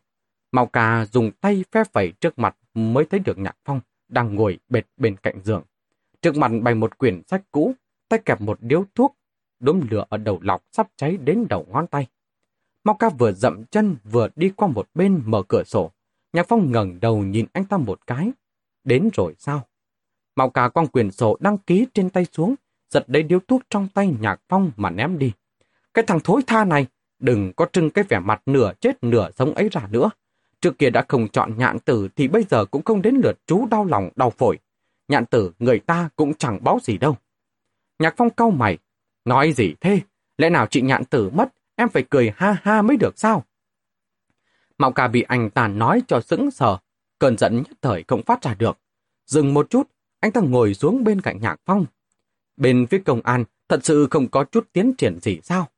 mau 0.53 0.67
ca 0.67 1.07
dùng 1.07 1.31
tay 1.41 1.65
phe 1.73 1.85
phẩy 1.85 2.13
trước 2.21 2.39
mặt 2.39 2.57
mới 2.75 3.05
thấy 3.05 3.21
được 3.21 3.39
nhạc 3.39 3.57
phong 3.65 3.81
đang 4.13 4.35
ngồi 4.35 4.59
bệt 4.69 4.87
bên 4.97 5.17
cạnh 5.17 5.41
giường. 5.45 5.63
Trước 6.23 6.37
mặt 6.37 6.51
bày 6.63 6.75
một 6.75 6.99
quyển 6.99 7.23
sách 7.27 7.43
cũ, 7.51 7.73
tay 8.09 8.21
kẹp 8.25 8.41
một 8.41 8.59
điếu 8.61 8.85
thuốc, 8.95 9.17
đốm 9.61 9.81
lửa 9.91 10.05
ở 10.09 10.19
đầu 10.19 10.39
lọc 10.43 10.65
sắp 10.73 10.89
cháy 10.97 11.17
đến 11.17 11.47
đầu 11.49 11.67
ngón 11.71 11.87
tay. 11.87 12.07
Mao 12.85 12.95
ca 12.95 13.09
vừa 13.09 13.33
dậm 13.33 13.65
chân 13.65 13.97
vừa 14.05 14.29
đi 14.37 14.51
qua 14.57 14.69
một 14.69 14.89
bên 14.95 15.23
mở 15.27 15.43
cửa 15.49 15.63
sổ. 15.65 15.91
Nhạc 16.33 16.47
phong 16.49 16.73
ngẩng 16.73 17.01
đầu 17.01 17.25
nhìn 17.25 17.47
anh 17.53 17.65
ta 17.65 17.77
một 17.77 18.07
cái. 18.07 18.31
Đến 18.85 19.09
rồi 19.15 19.35
sao? 19.39 19.67
Mao 20.37 20.51
ca 20.51 20.69
quăng 20.69 20.87
quyển 20.87 21.11
sổ 21.11 21.37
đăng 21.41 21.59
ký 21.59 21.87
trên 21.95 22.11
tay 22.11 22.27
xuống, 22.33 22.55
giật 22.91 23.05
lấy 23.07 23.23
điếu 23.23 23.39
thuốc 23.49 23.63
trong 23.71 23.89
tay 23.95 24.15
nhạc 24.21 24.41
phong 24.49 24.71
mà 24.77 24.91
ném 24.91 25.19
đi. 25.19 25.33
Cái 25.95 26.05
thằng 26.07 26.21
thối 26.25 26.43
tha 26.47 26.65
này, 26.65 26.87
đừng 27.19 27.53
có 27.53 27.67
trưng 27.73 27.91
cái 27.91 28.05
vẻ 28.09 28.19
mặt 28.19 28.43
nửa 28.47 28.73
chết 28.81 29.05
nửa 29.05 29.31
sống 29.31 29.55
ấy 29.55 29.69
ra 29.69 29.89
nữa. 29.91 30.11
Trước 30.63 30.79
kia 30.79 30.91
đã 30.91 31.05
không 31.09 31.29
chọn 31.29 31.59
nhạn 31.59 31.79
tử 31.79 32.09
thì 32.17 32.29
bây 32.29 32.45
giờ 32.51 32.65
cũng 32.65 32.83
không 32.83 33.03
đến 33.03 33.15
lượt 33.23 33.39
chú 33.47 33.67
đau 33.67 33.85
lòng 33.85 34.11
đau 34.17 34.31
phổi. 34.31 34.59
Nhạn 35.09 35.27
tử 35.27 35.53
người 35.59 35.79
ta 35.79 36.09
cũng 36.17 36.35
chẳng 36.35 36.65
báo 36.65 36.79
gì 36.83 36.99
đâu. 36.99 37.17
Nhạc 37.99 38.15
phong 38.17 38.31
cau 38.31 38.51
mày. 38.51 38.79
Nói 39.25 39.53
gì 39.53 39.75
thế? 39.81 40.01
Lẽ 40.39 40.51
nào 40.51 40.67
chị 40.67 40.81
nhạn 40.81 41.05
tử 41.05 41.31
mất, 41.31 41.55
em 41.77 41.89
phải 41.89 42.05
cười 42.11 42.33
ha 42.37 42.57
ha 42.63 42.83
mới 42.83 42.97
được 42.97 43.19
sao? 43.19 43.45
Mạo 44.79 44.93
ca 44.93 45.09
bị 45.09 45.23
anh 45.23 45.51
tàn 45.51 45.79
nói 45.79 46.03
cho 46.09 46.21
sững 46.21 46.51
sờ, 46.51 46.79
cơn 47.19 47.39
giận 47.39 47.57
nhất 47.57 47.79
thời 47.83 48.05
không 48.09 48.23
phát 48.23 48.43
ra 48.43 48.55
được. 48.55 48.79
Dừng 49.27 49.55
một 49.55 49.71
chút, 49.71 49.91
anh 50.21 50.33
ta 50.33 50.41
ngồi 50.41 50.75
xuống 50.75 51.05
bên 51.05 51.21
cạnh 51.21 51.41
nhạc 51.41 51.61
phong. 51.65 51.87
Bên 52.57 52.87
phía 52.87 53.03
công 53.05 53.21
an, 53.21 53.45
thật 53.69 53.85
sự 53.85 54.07
không 54.11 54.29
có 54.29 54.45
chút 54.45 54.69
tiến 54.73 54.95
triển 54.99 55.21
gì 55.21 55.41
sao? 55.43 55.69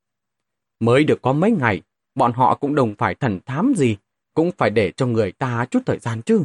Mới 0.81 1.05
được 1.05 1.23
có 1.23 1.33
mấy 1.33 1.51
ngày, 1.51 1.83
bọn 2.15 2.33
họ 2.33 2.55
cũng 2.55 2.75
đồng 2.75 2.95
phải 2.95 3.15
thần 3.15 3.41
thám 3.47 3.75
gì, 3.77 3.97
cũng 4.35 4.51
phải 4.59 4.71
để 4.71 4.93
cho 4.97 5.07
người 5.07 5.33
ta 5.33 5.67
chút 5.71 5.81
thời 5.87 5.99
gian 5.99 6.23
chứ. 6.23 6.45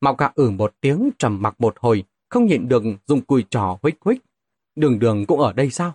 Mạo 0.00 0.14
ca 0.14 0.32
ử 0.34 0.46
ừ 0.46 0.50
một 0.50 0.74
tiếng 0.80 1.10
trầm 1.18 1.42
mặc 1.42 1.54
một 1.58 1.74
hồi, 1.78 2.04
không 2.28 2.46
nhịn 2.46 2.68
được 2.68 2.82
dùng 3.06 3.20
cùi 3.20 3.44
trò 3.50 3.78
huých 3.82 3.96
huých. 4.00 4.22
Đường 4.76 4.98
đường 4.98 5.26
cũng 5.26 5.40
ở 5.40 5.52
đây 5.52 5.70
sao? 5.70 5.92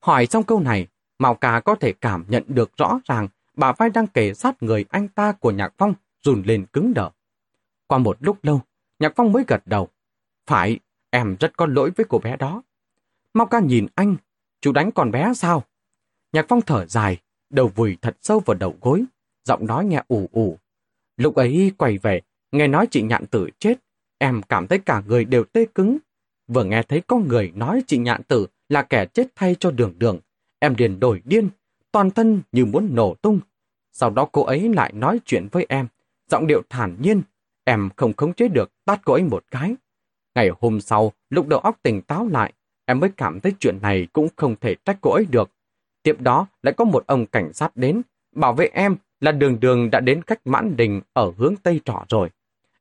Hỏi 0.00 0.26
xong 0.26 0.44
câu 0.44 0.60
này, 0.60 0.86
Mạo 1.18 1.34
ca 1.34 1.60
có 1.60 1.74
thể 1.74 1.92
cảm 1.92 2.24
nhận 2.28 2.44
được 2.46 2.76
rõ 2.76 3.00
ràng 3.04 3.28
bà 3.56 3.72
vai 3.72 3.90
đang 3.90 4.06
kề 4.06 4.34
sát 4.34 4.62
người 4.62 4.84
anh 4.90 5.08
ta 5.08 5.32
của 5.32 5.50
Nhạc 5.50 5.74
Phong 5.78 5.94
rùn 6.22 6.42
lên 6.42 6.66
cứng 6.72 6.94
đờ. 6.94 7.10
Qua 7.86 7.98
một 7.98 8.16
lúc 8.20 8.38
lâu, 8.42 8.60
Nhạc 8.98 9.12
Phong 9.16 9.32
mới 9.32 9.44
gật 9.46 9.62
đầu. 9.66 9.88
Phải, 10.46 10.78
em 11.10 11.36
rất 11.40 11.56
có 11.56 11.66
lỗi 11.66 11.90
với 11.96 12.06
cô 12.08 12.18
bé 12.18 12.36
đó. 12.36 12.62
Mau 13.34 13.46
ca 13.46 13.60
nhìn 13.60 13.86
anh, 13.94 14.16
chú 14.60 14.72
đánh 14.72 14.92
con 14.92 15.10
bé 15.10 15.34
sao? 15.34 15.64
Nhạc 16.32 16.46
Phong 16.48 16.60
thở 16.60 16.86
dài, 16.86 17.18
đầu 17.50 17.68
vùi 17.68 17.96
thật 18.02 18.16
sâu 18.22 18.42
vào 18.46 18.54
đầu 18.54 18.76
gối, 18.80 19.04
giọng 19.44 19.66
nói 19.66 19.84
nghe 19.84 20.02
ủ 20.08 20.28
ủ. 20.32 20.58
Lúc 21.16 21.34
ấy 21.34 21.72
quay 21.78 21.98
về, 21.98 22.20
nghe 22.52 22.68
nói 22.68 22.86
chị 22.90 23.02
nhạn 23.02 23.26
tử 23.26 23.50
chết, 23.58 23.78
em 24.18 24.42
cảm 24.48 24.66
thấy 24.66 24.78
cả 24.78 25.02
người 25.06 25.24
đều 25.24 25.44
tê 25.44 25.66
cứng. 25.74 25.98
Vừa 26.48 26.64
nghe 26.64 26.82
thấy 26.82 27.02
có 27.06 27.16
người 27.16 27.52
nói 27.54 27.82
chị 27.86 27.98
nhạn 27.98 28.22
tử 28.22 28.46
là 28.68 28.82
kẻ 28.82 29.06
chết 29.06 29.26
thay 29.36 29.56
cho 29.60 29.70
đường 29.70 29.94
đường, 29.98 30.18
em 30.58 30.74
liền 30.78 31.00
đổi 31.00 31.22
điên, 31.24 31.48
toàn 31.92 32.10
thân 32.10 32.42
như 32.52 32.64
muốn 32.64 32.94
nổ 32.94 33.14
tung. 33.14 33.40
Sau 33.92 34.10
đó 34.10 34.28
cô 34.32 34.42
ấy 34.44 34.68
lại 34.68 34.92
nói 34.92 35.20
chuyện 35.24 35.48
với 35.52 35.66
em, 35.68 35.86
giọng 36.30 36.46
điệu 36.46 36.62
thản 36.70 36.96
nhiên, 37.00 37.22
em 37.64 37.88
không 37.96 38.12
khống 38.12 38.34
chế 38.34 38.48
được 38.48 38.70
tát 38.84 39.00
cô 39.04 39.12
ấy 39.12 39.22
một 39.22 39.44
cái. 39.50 39.74
Ngày 40.34 40.50
hôm 40.60 40.80
sau, 40.80 41.12
lúc 41.30 41.48
đầu 41.48 41.60
óc 41.60 41.78
tỉnh 41.82 42.02
táo 42.02 42.26
lại, 42.26 42.52
em 42.84 43.00
mới 43.00 43.10
cảm 43.16 43.40
thấy 43.40 43.52
chuyện 43.60 43.78
này 43.82 44.08
cũng 44.12 44.28
không 44.36 44.56
thể 44.60 44.76
trách 44.84 44.98
cô 45.00 45.10
ấy 45.10 45.26
được. 45.30 45.50
Tiếp 46.02 46.20
đó 46.20 46.46
lại 46.62 46.74
có 46.76 46.84
một 46.84 47.04
ông 47.06 47.26
cảnh 47.26 47.52
sát 47.52 47.76
đến, 47.76 48.02
bảo 48.34 48.52
vệ 48.52 48.66
em 48.72 48.96
là 49.20 49.32
đường 49.32 49.60
đường 49.60 49.90
đã 49.90 50.00
đến 50.00 50.22
cách 50.22 50.40
mãn 50.44 50.76
đình 50.76 51.00
ở 51.12 51.32
hướng 51.38 51.54
Tây 51.62 51.80
Trọ 51.84 52.04
rồi. 52.08 52.28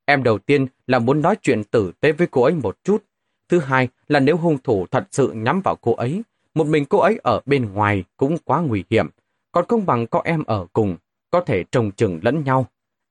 Em 0.06 0.24
đầu 0.24 0.38
tiên 0.38 0.68
là 0.88 1.00
muốn 1.00 1.22
nói 1.22 1.36
chuyện 1.42 1.64
tử 1.64 1.92
tế 2.00 2.12
với 2.12 2.28
cô 2.32 2.42
ấy 2.42 2.54
một 2.54 2.78
chút. 2.84 3.04
Thứ 3.50 3.60
hai 3.60 3.88
là 4.08 4.20
nếu 4.20 4.38
hung 4.38 4.58
thủ 4.58 4.86
thật 4.92 5.08
sự 5.12 5.32
nhắm 5.32 5.62
vào 5.62 5.76
cô 5.76 5.96
ấy, 5.96 6.24
một 6.54 6.68
mình 6.68 6.86
cô 6.86 6.98
ấy 6.98 7.20
ở 7.24 7.42
bên 7.46 7.74
ngoài 7.74 8.04
cũng 8.18 8.38
quá 8.44 8.62
nguy 8.62 8.84
hiểm. 8.90 9.08
Còn 9.52 9.66
không 9.68 9.86
bằng 9.86 10.08
có 10.08 10.22
em 10.24 10.44
ở 10.44 10.68
cùng, 10.74 10.98
có 11.30 11.42
thể 11.42 11.64
trồng 11.72 11.92
chừng 11.92 12.20
lẫn 12.24 12.44
nhau. 12.44 12.66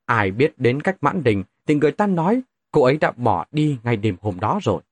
Ai 0.06 0.30
biết 0.30 0.58
đến 0.58 0.80
cách 0.80 0.96
mãn 1.00 1.22
đình 1.22 1.44
thì 1.66 1.74
người 1.74 1.92
ta 1.92 2.06
nói 2.06 2.42
cô 2.70 2.82
ấy 2.82 2.96
đã 2.96 3.10
bỏ 3.10 3.44
đi 3.52 3.78
ngay 3.82 3.96
đêm 3.96 4.16
hôm 4.20 4.40
đó 4.40 4.58
rồi. 4.62 4.82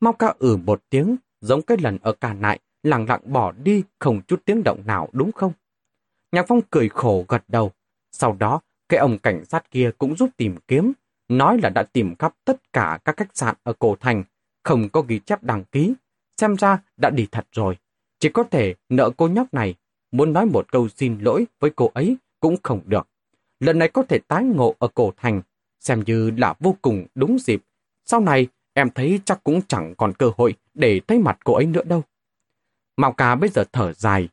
Mau 0.00 0.12
ca 0.12 0.34
ử 0.38 0.56
một 0.56 0.82
tiếng, 0.90 1.16
giống 1.40 1.62
cái 1.62 1.78
lần 1.80 1.98
ở 2.02 2.12
cả 2.12 2.34
nại, 2.34 2.58
lặng 2.82 3.06
lặng 3.08 3.20
bỏ 3.24 3.52
đi 3.52 3.82
không 3.98 4.20
chút 4.28 4.42
tiếng 4.44 4.62
động 4.64 4.82
nào 4.86 5.08
đúng 5.12 5.32
không? 5.32 5.52
Nhạc 6.32 6.44
Phong 6.48 6.60
cười 6.70 6.88
khổ 6.88 7.24
gật 7.28 7.44
đầu. 7.48 7.72
Sau 8.12 8.36
đó, 8.38 8.60
cái 8.88 9.00
ông 9.00 9.18
cảnh 9.18 9.44
sát 9.44 9.70
kia 9.70 9.90
cũng 9.98 10.16
giúp 10.16 10.30
tìm 10.36 10.56
kiếm, 10.68 10.92
nói 11.28 11.58
là 11.62 11.68
đã 11.68 11.82
tìm 11.82 12.14
khắp 12.16 12.34
tất 12.44 12.72
cả 12.72 12.98
các 13.04 13.16
khách 13.16 13.36
sạn 13.36 13.54
ở 13.62 13.72
cổ 13.78 13.96
thành, 14.00 14.24
không 14.62 14.88
có 14.88 15.00
ghi 15.00 15.18
chép 15.18 15.42
đăng 15.42 15.64
ký. 15.64 15.94
Xem 16.36 16.56
ra 16.56 16.78
đã 16.96 17.10
đi 17.10 17.26
thật 17.32 17.46
rồi. 17.52 17.76
Chỉ 18.18 18.28
có 18.28 18.44
thể 18.44 18.74
nợ 18.88 19.10
cô 19.16 19.28
nhóc 19.28 19.54
này, 19.54 19.74
muốn 20.10 20.32
nói 20.32 20.46
một 20.46 20.72
câu 20.72 20.88
xin 20.88 21.18
lỗi 21.18 21.46
với 21.60 21.70
cô 21.76 21.90
ấy 21.94 22.16
cũng 22.40 22.56
không 22.62 22.80
được. 22.86 23.08
Lần 23.60 23.78
này 23.78 23.88
có 23.88 24.02
thể 24.02 24.18
tái 24.28 24.44
ngộ 24.44 24.74
ở 24.78 24.88
cổ 24.88 25.12
thành, 25.16 25.42
xem 25.80 26.02
như 26.06 26.30
là 26.30 26.54
vô 26.60 26.76
cùng 26.82 27.06
đúng 27.14 27.38
dịp. 27.38 27.62
Sau 28.06 28.20
này, 28.20 28.46
em 28.72 28.90
thấy 28.90 29.20
chắc 29.24 29.44
cũng 29.44 29.60
chẳng 29.68 29.94
còn 29.94 30.12
cơ 30.12 30.30
hội 30.36 30.54
để 30.74 31.00
thấy 31.06 31.18
mặt 31.18 31.38
cô 31.44 31.54
ấy 31.54 31.66
nữa 31.66 31.84
đâu. 31.84 32.02
Mạo 32.96 33.12
ca 33.12 33.34
bây 33.34 33.50
giờ 33.50 33.64
thở 33.72 33.92
dài. 33.92 34.28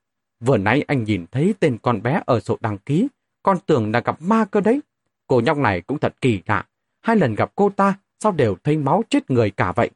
Vừa 0.45 0.57
nãy 0.57 0.83
anh 0.87 1.03
nhìn 1.03 1.25
thấy 1.31 1.53
tên 1.59 1.77
con 1.81 2.01
bé 2.01 2.21
ở 2.25 2.39
sổ 2.39 2.57
đăng 2.61 2.77
ký, 2.77 3.07
con 3.43 3.57
tưởng 3.65 3.91
là 3.91 3.99
gặp 3.99 4.21
ma 4.21 4.45
cơ 4.45 4.61
đấy. 4.61 4.81
Cô 5.27 5.41
nhóc 5.41 5.57
này 5.57 5.81
cũng 5.81 5.99
thật 5.99 6.15
kỳ 6.21 6.41
lạ. 6.45 6.65
Hai 7.01 7.15
lần 7.15 7.35
gặp 7.35 7.51
cô 7.55 7.69
ta, 7.69 7.99
sao 8.19 8.31
đều 8.31 8.55
thấy 8.63 8.77
máu 8.77 9.03
chết 9.09 9.31
người 9.31 9.51
cả 9.51 9.71
vậy? 9.71 9.89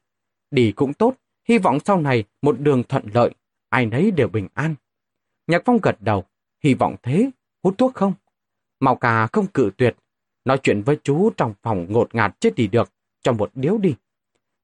Đi 0.52 0.72
cũng 0.72 0.94
tốt, 0.94 1.16
hy 1.50 1.58
vọng 1.58 1.80
sau 1.86 2.02
này 2.02 2.24
một 2.42 2.60
đường 2.60 2.84
thuận 2.84 3.04
lợi, 3.14 3.32
ai 3.70 3.86
nấy 3.86 4.12
đều 4.12 4.28
bình 4.28 4.48
an. 4.54 4.76
Nhạc 5.48 5.62
Phong 5.66 5.80
gật 5.82 6.02
đầu, 6.02 6.24
hy 6.64 6.74
vọng 6.74 6.96
thế, 7.04 7.30
hút 7.64 7.78
thuốc 7.78 7.94
không? 7.96 8.14
màu 8.80 8.96
cà 8.96 9.28
không 9.28 9.48
cự 9.48 9.72
tuyệt, 9.78 9.96
nói 10.46 10.60
chuyện 10.64 10.82
với 10.82 10.98
chú 11.04 11.30
trong 11.38 11.54
phòng 11.62 11.86
ngột 11.90 12.16
ngạt 12.16 12.40
chết 12.40 12.56
đi 12.56 12.68
được, 12.68 12.92
cho 13.22 13.34
một 13.34 13.52
điếu 13.56 13.78
đi. 13.78 13.96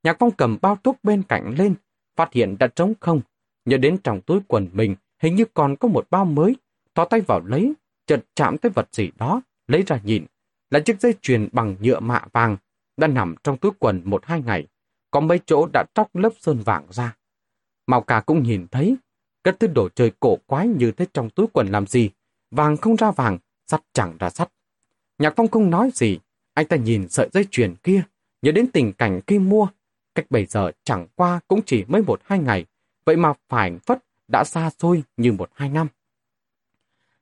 Nhạc 0.03 0.17
Phong 0.19 0.31
cầm 0.31 0.57
bao 0.61 0.77
thuốc 0.83 0.97
bên 1.03 1.23
cạnh 1.23 1.55
lên, 1.57 1.75
phát 2.15 2.33
hiện 2.33 2.55
đã 2.59 2.67
trống 2.67 2.93
không. 2.99 3.21
Nhớ 3.65 3.77
đến 3.77 3.97
trong 4.03 4.21
túi 4.21 4.39
quần 4.47 4.69
mình, 4.73 4.95
hình 5.19 5.35
như 5.35 5.45
còn 5.53 5.75
có 5.75 5.87
một 5.87 6.07
bao 6.09 6.25
mới. 6.25 6.55
to 6.93 7.05
tay 7.05 7.21
vào 7.21 7.41
lấy, 7.45 7.73
chợt 8.05 8.25
chạm 8.35 8.57
tới 8.57 8.69
vật 8.75 8.87
gì 8.91 9.11
đó, 9.17 9.41
lấy 9.67 9.83
ra 9.87 9.99
nhìn. 10.03 10.25
Là 10.69 10.79
chiếc 10.79 11.01
dây 11.01 11.13
chuyền 11.21 11.49
bằng 11.51 11.75
nhựa 11.79 11.99
mạ 11.99 12.21
vàng, 12.33 12.57
đã 12.97 13.07
nằm 13.07 13.35
trong 13.43 13.57
túi 13.57 13.71
quần 13.79 14.01
một 14.05 14.25
hai 14.25 14.41
ngày. 14.41 14.67
Có 15.11 15.19
mấy 15.19 15.39
chỗ 15.45 15.67
đã 15.73 15.85
tróc 15.95 16.15
lớp 16.15 16.29
sơn 16.39 16.61
vàng 16.65 16.85
ra. 16.89 17.15
Màu 17.87 18.01
cả 18.01 18.23
cũng 18.25 18.43
nhìn 18.43 18.67
thấy, 18.71 18.97
cất 19.43 19.59
thứ 19.59 19.67
đồ 19.67 19.89
chơi 19.89 20.11
cổ 20.19 20.37
quái 20.45 20.67
như 20.67 20.91
thế 20.91 21.05
trong 21.13 21.29
túi 21.29 21.47
quần 21.53 21.67
làm 21.67 21.87
gì. 21.87 22.09
Vàng 22.51 22.77
không 22.77 22.95
ra 22.95 23.11
vàng, 23.11 23.37
sắt 23.67 23.81
chẳng 23.93 24.17
ra 24.19 24.29
sắt. 24.29 24.49
Nhạc 25.19 25.33
Phong 25.35 25.47
không 25.47 25.69
nói 25.69 25.89
gì, 25.93 26.19
anh 26.53 26.67
ta 26.67 26.77
nhìn 26.77 27.09
sợi 27.09 27.29
dây 27.33 27.45
chuyền 27.51 27.75
kia, 27.75 28.03
nhớ 28.41 28.51
đến 28.51 28.67
tình 28.71 28.93
cảnh 28.93 29.21
khi 29.27 29.39
mua. 29.39 29.67
Cách 30.15 30.25
bây 30.29 30.45
giờ 30.45 30.71
chẳng 30.83 31.07
qua 31.15 31.39
cũng 31.47 31.61
chỉ 31.65 31.83
mới 31.87 32.01
một 32.01 32.21
hai 32.23 32.39
ngày, 32.39 32.65
vậy 33.05 33.15
mà 33.15 33.33
phải 33.49 33.77
phất 33.85 34.03
đã 34.27 34.43
xa 34.43 34.69
xôi 34.79 35.03
như 35.17 35.31
một 35.31 35.49
hai 35.53 35.69
năm. 35.69 35.87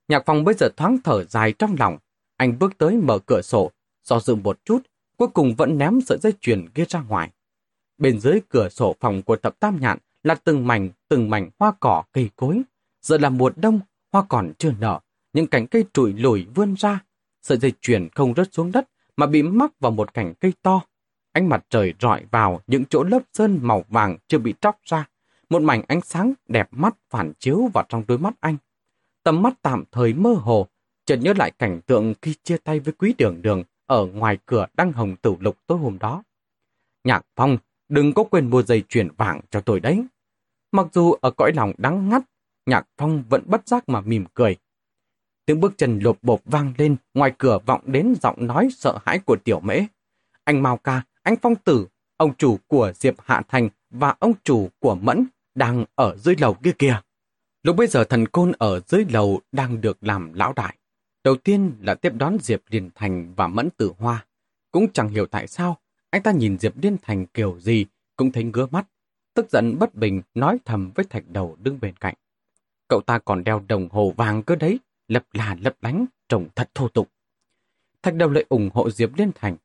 Nhạc 0.08 0.24
Phong 0.26 0.44
bây 0.44 0.56
giờ 0.56 0.70
thoáng 0.78 0.98
thở 1.04 1.24
dài 1.24 1.54
trong 1.60 1.76
lòng, 1.80 1.98
anh 2.38 2.60
bước 2.60 2.78
tới 2.78 2.98
mở 2.98 3.20
cửa 3.20 3.42
sổ, 3.42 3.72
do 4.04 4.20
dự 4.20 4.36
một 4.36 4.60
chút, 4.66 4.80
cuối 5.18 5.28
cùng 5.28 5.56
vẫn 5.56 5.78
ném 5.78 6.02
sợi 6.02 6.18
dây 6.22 6.34
chuyền 6.42 6.70
kia 6.70 6.86
ra 6.90 7.02
ngoài. 7.02 7.30
Bên 7.98 8.20
dưới 8.20 8.40
cửa 8.50 8.70
sổ 8.70 8.96
phòng 9.00 9.22
của 9.22 9.36
tập 9.36 9.56
tam 9.60 9.80
nhạn 9.82 9.98
là 10.24 10.36
từng 10.36 10.68
mảnh, 10.68 10.90
từng 11.10 11.30
mảnh 11.30 11.50
hoa 11.60 11.74
cỏ 11.80 12.04
cây 12.12 12.30
cối. 12.36 12.62
Giờ 13.02 13.18
là 13.18 13.30
mùa 13.30 13.52
đông, 13.56 13.80
hoa 14.12 14.24
còn 14.30 14.54
chưa 14.58 14.72
nở, 14.80 15.00
những 15.34 15.48
cành 15.48 15.68
cây 15.68 15.86
trụi 15.94 16.14
lùi 16.14 16.46
vươn 16.56 16.74
ra. 16.74 17.00
Sợi 17.42 17.58
dây 17.58 17.74
chuyền 17.82 18.10
không 18.10 18.34
rớt 18.36 18.54
xuống 18.54 18.72
đất 18.72 18.90
mà 19.18 19.26
bị 19.26 19.44
mắc 19.44 19.80
vào 19.80 19.92
một 19.92 20.14
cành 20.14 20.34
cây 20.34 20.54
to. 20.62 20.82
Ánh 21.32 21.50
mặt 21.50 21.66
trời 21.70 21.94
rọi 22.00 22.26
vào 22.32 22.62
những 22.68 22.86
chỗ 22.90 23.04
lớp 23.04 23.20
sơn 23.34 23.60
màu 23.62 23.86
vàng 23.90 24.18
chưa 24.28 24.38
bị 24.38 24.54
tróc 24.62 24.80
ra. 24.84 25.08
Một 25.50 25.62
mảnh 25.62 25.82
ánh 25.88 26.02
sáng 26.02 26.34
đẹp 26.48 26.68
mắt 26.72 26.96
phản 27.10 27.34
chiếu 27.40 27.70
vào 27.74 27.86
trong 27.90 28.04
đôi 28.08 28.18
mắt 28.18 28.34
anh. 28.40 28.58
Tầm 29.24 29.42
mắt 29.42 29.54
tạm 29.62 29.84
thời 29.92 30.14
mơ 30.14 30.34
hồ, 30.34 30.68
chợt 31.06 31.16
nhớ 31.16 31.34
lại 31.38 31.52
cảnh 31.52 31.82
tượng 31.86 32.14
khi 32.22 32.36
chia 32.44 32.58
tay 32.58 32.80
với 32.80 32.94
quý 32.94 33.14
đường 33.18 33.42
đường 33.42 33.64
ở 33.86 34.06
ngoài 34.06 34.38
cửa 34.46 34.66
đăng 34.74 34.92
hồng 34.92 35.16
tử 35.16 35.36
lục 35.40 35.58
tối 35.68 35.78
hôm 35.78 36.00
đó. 36.00 36.24
Nhạc 37.04 37.26
Phong, 37.36 37.58
đừng 37.90 38.14
có 38.14 38.24
quên 38.24 38.50
mua 38.50 38.64
dây 38.64 38.84
chuyền 38.90 39.08
vàng 39.18 39.42
cho 39.52 39.62
tôi 39.62 39.80
đấy. 39.80 40.06
Mặc 40.72 40.88
dù 40.94 41.14
ở 41.22 41.32
cõi 41.32 41.52
lòng 41.56 41.74
đắng 41.78 42.10
ngắt, 42.10 42.24
Nhạc 42.66 42.88
Phong 42.98 43.24
vẫn 43.30 43.44
bất 43.46 43.68
giác 43.68 43.90
mà 43.90 44.02
mỉm 44.02 44.26
cười. 44.34 44.58
Tiếng 45.46 45.60
bước 45.60 45.74
chân 45.78 46.00
lộp 46.00 46.18
bộp 46.22 46.42
vang 46.46 46.74
lên, 46.78 46.96
ngoài 47.14 47.34
cửa 47.38 47.60
vọng 47.66 47.82
đến 47.86 48.14
giọng 48.22 48.48
nói 48.48 48.70
sợ 48.72 48.98
hãi 49.06 49.20
của 49.20 49.38
tiểu 49.44 49.60
mễ. 49.60 49.80
Anh 50.44 50.64
Mao 50.64 50.78
Ca, 50.78 51.02
anh 51.22 51.36
Phong 51.42 51.56
Tử, 51.56 51.88
ông 52.18 52.36
chủ 52.36 52.58
của 52.68 52.92
Diệp 52.96 53.16
Hạ 53.20 53.42
Thành 53.48 53.70
và 53.94 54.16
ông 54.20 54.34
chủ 54.44 54.70
của 54.80 54.96
Mẫn 54.96 55.26
đang 55.56 55.86
ở 55.96 56.16
dưới 56.18 56.36
lầu 56.40 56.54
kia 56.54 56.74
kìa. 56.80 57.02
Lúc 57.64 57.76
bây 57.76 57.88
giờ 57.88 58.04
thần 58.04 58.28
côn 58.28 58.52
ở 58.58 58.80
dưới 58.88 59.06
lầu 59.10 59.42
đang 59.52 59.82
được 59.82 59.98
làm 60.02 60.34
lão 60.34 60.54
đại. 60.54 60.78
Đầu 61.24 61.36
tiên 61.36 61.72
là 61.80 61.96
tiếp 61.96 62.14
đón 62.16 62.38
Diệp 62.42 62.62
Liên 62.70 62.90
Thành 62.96 63.34
và 63.36 63.48
Mẫn 63.48 63.70
Tử 63.78 63.92
Hoa. 63.98 64.26
Cũng 64.72 64.92
chẳng 64.94 65.10
hiểu 65.10 65.26
tại 65.26 65.48
sao, 65.48 65.78
anh 66.10 66.24
ta 66.24 66.32
nhìn 66.32 66.60
Diệp 66.60 66.74
Liên 66.82 66.98
Thành 67.02 67.26
kiểu 67.26 67.60
gì 67.60 67.86
cũng 68.16 68.32
thấy 68.32 68.44
ngứa 68.44 68.66
mắt. 68.72 68.88
Tức 69.34 69.50
giận 69.50 69.80
bất 69.80 69.96
bình 69.96 70.22
nói 70.34 70.58
thầm 70.66 70.92
với 70.96 71.06
thạch 71.06 71.24
đầu 71.30 71.58
đứng 71.60 71.80
bên 71.80 71.96
cạnh. 71.96 72.16
Cậu 72.88 73.02
ta 73.02 73.20
còn 73.20 73.44
đeo 73.44 73.64
đồng 73.68 73.90
hồ 73.90 74.14
vàng 74.18 74.44
cơ 74.44 74.56
đấy, 74.56 74.80
lập 75.08 75.26
là 75.34 75.58
lập 75.62 75.76
lánh, 75.82 76.06
trông 76.30 76.48
thật 76.56 76.70
thô 76.76 76.88
tục. 76.88 77.10
Thạch 78.02 78.16
đầu 78.16 78.30
lại 78.30 78.46
ủng 78.50 78.70
hộ 78.74 78.90
Diệp 78.90 79.10
Liên 79.18 79.32
Thành. 79.36 79.58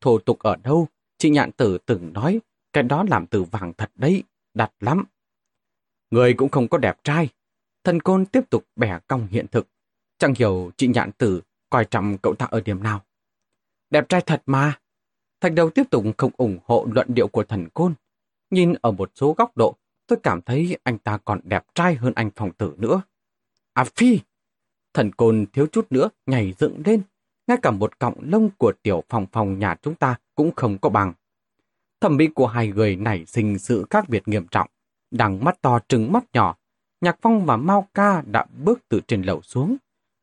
Thô 0.00 0.18
tục 0.18 0.38
ở 0.38 0.56
đâu? 0.56 0.88
Chị 1.18 1.30
Nhạn 1.30 1.52
Tử 1.52 1.78
từng 1.86 2.12
nói, 2.12 2.40
cái 2.74 2.82
đó 2.82 3.04
làm 3.08 3.26
từ 3.26 3.42
vàng 3.42 3.72
thật 3.72 3.92
đấy, 3.94 4.22
đặt 4.54 4.72
lắm. 4.80 5.04
Người 6.10 6.34
cũng 6.34 6.48
không 6.48 6.68
có 6.68 6.78
đẹp 6.78 7.04
trai. 7.04 7.28
Thần 7.84 8.00
côn 8.00 8.26
tiếp 8.26 8.50
tục 8.50 8.64
bẻ 8.76 8.98
cong 9.06 9.26
hiện 9.30 9.46
thực. 9.48 9.68
Chẳng 10.18 10.34
hiểu 10.36 10.70
chị 10.76 10.86
Nhạn 10.86 11.12
Tử 11.12 11.40
coi 11.70 11.84
trọng 11.84 12.18
cậu 12.18 12.34
ta 12.34 12.46
ở 12.46 12.60
điểm 12.60 12.82
nào. 12.82 13.00
Đẹp 13.90 14.08
trai 14.08 14.20
thật 14.20 14.42
mà. 14.46 14.78
Thạch 15.40 15.52
đầu 15.52 15.70
tiếp 15.70 15.82
tục 15.90 16.04
không 16.18 16.30
ủng 16.36 16.58
hộ 16.64 16.86
luận 16.92 17.06
điệu 17.14 17.28
của 17.28 17.44
thần 17.44 17.68
côn. 17.74 17.94
Nhìn 18.50 18.74
ở 18.82 18.90
một 18.90 19.10
số 19.14 19.32
góc 19.32 19.56
độ, 19.56 19.76
tôi 20.06 20.18
cảm 20.22 20.42
thấy 20.42 20.78
anh 20.82 20.98
ta 20.98 21.18
còn 21.24 21.40
đẹp 21.44 21.64
trai 21.74 21.94
hơn 21.94 22.12
anh 22.16 22.30
phòng 22.36 22.52
tử 22.52 22.74
nữa. 22.78 23.02
À 23.72 23.84
phi! 23.84 24.20
Thần 24.94 25.12
côn 25.12 25.46
thiếu 25.52 25.66
chút 25.72 25.86
nữa 25.92 26.08
nhảy 26.26 26.54
dựng 26.58 26.82
lên. 26.84 27.02
Ngay 27.46 27.58
cả 27.62 27.70
một 27.70 27.98
cọng 27.98 28.14
lông 28.20 28.50
của 28.58 28.72
tiểu 28.82 29.04
phòng 29.08 29.26
phòng 29.32 29.58
nhà 29.58 29.76
chúng 29.82 29.94
ta 29.94 30.16
cũng 30.34 30.50
không 30.56 30.78
có 30.78 30.88
bằng. 30.88 31.12
Thẩm 32.04 32.16
mỹ 32.16 32.28
của 32.34 32.46
hai 32.46 32.68
người 32.68 32.96
nảy 32.96 33.26
sinh 33.26 33.58
sự 33.58 33.86
khác 33.90 34.08
biệt 34.08 34.28
nghiêm 34.28 34.46
trọng. 34.50 34.68
Đằng 35.10 35.44
mắt 35.44 35.62
to 35.62 35.78
trừng 35.88 36.12
mắt 36.12 36.24
nhỏ, 36.32 36.56
Nhạc 37.00 37.18
Phong 37.22 37.46
và 37.46 37.56
Mao 37.56 37.88
Ca 37.94 38.22
đã 38.26 38.46
bước 38.64 38.80
từ 38.88 39.00
trên 39.08 39.22
lầu 39.22 39.42
xuống. 39.42 39.76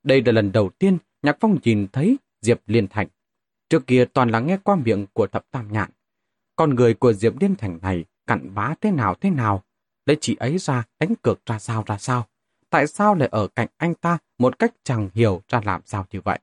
Đây 0.04 0.22
là 0.26 0.32
lần 0.32 0.52
đầu 0.52 0.70
tiên 0.70 0.98
Nhạc 1.24 1.38
Phong 1.40 1.58
nhìn 1.64 1.88
thấy 1.94 2.18
Diệp 2.42 2.62
Liên 2.68 2.88
Thành. 2.88 3.08
Trước 3.70 3.88
kia 3.88 4.06
toàn 4.06 4.30
là 4.30 4.40
nghe 4.40 4.58
qua 4.64 4.76
miệng 4.76 5.06
của 5.14 5.28
thập 5.28 5.52
tam 5.52 5.72
nhạn. 5.72 5.90
Con 6.56 6.76
người 6.76 6.94
của 6.94 7.14
Diệp 7.14 7.42
Liên 7.42 7.56
Thành 7.56 7.80
này 7.82 8.06
cặn 8.28 8.56
bá 8.56 8.74
thế 8.82 8.92
nào 8.92 9.16
thế 9.16 9.30
nào, 9.30 9.64
lấy 10.06 10.18
chị 10.22 10.36
ấy 10.36 10.58
ra 10.58 10.84
đánh 11.00 11.16
cược 11.22 11.46
ra 11.46 11.60
sao 11.60 11.84
ra 11.88 11.98
sao. 11.98 12.28
Tại 12.70 12.88
sao 12.88 13.16
lại 13.16 13.30
ở 13.32 13.48
cạnh 13.48 13.68
anh 13.78 13.96
ta 13.96 14.18
một 14.38 14.60
cách 14.60 14.74
chẳng 14.84 15.10
hiểu 15.14 15.42
ra 15.48 15.62
làm 15.66 15.82
sao 15.86 16.06
như 16.12 16.22
vậy? 16.22 16.40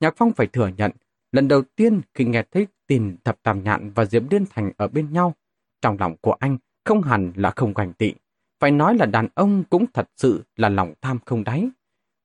Nhạc 0.00 0.14
Phong 0.16 0.32
phải 0.32 0.46
thừa 0.46 0.70
nhận, 0.76 0.90
lần 1.32 1.48
đầu 1.48 1.62
tiên 1.76 2.00
khi 2.14 2.24
nghe 2.24 2.42
thấy 2.50 2.66
tin 2.86 3.16
thập 3.24 3.42
tam 3.42 3.64
nhạn 3.64 3.90
và 3.94 4.04
Diệp 4.04 4.22
Liên 4.30 4.44
Thành 4.50 4.72
ở 4.76 4.88
bên 4.88 5.12
nhau, 5.12 5.34
trong 5.82 5.96
lòng 6.00 6.16
của 6.20 6.32
anh 6.32 6.58
không 6.84 7.02
hẳn 7.02 7.32
là 7.36 7.50
không 7.56 7.74
gành 7.74 7.92
tị. 7.92 8.14
Phải 8.60 8.70
nói 8.70 8.96
là 8.96 9.06
đàn 9.06 9.28
ông 9.34 9.64
cũng 9.70 9.84
thật 9.94 10.08
sự 10.16 10.42
là 10.56 10.68
lòng 10.68 10.94
tham 11.00 11.18
không 11.24 11.44
đáy. 11.44 11.68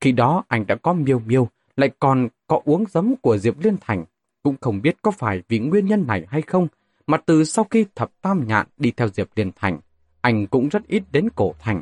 Khi 0.02 0.12
đó 0.12 0.44
anh 0.48 0.68
đã 0.68 0.76
có 0.76 0.94
miêu 0.94 1.20
miêu, 1.20 1.48
lại 1.76 1.90
còn 2.00 2.28
có 2.48 2.62
uống 2.66 2.86
giấm 2.90 3.16
của 3.22 3.38
Diệp 3.38 3.60
Liên 3.60 3.76
Thành. 3.82 4.06
Cũng 4.44 4.56
không 4.62 4.82
biết 4.82 4.98
có 5.02 5.12
phải 5.12 5.42
vì 5.48 5.60
nguyên 5.60 5.86
nhân 5.86 6.08
này 6.08 6.26
hay 6.30 6.42
không, 6.42 6.68
mà 7.08 7.18
từ 7.18 7.44
sau 7.44 7.66
khi 7.70 7.86
thập 7.96 8.12
tam 8.22 8.48
nhạn 8.48 8.68
đi 8.78 8.92
theo 8.92 9.08
Diệp 9.08 9.28
Liên 9.36 9.52
Thành, 9.56 9.80
anh 10.22 10.48
cũng 10.48 10.70
rất 10.70 10.88
ít 10.88 11.04
đến 11.12 11.30
cổ 11.36 11.54
thành. 11.60 11.82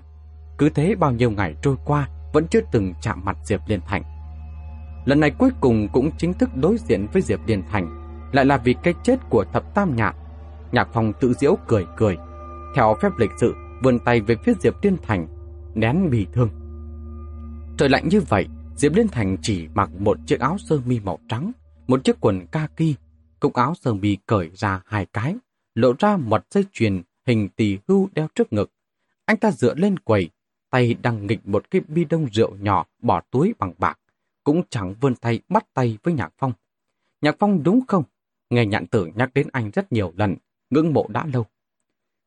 Cứ 0.58 0.70
thế 0.70 0.96
bao 0.96 1.12
nhiêu 1.12 1.32
ngày 1.32 1.56
trôi 1.62 1.76
qua, 1.86 2.10
vẫn 2.34 2.48
chưa 2.48 2.62
từng 2.72 2.94
chạm 3.02 3.26
mặt 3.26 3.38
Diệp 3.46 3.62
Liên 3.68 3.80
Thành. 3.88 4.04
Lần 5.06 5.20
này 5.20 5.32
cuối 5.40 5.50
cùng 5.62 5.88
cũng 5.94 6.12
chính 6.18 6.34
thức 6.34 6.50
đối 6.56 6.78
diện 6.78 7.08
với 7.14 7.22
Diệp 7.22 7.40
Liên 7.48 7.64
Thành, 7.70 8.07
lại 8.32 8.46
là 8.46 8.58
vì 8.58 8.76
cái 8.84 8.94
chết 9.04 9.18
của 9.30 9.46
thập 9.54 9.76
tam 9.76 9.96
nhạn. 9.96 10.16
Nhạc 10.72 10.90
phòng 10.94 11.14
tự 11.20 11.34
diễu 11.34 11.58
cười 11.68 11.86
cười. 11.98 12.18
Theo 12.76 12.96
phép 13.02 13.10
lịch 13.18 13.32
sự, 13.40 13.54
vươn 13.84 14.00
tay 14.00 14.22
về 14.22 14.36
phía 14.44 14.54
Diệp 14.60 14.74
Liên 14.84 14.98
Thành, 15.04 15.28
nén 15.76 16.10
bị 16.10 16.28
thương. 16.34 16.50
Trời 17.78 17.90
lạnh 17.90 18.08
như 18.10 18.22
vậy, 18.22 18.48
Diệp 18.76 18.94
Liên 18.96 19.08
Thành 19.08 19.38
chỉ 19.42 19.68
mặc 19.74 19.90
một 20.00 20.18
chiếc 20.26 20.40
áo 20.40 20.58
sơ 20.58 20.80
mi 20.86 21.00
màu 21.00 21.20
trắng, 21.30 21.52
một 21.88 22.04
chiếc 22.04 22.18
quần 22.20 22.48
kaki, 22.48 22.96
cúc 23.40 23.54
áo 23.54 23.74
sơ 23.82 23.94
mi 23.94 24.18
cởi 24.26 24.50
ra 24.54 24.82
hai 24.86 25.06
cái, 25.06 25.36
lộ 25.76 25.94
ra 26.00 26.18
một 26.18 26.46
dây 26.52 26.66
chuyền 26.72 27.02
hình 27.26 27.50
tỳ 27.56 27.78
hưu 27.88 28.10
đeo 28.14 28.28
trước 28.36 28.54
ngực. 28.54 28.72
Anh 29.26 29.38
ta 29.38 29.52
dựa 29.52 29.76
lên 29.76 30.00
quầy, 30.00 30.30
tay 30.70 30.94
đang 30.94 31.28
nghịch 31.28 31.48
một 31.48 31.72
cái 31.72 31.82
bi 31.88 32.06
đông 32.06 32.28
rượu 32.32 32.56
nhỏ 32.56 32.86
bỏ 33.02 33.22
túi 33.32 33.54
bằng 33.60 33.74
bạc, 33.78 34.00
cũng 34.44 34.62
chẳng 34.70 34.96
vươn 35.02 35.16
tay 35.16 35.40
bắt 35.50 35.66
tay 35.74 35.98
với 36.04 36.14
Nhạc 36.14 36.34
Phong. 36.38 36.52
Nhạc 37.22 37.36
Phong 37.40 37.64
đúng 37.64 37.82
không? 37.88 38.04
Nghe 38.50 38.66
nhạn 38.66 38.88
tử 38.88 39.08
nhắc 39.16 39.32
đến 39.34 39.48
anh 39.52 39.72
rất 39.72 39.92
nhiều 39.92 40.14
lần, 40.18 40.36
ngưỡng 40.70 40.94
mộ 40.94 41.08
đã 41.10 41.26
lâu. 41.34 41.46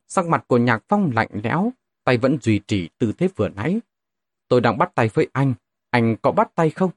Sắc 0.06 0.26
mặt 0.26 0.44
của 0.46 0.58
Nhạc 0.58 0.84
Phong 0.88 1.10
lạnh 1.14 1.28
lẽo, 1.32 1.72
tay 2.04 2.18
vẫn 2.18 2.38
duy 2.40 2.60
trì 2.66 2.88
tư 2.98 3.12
thế 3.12 3.28
vừa 3.36 3.48
nãy. 3.48 3.80
Tôi 4.48 4.60
đang 4.60 4.78
bắt 4.78 4.94
tay 4.94 5.10
với 5.14 5.28
anh, 5.32 5.54
anh 5.90 6.16
có 6.22 6.32
bắt 6.32 6.54
tay 6.54 6.70
không? 6.70 6.90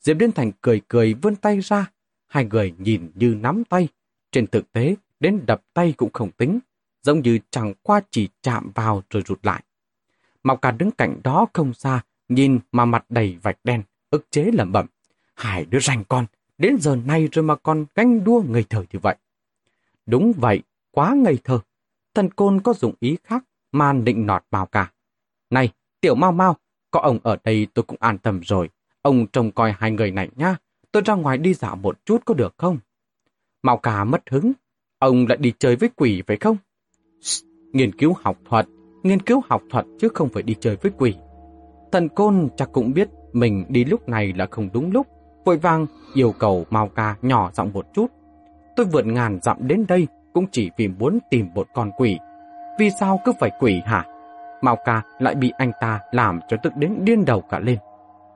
Diệp 0.00 0.16
Liên 0.20 0.32
Thành 0.32 0.52
cười 0.60 0.80
cười 0.88 1.14
vươn 1.14 1.36
tay 1.36 1.60
ra, 1.60 1.90
hai 2.26 2.44
người 2.44 2.74
nhìn 2.78 3.10
như 3.14 3.36
nắm 3.40 3.64
tay. 3.64 3.88
Trên 4.32 4.46
thực 4.46 4.72
tế, 4.72 4.96
đến 5.20 5.40
đập 5.46 5.62
tay 5.74 5.94
cũng 5.96 6.12
không 6.12 6.30
tính, 6.30 6.58
giống 7.02 7.20
như 7.20 7.38
chẳng 7.50 7.74
qua 7.82 8.00
chỉ 8.10 8.28
chạm 8.42 8.70
vào 8.74 9.02
rồi 9.10 9.22
rụt 9.26 9.46
lại. 9.46 9.62
Mọc 10.42 10.62
cả 10.62 10.70
đứng 10.70 10.90
cạnh 10.90 11.20
đó 11.24 11.46
không 11.52 11.74
xa, 11.74 12.02
nhìn 12.28 12.58
mà 12.72 12.84
mặt 12.84 13.04
đầy 13.08 13.38
vạch 13.42 13.58
đen, 13.64 13.82
ức 14.10 14.26
chế 14.30 14.50
lẩm 14.52 14.72
bẩm. 14.72 14.86
hải 15.34 15.64
đứa 15.64 15.78
rành 15.78 16.04
con, 16.08 16.26
đến 16.62 16.76
giờ 16.80 16.96
này 16.96 17.28
rồi 17.32 17.42
mà 17.42 17.56
còn 17.56 17.84
ganh 17.94 18.24
đua 18.24 18.42
ngây 18.48 18.64
thơ 18.70 18.84
như 18.92 18.98
vậy. 18.98 19.16
Đúng 20.06 20.32
vậy, 20.36 20.62
quá 20.90 21.14
ngây 21.14 21.38
thơ. 21.44 21.60
Thần 22.14 22.30
côn 22.30 22.60
có 22.60 22.72
dụng 22.72 22.94
ý 23.00 23.16
khác 23.24 23.44
mà 23.72 23.92
định 23.92 24.26
nọt 24.26 24.42
vào 24.50 24.66
cả. 24.66 24.92
Này, 25.50 25.68
tiểu 26.00 26.14
mau 26.14 26.32
mau, 26.32 26.56
có 26.90 27.00
ông 27.00 27.18
ở 27.22 27.36
đây 27.44 27.66
tôi 27.74 27.82
cũng 27.82 27.96
an 28.00 28.18
tâm 28.18 28.40
rồi. 28.40 28.70
Ông 29.02 29.26
trông 29.26 29.50
coi 29.50 29.72
hai 29.78 29.90
người 29.90 30.10
này 30.10 30.28
nhá. 30.36 30.56
Tôi 30.92 31.02
ra 31.06 31.14
ngoài 31.14 31.38
đi 31.38 31.54
dạo 31.54 31.76
một 31.76 31.98
chút 32.04 32.22
có 32.24 32.34
được 32.34 32.54
không? 32.56 32.78
Mao 33.62 33.76
cả 33.76 34.04
mất 34.04 34.22
hứng. 34.30 34.52
Ông 34.98 35.26
lại 35.28 35.38
đi 35.38 35.52
chơi 35.58 35.76
với 35.76 35.88
quỷ 35.96 36.22
phải 36.26 36.36
không? 36.36 36.56
Shh, 37.20 37.44
nghiên 37.72 37.92
cứu 37.92 38.14
học 38.20 38.38
thuật. 38.44 38.66
Nghiên 39.02 39.22
cứu 39.22 39.42
học 39.46 39.62
thuật 39.70 39.86
chứ 40.00 40.08
không 40.14 40.28
phải 40.28 40.42
đi 40.42 40.54
chơi 40.60 40.76
với 40.76 40.92
quỷ. 40.98 41.14
Thần 41.92 42.08
côn 42.08 42.48
chắc 42.56 42.68
cũng 42.72 42.92
biết 42.92 43.08
mình 43.32 43.64
đi 43.68 43.84
lúc 43.84 44.08
này 44.08 44.32
là 44.36 44.46
không 44.50 44.68
đúng 44.72 44.92
lúc. 44.92 45.06
Vội 45.44 45.56
vàng 45.56 45.86
yêu 46.14 46.34
cầu 46.38 46.66
Mao 46.70 46.88
ca 46.88 47.16
nhỏ 47.22 47.50
giọng 47.54 47.72
một 47.72 47.86
chút. 47.94 48.06
Tôi 48.76 48.86
vượt 48.86 49.06
ngàn 49.06 49.38
dặm 49.42 49.56
đến 49.60 49.84
đây 49.88 50.06
cũng 50.32 50.46
chỉ 50.52 50.70
vì 50.76 50.88
muốn 50.88 51.18
tìm 51.30 51.48
một 51.54 51.68
con 51.74 51.90
quỷ. 51.96 52.18
Vì 52.78 52.90
sao 53.00 53.20
cứ 53.24 53.32
phải 53.40 53.50
quỷ 53.60 53.80
hả? 53.84 54.04
Mao 54.62 54.76
ca 54.84 55.02
lại 55.18 55.34
bị 55.34 55.52
anh 55.58 55.72
ta 55.80 56.00
làm 56.12 56.40
cho 56.48 56.56
tức 56.62 56.72
đến 56.76 56.98
điên 57.00 57.24
đầu 57.24 57.40
cả 57.40 57.58
lên. 57.58 57.78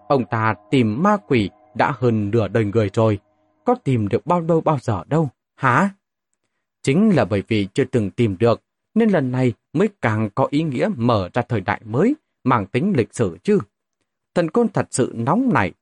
Ông 0.08 0.24
ta 0.24 0.54
tìm 0.70 1.02
ma 1.02 1.16
quỷ 1.28 1.50
đã 1.74 1.92
hơn 1.98 2.30
nửa 2.30 2.48
đời 2.48 2.64
người 2.64 2.90
rồi, 2.92 3.18
có 3.64 3.74
tìm 3.84 4.08
được 4.08 4.26
bao 4.26 4.40
lâu 4.40 4.60
bao 4.60 4.78
giờ 4.80 5.04
đâu, 5.06 5.28
hả? 5.54 5.90
Chính 6.82 7.16
là 7.16 7.24
bởi 7.24 7.42
vì 7.48 7.68
chưa 7.74 7.84
từng 7.84 8.10
tìm 8.10 8.36
được, 8.38 8.62
nên 8.94 9.10
lần 9.10 9.32
này 9.32 9.52
mới 9.72 9.88
càng 10.02 10.30
có 10.34 10.46
ý 10.50 10.62
nghĩa 10.62 10.88
mở 10.96 11.28
ra 11.34 11.42
thời 11.42 11.60
đại 11.60 11.80
mới, 11.84 12.14
mang 12.44 12.66
tính 12.66 12.92
lịch 12.96 13.14
sử 13.14 13.38
chứ. 13.42 13.58
Thần 14.34 14.50
côn 14.50 14.68
thật 14.68 14.86
sự 14.90 15.12
nóng 15.16 15.50
nảy. 15.54 15.72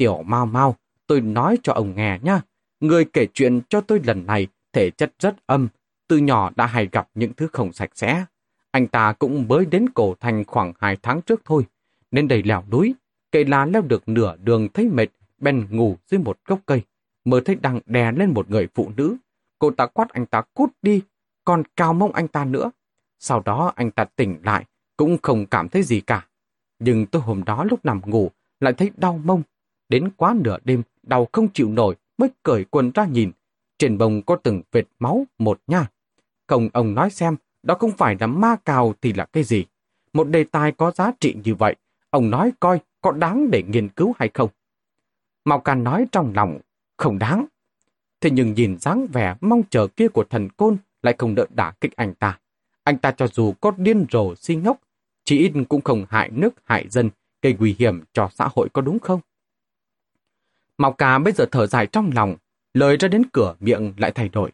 Tiểu 0.00 0.22
mau 0.26 0.46
mau, 0.46 0.76
tôi 1.06 1.20
nói 1.20 1.58
cho 1.62 1.72
ông 1.72 1.94
nghe 1.96 2.18
nhá. 2.22 2.40
Người 2.80 3.04
kể 3.04 3.26
chuyện 3.34 3.60
cho 3.68 3.80
tôi 3.80 4.00
lần 4.04 4.26
này 4.26 4.46
thể 4.72 4.90
chất 4.90 5.12
rất 5.18 5.36
âm, 5.46 5.68
từ 6.08 6.16
nhỏ 6.18 6.50
đã 6.56 6.66
hay 6.66 6.88
gặp 6.92 7.08
những 7.14 7.32
thứ 7.32 7.48
không 7.52 7.72
sạch 7.72 7.90
sẽ. 7.94 8.24
Anh 8.70 8.86
ta 8.86 9.12
cũng 9.12 9.48
mới 9.48 9.66
đến 9.66 9.88
cổ 9.88 10.14
thành 10.20 10.44
khoảng 10.44 10.72
hai 10.80 10.96
tháng 11.02 11.22
trước 11.22 11.40
thôi, 11.44 11.66
nên 12.10 12.28
đầy 12.28 12.42
lẻo 12.42 12.64
núi, 12.70 12.94
kể 13.32 13.44
là 13.44 13.66
leo 13.66 13.82
được 13.82 14.08
nửa 14.08 14.36
đường 14.36 14.68
thấy 14.74 14.88
mệt, 14.88 15.06
bèn 15.38 15.66
ngủ 15.70 15.96
dưới 16.06 16.20
một 16.20 16.38
gốc 16.46 16.60
cây, 16.66 16.82
mới 17.24 17.40
thấy 17.40 17.54
đang 17.54 17.80
đè 17.86 18.12
lên 18.12 18.34
một 18.34 18.50
người 18.50 18.68
phụ 18.74 18.92
nữ. 18.96 19.16
Cô 19.58 19.70
ta 19.70 19.86
quát 19.86 20.08
anh 20.08 20.26
ta 20.26 20.42
cút 20.54 20.70
đi, 20.82 21.02
còn 21.44 21.62
cao 21.76 21.92
mông 21.92 22.12
anh 22.12 22.28
ta 22.28 22.44
nữa. 22.44 22.70
Sau 23.18 23.42
đó 23.44 23.72
anh 23.76 23.90
ta 23.90 24.04
tỉnh 24.04 24.38
lại, 24.42 24.64
cũng 24.96 25.16
không 25.22 25.46
cảm 25.46 25.68
thấy 25.68 25.82
gì 25.82 26.00
cả. 26.00 26.26
Nhưng 26.78 27.06
tôi 27.06 27.22
hôm 27.22 27.44
đó 27.44 27.64
lúc 27.64 27.84
nằm 27.84 28.00
ngủ, 28.04 28.30
lại 28.60 28.72
thấy 28.72 28.90
đau 28.96 29.20
mông. 29.24 29.42
Đến 29.90 30.10
quá 30.16 30.34
nửa 30.40 30.56
đêm, 30.64 30.82
đau 31.02 31.28
không 31.32 31.48
chịu 31.54 31.68
nổi, 31.68 31.96
mới 32.18 32.30
cởi 32.42 32.64
quần 32.64 32.90
ra 32.90 33.06
nhìn. 33.06 33.30
Trên 33.78 33.98
bông 33.98 34.22
có 34.22 34.36
từng 34.36 34.62
vệt 34.72 34.84
máu, 34.98 35.24
một 35.38 35.60
nha. 35.66 35.86
Không 36.46 36.68
ông 36.72 36.94
nói 36.94 37.10
xem, 37.10 37.36
đó 37.62 37.74
không 37.74 37.90
phải 37.90 38.16
là 38.20 38.26
ma 38.26 38.56
cào 38.64 38.94
thì 39.02 39.12
là 39.12 39.24
cái 39.24 39.42
gì. 39.42 39.64
Một 40.12 40.28
đề 40.28 40.44
tài 40.44 40.72
có 40.72 40.90
giá 40.90 41.12
trị 41.20 41.36
như 41.44 41.54
vậy, 41.54 41.76
ông 42.10 42.30
nói 42.30 42.52
coi 42.60 42.80
có 43.00 43.12
đáng 43.12 43.50
để 43.50 43.62
nghiên 43.62 43.88
cứu 43.88 44.14
hay 44.18 44.30
không. 44.34 44.50
Mao 45.44 45.60
Can 45.60 45.84
nói 45.84 46.06
trong 46.12 46.32
lòng, 46.34 46.58
không 46.96 47.18
đáng. 47.18 47.46
Thế 48.20 48.30
nhưng 48.30 48.54
nhìn 48.54 48.78
dáng 48.78 49.06
vẻ 49.12 49.34
mong 49.40 49.62
chờ 49.70 49.86
kia 49.86 50.08
của 50.08 50.24
thần 50.24 50.48
côn 50.48 50.76
lại 51.02 51.14
không 51.18 51.34
đỡ 51.34 51.46
đả 51.54 51.72
kích 51.80 51.96
anh 51.96 52.14
ta. 52.14 52.38
Anh 52.84 52.98
ta 52.98 53.10
cho 53.10 53.26
dù 53.26 53.52
có 53.60 53.72
điên 53.76 54.06
rồ 54.10 54.34
si 54.34 54.56
ngốc, 54.56 54.80
chỉ 55.24 55.38
ít 55.38 55.52
cũng 55.68 55.80
không 55.80 56.06
hại 56.08 56.30
nước 56.30 56.54
hại 56.64 56.88
dân, 56.88 57.10
gây 57.42 57.56
nguy 57.58 57.76
hiểm 57.78 58.00
cho 58.12 58.28
xã 58.32 58.48
hội 58.54 58.68
có 58.72 58.82
đúng 58.82 58.98
không? 58.98 59.20
Mọc 60.80 60.98
Ca 60.98 61.18
bây 61.18 61.32
giờ 61.32 61.46
thở 61.50 61.66
dài 61.66 61.86
trong 61.86 62.10
lòng, 62.14 62.36
lời 62.74 62.96
ra 62.96 63.08
đến 63.08 63.22
cửa 63.32 63.54
miệng 63.60 63.92
lại 63.96 64.12
thay 64.12 64.28
đổi. 64.28 64.52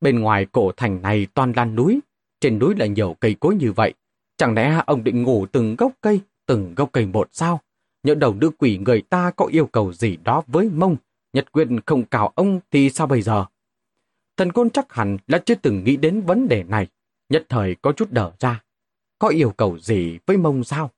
Bên 0.00 0.20
ngoài 0.20 0.46
cổ 0.52 0.72
thành 0.76 1.02
này 1.02 1.26
toàn 1.34 1.52
lan 1.56 1.74
núi, 1.74 2.00
trên 2.40 2.58
núi 2.58 2.74
là 2.78 2.86
nhiều 2.86 3.16
cây 3.20 3.36
cối 3.40 3.54
như 3.54 3.72
vậy. 3.72 3.94
Chẳng 4.36 4.54
lẽ 4.54 4.82
ông 4.86 5.04
định 5.04 5.22
ngủ 5.22 5.46
từng 5.52 5.76
gốc 5.76 5.92
cây, 6.00 6.20
từng 6.46 6.74
gốc 6.74 6.88
cây 6.92 7.06
một 7.06 7.28
sao? 7.32 7.60
Nhỡ 8.02 8.14
đầu 8.14 8.34
đưa 8.34 8.50
quỷ 8.50 8.78
người 8.78 9.02
ta 9.02 9.30
có 9.30 9.46
yêu 9.46 9.66
cầu 9.66 9.92
gì 9.92 10.16
đó 10.16 10.42
với 10.46 10.70
mông, 10.70 10.96
nhật 11.32 11.52
quyền 11.52 11.80
không 11.86 12.04
cào 12.04 12.32
ông 12.34 12.60
thì 12.70 12.90
sao 12.90 13.06
bây 13.06 13.22
giờ? 13.22 13.44
Thần 14.36 14.52
côn 14.52 14.70
chắc 14.70 14.92
hẳn 14.92 15.16
là 15.26 15.38
chưa 15.38 15.54
từng 15.54 15.84
nghĩ 15.84 15.96
đến 15.96 16.20
vấn 16.20 16.48
đề 16.48 16.62
này, 16.62 16.86
nhất 17.28 17.46
thời 17.48 17.76
có 17.82 17.92
chút 17.92 18.10
đỡ 18.10 18.32
ra. 18.38 18.62
Có 19.18 19.28
yêu 19.28 19.50
cầu 19.50 19.78
gì 19.78 20.18
với 20.26 20.36
mông 20.36 20.64
sao? 20.64 20.90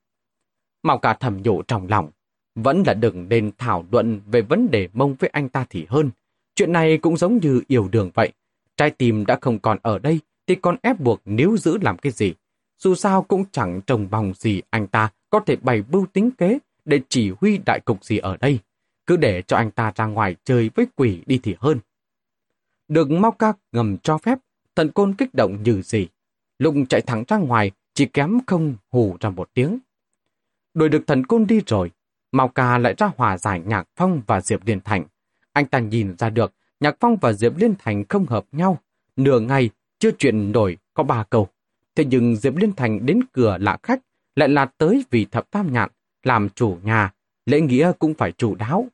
Mạo 0.83 0.99
cả 0.99 1.17
thầm 1.21 1.43
nhủ 1.43 1.63
trong 1.63 1.89
lòng, 1.89 2.11
vẫn 2.57 2.83
là 2.87 2.95
đừng 2.95 3.29
nên 3.29 3.51
thảo 3.59 3.87
luận 3.91 4.21
về 4.27 4.41
vấn 4.41 4.71
đề 4.71 4.89
mông 4.93 5.15
với 5.15 5.31
anh 5.33 5.49
ta 5.49 5.67
thì 5.71 5.87
hơn. 5.89 6.11
Chuyện 6.55 6.73
này 6.73 6.99
cũng 6.99 7.17
giống 7.17 7.39
như 7.43 7.63
yêu 7.69 7.89
đường 7.93 8.11
vậy. 8.15 8.33
Trái 8.77 8.91
tim 8.91 9.27
đã 9.27 9.39
không 9.41 9.59
còn 9.59 9.79
ở 9.83 9.99
đây 9.99 10.21
thì 10.47 10.55
còn 10.55 10.77
ép 10.83 11.01
buộc 11.01 11.21
níu 11.25 11.57
giữ 11.57 11.79
làm 11.83 11.99
cái 11.99 12.13
gì. 12.13 12.35
Dù 12.79 12.95
sao 12.95 13.23
cũng 13.23 13.45
chẳng 13.53 13.81
trông 13.87 14.11
bòng 14.11 14.33
gì 14.37 14.63
anh 14.71 14.87
ta 14.87 15.11
có 15.31 15.41
thể 15.41 15.57
bày 15.57 15.83
bưu 15.83 16.07
tính 16.07 16.31
kế 16.31 16.59
để 16.85 17.01
chỉ 17.09 17.33
huy 17.41 17.59
đại 17.67 17.81
cục 17.81 18.05
gì 18.05 18.19
ở 18.19 18.37
đây. 18.37 18.59
Cứ 19.07 19.17
để 19.17 19.43
cho 19.43 19.57
anh 19.57 19.71
ta 19.71 19.93
ra 19.95 20.07
ngoài 20.07 20.37
chơi 20.45 20.71
với 20.75 20.87
quỷ 20.97 21.23
đi 21.27 21.41
thì 21.43 21.55
hơn. 21.59 21.79
Được 22.89 23.11
mau 23.11 23.31
ca 23.31 23.53
ngầm 23.73 23.97
cho 23.99 24.19
phép, 24.19 24.39
thần 24.77 24.93
côn 24.93 25.15
kích 25.15 25.35
động 25.35 25.63
như 25.63 25.83
gì. 25.83 26.09
lùng 26.59 26.87
chạy 26.87 27.01
thẳng 27.01 27.25
ra 27.29 27.37
ngoài, 27.37 27.71
chỉ 27.95 28.07
kém 28.07 28.39
không 28.47 28.77
hù 28.91 29.17
ra 29.21 29.31
một 29.31 29.51
tiếng. 29.55 29.79
Đuổi 30.75 30.89
được 30.89 31.07
thần 31.07 31.27
côn 31.27 31.47
đi 31.47 31.61
rồi, 31.67 31.91
Mao 32.37 32.49
Ca 32.49 32.79
lại 32.79 32.95
ra 32.99 33.11
hòa 33.17 33.39
giải 33.39 33.61
Nhạc 33.67 33.89
Phong 33.97 34.23
và 34.27 34.41
Diệp 34.41 34.67
Liên 34.67 34.81
Thành. 34.81 35.05
Anh 35.53 35.67
ta 35.67 35.79
nhìn 35.79 36.17
ra 36.19 36.31
được 36.31 36.53
Nhạc 36.81 36.97
Phong 37.01 37.17
và 37.17 37.33
Diệp 37.33 37.57
Liên 37.57 37.75
Thành 37.79 38.05
không 38.09 38.27
hợp 38.27 38.45
nhau. 38.53 38.79
Nửa 39.17 39.41
ngày, 39.41 39.71
chưa 39.99 40.11
chuyện 40.19 40.53
nổi, 40.53 40.79
có 40.95 41.03
ba 41.03 41.25
câu. 41.31 41.49
Thế 41.95 42.05
nhưng 42.05 42.37
Diệp 42.37 42.57
Liên 42.57 42.73
Thành 42.73 43.07
đến 43.07 43.21
cửa 43.33 43.59
lạ 43.61 43.79
khách, 43.83 44.01
lại 44.37 44.49
là 44.49 44.65
tới 44.65 45.05
vì 45.11 45.25
thập 45.25 45.51
tam 45.51 45.73
nhạn, 45.73 45.91
làm 46.23 46.49
chủ 46.49 46.79
nhà, 46.83 47.13
lễ 47.47 47.61
nghĩa 47.61 47.93
cũng 47.99 48.15
phải 48.15 48.33
chủ 48.33 48.55
đáo. 48.55 48.87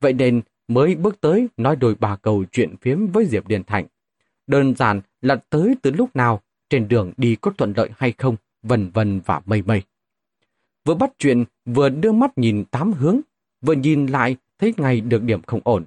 Vậy 0.00 0.12
nên 0.12 0.40
mới 0.68 0.94
bước 0.94 1.20
tới 1.20 1.48
nói 1.56 1.76
đôi 1.76 1.94
ba 1.94 2.16
câu 2.16 2.44
chuyện 2.52 2.76
phiếm 2.76 3.06
với 3.06 3.26
Diệp 3.26 3.48
Liên 3.48 3.64
Thành. 3.64 3.86
Đơn 4.46 4.74
giản 4.74 5.00
là 5.22 5.36
tới 5.50 5.74
từ 5.82 5.90
lúc 5.90 6.16
nào, 6.16 6.40
trên 6.70 6.88
đường 6.88 7.12
đi 7.16 7.36
có 7.36 7.50
thuận 7.58 7.72
lợi 7.76 7.90
hay 7.96 8.12
không, 8.12 8.36
vần 8.62 8.90
vần 8.90 9.20
và 9.24 9.40
mây 9.46 9.62
mây. 9.62 9.82
Vừa 10.84 10.94
bắt 10.94 11.10
chuyện, 11.18 11.44
vừa 11.64 11.88
đưa 11.88 12.12
mắt 12.12 12.38
nhìn 12.38 12.64
tám 12.64 12.92
hướng, 12.92 13.20
vừa 13.60 13.74
nhìn 13.74 14.06
lại 14.06 14.36
thấy 14.58 14.74
ngay 14.76 15.00
được 15.00 15.22
điểm 15.22 15.42
không 15.42 15.60
ổn. 15.64 15.84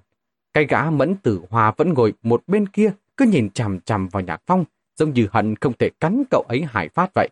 Cái 0.53 0.65
gã 0.65 0.89
mẫn 0.89 1.15
tử 1.15 1.41
hòa 1.49 1.73
vẫn 1.77 1.93
ngồi 1.93 2.13
một 2.23 2.43
bên 2.47 2.67
kia, 2.67 2.91
cứ 3.17 3.25
nhìn 3.25 3.49
chằm 3.49 3.79
chằm 3.79 4.07
vào 4.07 4.23
Nhạc 4.23 4.41
Phong, 4.45 4.65
giống 4.95 5.13
như 5.13 5.27
hận 5.31 5.55
không 5.55 5.73
thể 5.79 5.89
cắn 5.99 6.23
cậu 6.29 6.45
ấy 6.49 6.63
hải 6.69 6.89
phát 6.89 7.11
vậy. 7.15 7.29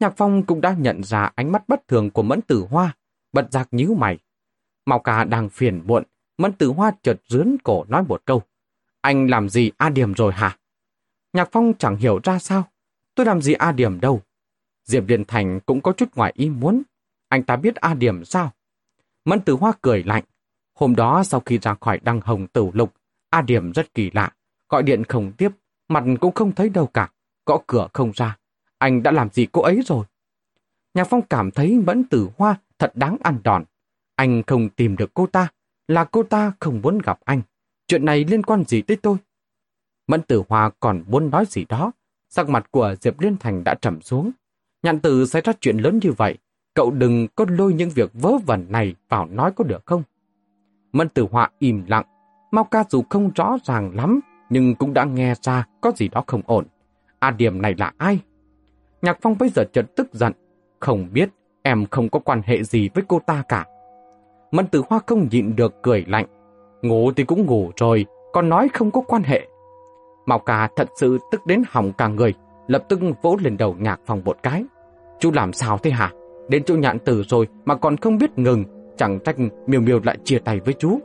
Nhạc 0.00 0.14
Phong 0.16 0.42
cũng 0.42 0.60
đã 0.60 0.76
nhận 0.78 1.04
ra 1.04 1.30
ánh 1.34 1.52
mắt 1.52 1.68
bất 1.68 1.88
thường 1.88 2.10
của 2.10 2.22
mẫn 2.22 2.40
tử 2.42 2.66
hoa, 2.70 2.96
bật 3.32 3.46
giặc 3.50 3.68
nhíu 3.70 3.94
mày. 3.94 4.18
Màu 4.86 4.98
cà 4.98 5.24
đang 5.24 5.48
phiền 5.48 5.82
muộn, 5.86 6.02
mẫn 6.38 6.52
tử 6.52 6.68
hoa 6.68 6.92
chợt 7.02 7.20
rướn 7.28 7.56
cổ 7.64 7.84
nói 7.88 8.04
một 8.08 8.22
câu. 8.24 8.42
Anh 9.00 9.30
làm 9.30 9.48
gì 9.48 9.70
A 9.76 9.88
điểm 9.88 10.12
rồi 10.12 10.32
hả? 10.32 10.58
Nhạc 11.32 11.48
Phong 11.52 11.72
chẳng 11.78 11.96
hiểu 11.96 12.20
ra 12.22 12.38
sao. 12.38 12.64
Tôi 13.14 13.26
làm 13.26 13.42
gì 13.42 13.52
A 13.52 13.72
điểm 13.72 14.00
đâu. 14.00 14.22
Diệp 14.86 15.08
Liên 15.08 15.24
Thành 15.24 15.60
cũng 15.66 15.80
có 15.80 15.92
chút 15.92 16.14
ngoài 16.14 16.32
ý 16.36 16.50
muốn. 16.50 16.82
Anh 17.28 17.42
ta 17.42 17.56
biết 17.56 17.76
A 17.76 17.94
điểm 17.94 18.24
sao? 18.24 18.52
Mẫn 19.24 19.40
tử 19.40 19.54
hoa 19.54 19.72
cười 19.82 20.02
lạnh. 20.02 20.24
Hôm 20.74 20.96
đó 20.96 21.22
sau 21.24 21.40
khi 21.40 21.58
ra 21.58 21.74
khỏi 21.80 22.00
đăng 22.02 22.20
hồng 22.20 22.46
tử 22.46 22.70
lục, 22.72 22.94
A 23.30 23.42
điểm 23.42 23.72
rất 23.72 23.94
kỳ 23.94 24.10
lạ. 24.10 24.32
Gọi 24.68 24.82
điện 24.82 25.04
không 25.04 25.32
tiếp, 25.32 25.48
mặt 25.88 26.04
cũng 26.20 26.34
không 26.34 26.52
thấy 26.52 26.68
đâu 26.68 26.86
cả. 26.86 27.10
Gõ 27.46 27.58
cửa 27.66 27.88
không 27.92 28.12
ra. 28.14 28.36
Anh 28.78 29.02
đã 29.02 29.10
làm 29.10 29.30
gì 29.30 29.46
cô 29.52 29.62
ấy 29.62 29.82
rồi? 29.86 30.06
Nhạc 30.94 31.04
Phong 31.04 31.22
cảm 31.22 31.50
thấy 31.50 31.78
Mẫn 31.86 32.04
Tử 32.04 32.28
Hoa 32.36 32.56
thật 32.78 32.92
đáng 32.94 33.16
ăn 33.22 33.38
đòn. 33.44 33.64
Anh 34.16 34.42
không 34.46 34.68
tìm 34.68 34.96
được 34.96 35.10
cô 35.14 35.26
ta, 35.26 35.48
là 35.88 36.04
cô 36.04 36.22
ta 36.22 36.52
không 36.60 36.80
muốn 36.82 36.98
gặp 36.98 37.18
anh. 37.24 37.42
Chuyện 37.86 38.04
này 38.04 38.24
liên 38.24 38.42
quan 38.42 38.64
gì 38.64 38.82
tới 38.82 38.96
tôi? 38.96 39.16
Mẫn 40.06 40.22
Tử 40.22 40.42
Hoa 40.48 40.70
còn 40.80 41.04
muốn 41.06 41.30
nói 41.30 41.44
gì 41.48 41.64
đó. 41.64 41.92
Sắc 42.28 42.48
mặt 42.48 42.70
của 42.70 42.94
Diệp 43.00 43.20
Liên 43.20 43.36
Thành 43.36 43.64
đã 43.64 43.74
trầm 43.74 44.00
xuống. 44.00 44.30
Nhạn 44.86 45.00
tử 45.00 45.26
xảy 45.26 45.42
ra 45.42 45.52
chuyện 45.60 45.76
lớn 45.76 45.98
như 46.02 46.12
vậy. 46.12 46.38
Cậu 46.74 46.90
đừng 46.90 47.26
có 47.36 47.46
lôi 47.48 47.74
những 47.74 47.90
việc 47.90 48.10
vớ 48.14 48.32
vẩn 48.46 48.66
này 48.68 48.94
vào 49.08 49.26
nói 49.26 49.52
có 49.56 49.64
được 49.64 49.86
không? 49.86 50.02
Mân 50.92 51.08
Tử 51.08 51.26
Hoa 51.30 51.50
im 51.58 51.84
lặng. 51.86 52.04
Mau 52.50 52.64
ca 52.64 52.84
dù 52.88 53.02
không 53.10 53.30
rõ 53.34 53.56
ràng 53.64 53.96
lắm, 53.96 54.20
nhưng 54.50 54.74
cũng 54.74 54.94
đã 54.94 55.04
nghe 55.04 55.34
ra 55.42 55.66
có 55.80 55.92
gì 55.96 56.08
đó 56.08 56.24
không 56.26 56.42
ổn. 56.46 56.66
A 57.18 57.30
điểm 57.30 57.62
này 57.62 57.74
là 57.78 57.92
ai? 57.98 58.18
Nhạc 59.02 59.18
Phong 59.22 59.36
bây 59.38 59.48
giờ 59.48 59.64
chợt 59.72 59.86
tức 59.96 60.08
giận. 60.12 60.32
Không 60.80 61.08
biết, 61.12 61.30
em 61.62 61.86
không 61.90 62.08
có 62.08 62.18
quan 62.18 62.42
hệ 62.44 62.62
gì 62.62 62.88
với 62.94 63.04
cô 63.08 63.20
ta 63.26 63.42
cả. 63.48 63.66
Mân 64.50 64.66
tử 64.66 64.82
hoa 64.88 65.00
không 65.06 65.28
nhịn 65.30 65.56
được 65.56 65.74
cười 65.82 66.04
lạnh. 66.08 66.26
Ngủ 66.82 67.12
thì 67.16 67.24
cũng 67.24 67.46
ngủ 67.46 67.70
rồi, 67.76 68.06
còn 68.32 68.48
nói 68.48 68.68
không 68.72 68.90
có 68.90 69.00
quan 69.00 69.22
hệ. 69.22 69.46
Mao 70.26 70.38
ca 70.38 70.68
thật 70.76 70.88
sự 70.96 71.18
tức 71.30 71.46
đến 71.46 71.62
hỏng 71.68 71.92
cả 71.92 72.08
người, 72.08 72.34
lập 72.66 72.84
tức 72.88 73.00
vỗ 73.22 73.36
lên 73.42 73.56
đầu 73.56 73.76
nhạc 73.78 74.00
Phong 74.06 74.22
một 74.24 74.36
cái. 74.42 74.64
Chú 75.20 75.30
làm 75.32 75.52
sao 75.52 75.78
thế 75.78 75.90
hả? 75.90 76.12
Đến 76.48 76.62
chỗ 76.66 76.74
nhạn 76.74 76.98
tử 76.98 77.22
rồi 77.22 77.48
mà 77.64 77.74
còn 77.74 77.96
không 77.96 78.18
biết 78.18 78.38
ngừng, 78.38 78.64
chẳng 78.96 79.18
trách 79.20 79.36
miều 79.66 79.80
miều 79.80 80.00
lại 80.04 80.18
chia 80.24 80.38
tay 80.38 80.60
với 80.60 80.74
chú. 80.74 80.98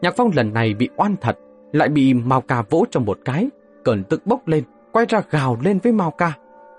Nhạc 0.00 0.14
Phong 0.16 0.30
lần 0.34 0.52
này 0.52 0.74
bị 0.74 0.88
oan 0.96 1.16
thật, 1.20 1.38
lại 1.72 1.88
bị 1.88 2.14
Mao 2.14 2.40
Ca 2.40 2.62
vỗ 2.70 2.84
trong 2.90 3.04
một 3.04 3.18
cái, 3.24 3.48
cẩn 3.84 4.04
tức 4.04 4.26
bốc 4.26 4.48
lên, 4.48 4.64
quay 4.92 5.06
ra 5.08 5.22
gào 5.30 5.58
lên 5.62 5.78
với 5.82 5.92
Mao 5.92 6.10
Ca. 6.10 6.32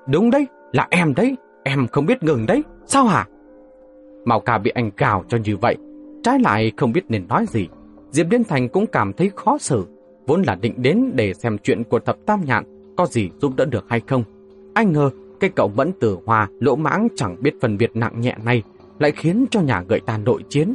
Đúng 0.07 0.31
đấy, 0.31 0.47
là 0.71 0.87
em 0.89 1.13
đấy, 1.15 1.35
em 1.63 1.87
không 1.87 2.05
biết 2.05 2.23
ngừng 2.23 2.45
đấy, 2.45 2.63
sao 2.85 3.05
hả? 3.05 3.27
Mao 4.25 4.39
Ca 4.39 4.57
bị 4.57 4.71
anh 4.71 4.91
gào 4.97 5.23
cho 5.27 5.37
như 5.43 5.57
vậy, 5.57 5.77
trái 6.23 6.39
lại 6.39 6.71
không 6.77 6.91
biết 6.91 7.05
nên 7.09 7.27
nói 7.27 7.45
gì. 7.49 7.67
Diệp 8.11 8.25
Liên 8.31 8.43
Thành 8.43 8.69
cũng 8.69 8.85
cảm 8.87 9.13
thấy 9.13 9.31
khó 9.35 9.57
xử, 9.57 9.85
vốn 10.27 10.41
là 10.41 10.55
định 10.55 10.73
đến 10.77 11.11
để 11.13 11.33
xem 11.33 11.57
chuyện 11.57 11.83
của 11.83 11.99
thập 11.99 12.17
tam 12.25 12.41
nhạn 12.45 12.63
có 12.97 13.05
gì 13.05 13.29
giúp 13.41 13.55
đỡ 13.55 13.65
được 13.65 13.85
hay 13.89 14.01
không. 14.07 14.23
Anh 14.73 14.93
ngờ 14.93 15.09
cái 15.39 15.49
cậu 15.55 15.67
vẫn 15.67 15.91
tử 15.99 16.17
hòa 16.25 16.47
lỗ 16.59 16.75
mãng 16.75 17.07
chẳng 17.15 17.35
biết 17.41 17.53
phân 17.61 17.77
biệt 17.77 17.91
nặng 17.93 18.21
nhẹ 18.21 18.35
này 18.43 18.63
lại 18.99 19.11
khiến 19.11 19.45
cho 19.51 19.61
nhà 19.61 19.83
gợi 19.87 19.99
ta 19.99 20.17
nội 20.17 20.43
chiến. 20.49 20.73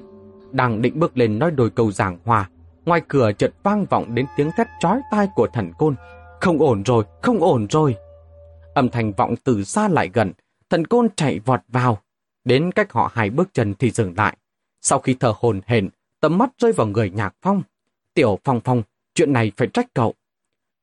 Đang 0.53 0.83
định 0.83 1.01
bước 1.01 1.17
lên 1.17 1.39
nói 1.39 1.51
đôi 1.51 1.71
câu 1.71 1.93
giảng 1.93 2.19
hòa, 2.25 2.51
ngoài 2.85 3.03
cửa 3.09 3.33
chợt 3.39 3.53
vang 3.63 3.85
vọng 3.91 4.15
đến 4.15 4.27
tiếng 4.37 4.51
thét 4.57 4.67
chói 4.81 5.01
tai 5.11 5.29
của 5.35 5.49
thần 5.53 5.73
côn. 5.79 5.95
không 6.41 6.59
ổn 6.59 6.83
rồi, 6.83 7.05
không 7.23 7.41
ổn 7.41 7.67
rồi. 7.71 7.97
Âm 8.75 8.89
thanh 8.89 9.13
vọng 9.13 9.35
từ 9.45 9.65
xa 9.65 9.89
lại 9.89 10.11
gần, 10.13 10.33
thần 10.71 10.87
côn 10.87 11.09
chạy 11.17 11.39
vọt 11.39 11.61
vào. 11.69 11.99
Đến 12.45 12.73
cách 12.73 12.93
họ 12.93 13.11
hai 13.15 13.31
bước 13.31 13.49
chân 13.53 13.75
thì 13.75 13.91
dừng 13.91 14.15
lại. 14.17 14.37
Sau 14.81 14.99
khi 14.99 15.17
thở 15.21 15.33
hồn 15.41 15.61
hển, 15.67 15.89
tầm 16.21 16.39
mắt 16.39 16.51
rơi 16.59 16.73
vào 16.73 16.87
người 16.87 17.11
nhạc 17.11 17.35
phong. 17.43 17.63
Tiểu 18.15 18.39
phong 18.45 18.61
phong, 18.65 18.83
chuyện 19.15 19.33
này 19.33 19.53
phải 19.57 19.69
trách 19.69 19.87
cậu. 19.95 20.15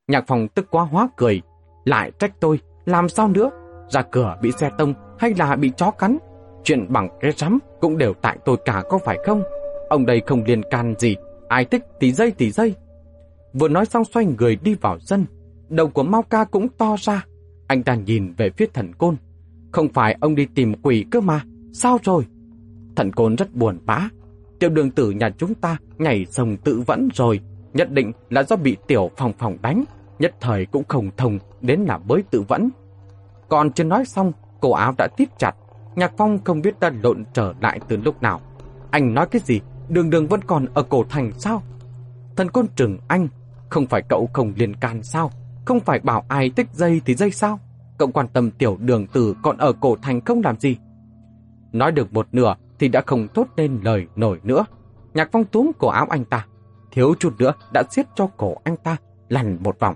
Nhạc 0.07 0.23
phong 0.27 0.47
tức 0.47 0.67
quá 0.71 0.83
hóa 0.83 1.09
cười. 1.17 1.41
Lại 1.85 2.11
trách 2.19 2.33
tôi, 2.39 2.59
làm 2.85 3.09
sao 3.09 3.27
nữa? 3.27 3.49
Ra 3.89 4.01
cửa 4.01 4.37
bị 4.41 4.51
xe 4.51 4.69
tông 4.77 4.93
hay 5.19 5.33
là 5.37 5.55
bị 5.55 5.71
chó 5.77 5.91
cắn? 5.91 6.17
Chuyện 6.63 6.85
bằng 6.89 7.09
cái 7.19 7.31
rắm 7.31 7.59
cũng 7.81 7.97
đều 7.97 8.13
tại 8.21 8.37
tôi 8.45 8.57
cả 8.65 8.83
có 8.89 8.97
phải 8.97 9.17
không? 9.25 9.43
Ông 9.89 10.05
đây 10.05 10.21
không 10.25 10.43
liên 10.43 10.61
can 10.69 10.93
gì, 10.99 11.15
ai 11.47 11.65
thích 11.65 11.83
thì 11.99 12.11
dây 12.11 12.33
thì 12.37 12.51
dây. 12.51 12.75
Vừa 13.53 13.67
nói 13.67 13.85
xong 13.85 14.05
xoay 14.05 14.25
người 14.25 14.55
đi 14.55 14.75
vào 14.75 14.99
dân, 14.99 15.25
đầu 15.69 15.87
của 15.87 16.03
Mao 16.03 16.21
Ca 16.21 16.43
cũng 16.43 16.67
to 16.77 16.95
ra. 16.99 17.25
Anh 17.67 17.83
ta 17.83 17.95
nhìn 17.95 18.33
về 18.37 18.49
phía 18.49 18.65
thần 18.73 18.93
côn. 18.93 19.15
Không 19.71 19.89
phải 19.93 20.17
ông 20.19 20.35
đi 20.35 20.47
tìm 20.55 20.73
quỷ 20.81 21.05
cơ 21.11 21.21
mà, 21.21 21.41
sao 21.73 21.97
rồi? 22.03 22.25
Thần 22.95 23.11
côn 23.11 23.35
rất 23.35 23.55
buồn 23.55 23.79
bã. 23.85 24.09
Tiểu 24.59 24.69
đường 24.69 24.91
tử 24.91 25.11
nhà 25.11 25.29
chúng 25.37 25.53
ta 25.53 25.77
nhảy 25.97 26.25
sông 26.25 26.57
tự 26.57 26.83
vẫn 26.87 27.09
rồi, 27.13 27.39
nhất 27.73 27.91
định 27.91 28.11
là 28.29 28.43
do 28.43 28.55
bị 28.55 28.77
tiểu 28.87 29.11
phòng 29.17 29.33
phòng 29.37 29.57
đánh, 29.61 29.83
nhất 30.19 30.35
thời 30.41 30.65
cũng 30.65 30.83
không 30.87 31.09
thông 31.17 31.39
đến 31.61 31.81
là 31.81 31.97
mới 31.97 32.23
tự 32.31 32.41
vẫn. 32.41 32.69
Còn 33.49 33.71
chưa 33.71 33.83
nói 33.83 34.05
xong, 34.05 34.31
cổ 34.61 34.71
áo 34.71 34.93
đã 34.97 35.07
tiếp 35.17 35.29
chặt, 35.37 35.55
Nhạc 35.95 36.13
Phong 36.17 36.43
không 36.43 36.61
biết 36.61 36.79
đã 36.79 36.91
lộn 37.03 37.23
trở 37.33 37.53
lại 37.61 37.79
từ 37.87 37.97
lúc 37.97 38.21
nào. 38.21 38.41
Anh 38.91 39.13
nói 39.13 39.27
cái 39.31 39.41
gì? 39.45 39.61
Đường 39.89 40.09
đường 40.09 40.27
vẫn 40.27 40.41
còn 40.47 40.65
ở 40.73 40.83
cổ 40.83 41.05
thành 41.09 41.31
sao? 41.37 41.63
Thần 42.35 42.49
côn 42.49 42.67
trừng 42.75 42.97
anh, 43.07 43.27
không 43.69 43.87
phải 43.87 44.01
cậu 44.09 44.29
không 44.33 44.53
liên 44.55 44.75
can 44.75 45.03
sao? 45.03 45.31
Không 45.65 45.79
phải 45.79 45.99
bảo 45.99 46.25
ai 46.27 46.49
tích 46.49 46.67
dây 46.73 47.01
thì 47.05 47.15
dây 47.15 47.31
sao? 47.31 47.59
Cậu 47.97 48.07
quan 48.07 48.27
tâm 48.27 48.51
tiểu 48.51 48.77
đường 48.79 49.07
tử 49.07 49.35
còn 49.43 49.57
ở 49.57 49.73
cổ 49.73 49.95
thành 50.01 50.21
không 50.21 50.41
làm 50.43 50.59
gì? 50.59 50.77
Nói 51.71 51.91
được 51.91 52.13
một 52.13 52.27
nửa 52.31 52.55
thì 52.79 52.87
đã 52.87 53.01
không 53.05 53.27
tốt 53.27 53.47
nên 53.57 53.79
lời 53.83 54.07
nổi 54.15 54.39
nữa. 54.43 54.65
Nhạc 55.13 55.29
Phong 55.31 55.45
túm 55.45 55.71
cổ 55.79 55.87
áo 55.87 56.07
anh 56.09 56.25
ta. 56.25 56.45
Thiếu 56.91 57.13
chút 57.19 57.33
nữa 57.39 57.53
đã 57.73 57.83
siết 57.91 58.05
cho 58.15 58.27
cổ 58.37 58.55
anh 58.63 58.77
ta 58.77 58.97
lằn 59.29 59.57
một 59.63 59.79
vòng. 59.79 59.95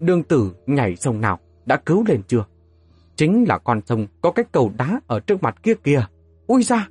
Đường 0.00 0.22
tử 0.22 0.54
nhảy 0.66 0.96
sông 0.96 1.20
nào 1.20 1.38
đã 1.66 1.76
cứu 1.76 2.04
lên 2.08 2.22
chưa? 2.28 2.44
Chính 3.20 3.44
là 3.48 3.58
con 3.58 3.80
sông 3.86 4.06
có 4.20 4.30
cái 4.30 4.44
cầu 4.52 4.72
đá 4.78 5.00
ở 5.06 5.20
trước 5.20 5.42
mặt 5.42 5.62
kia 5.62 5.74
kìa. 5.74 6.06
Ui 6.46 6.62
ra! 6.62 6.88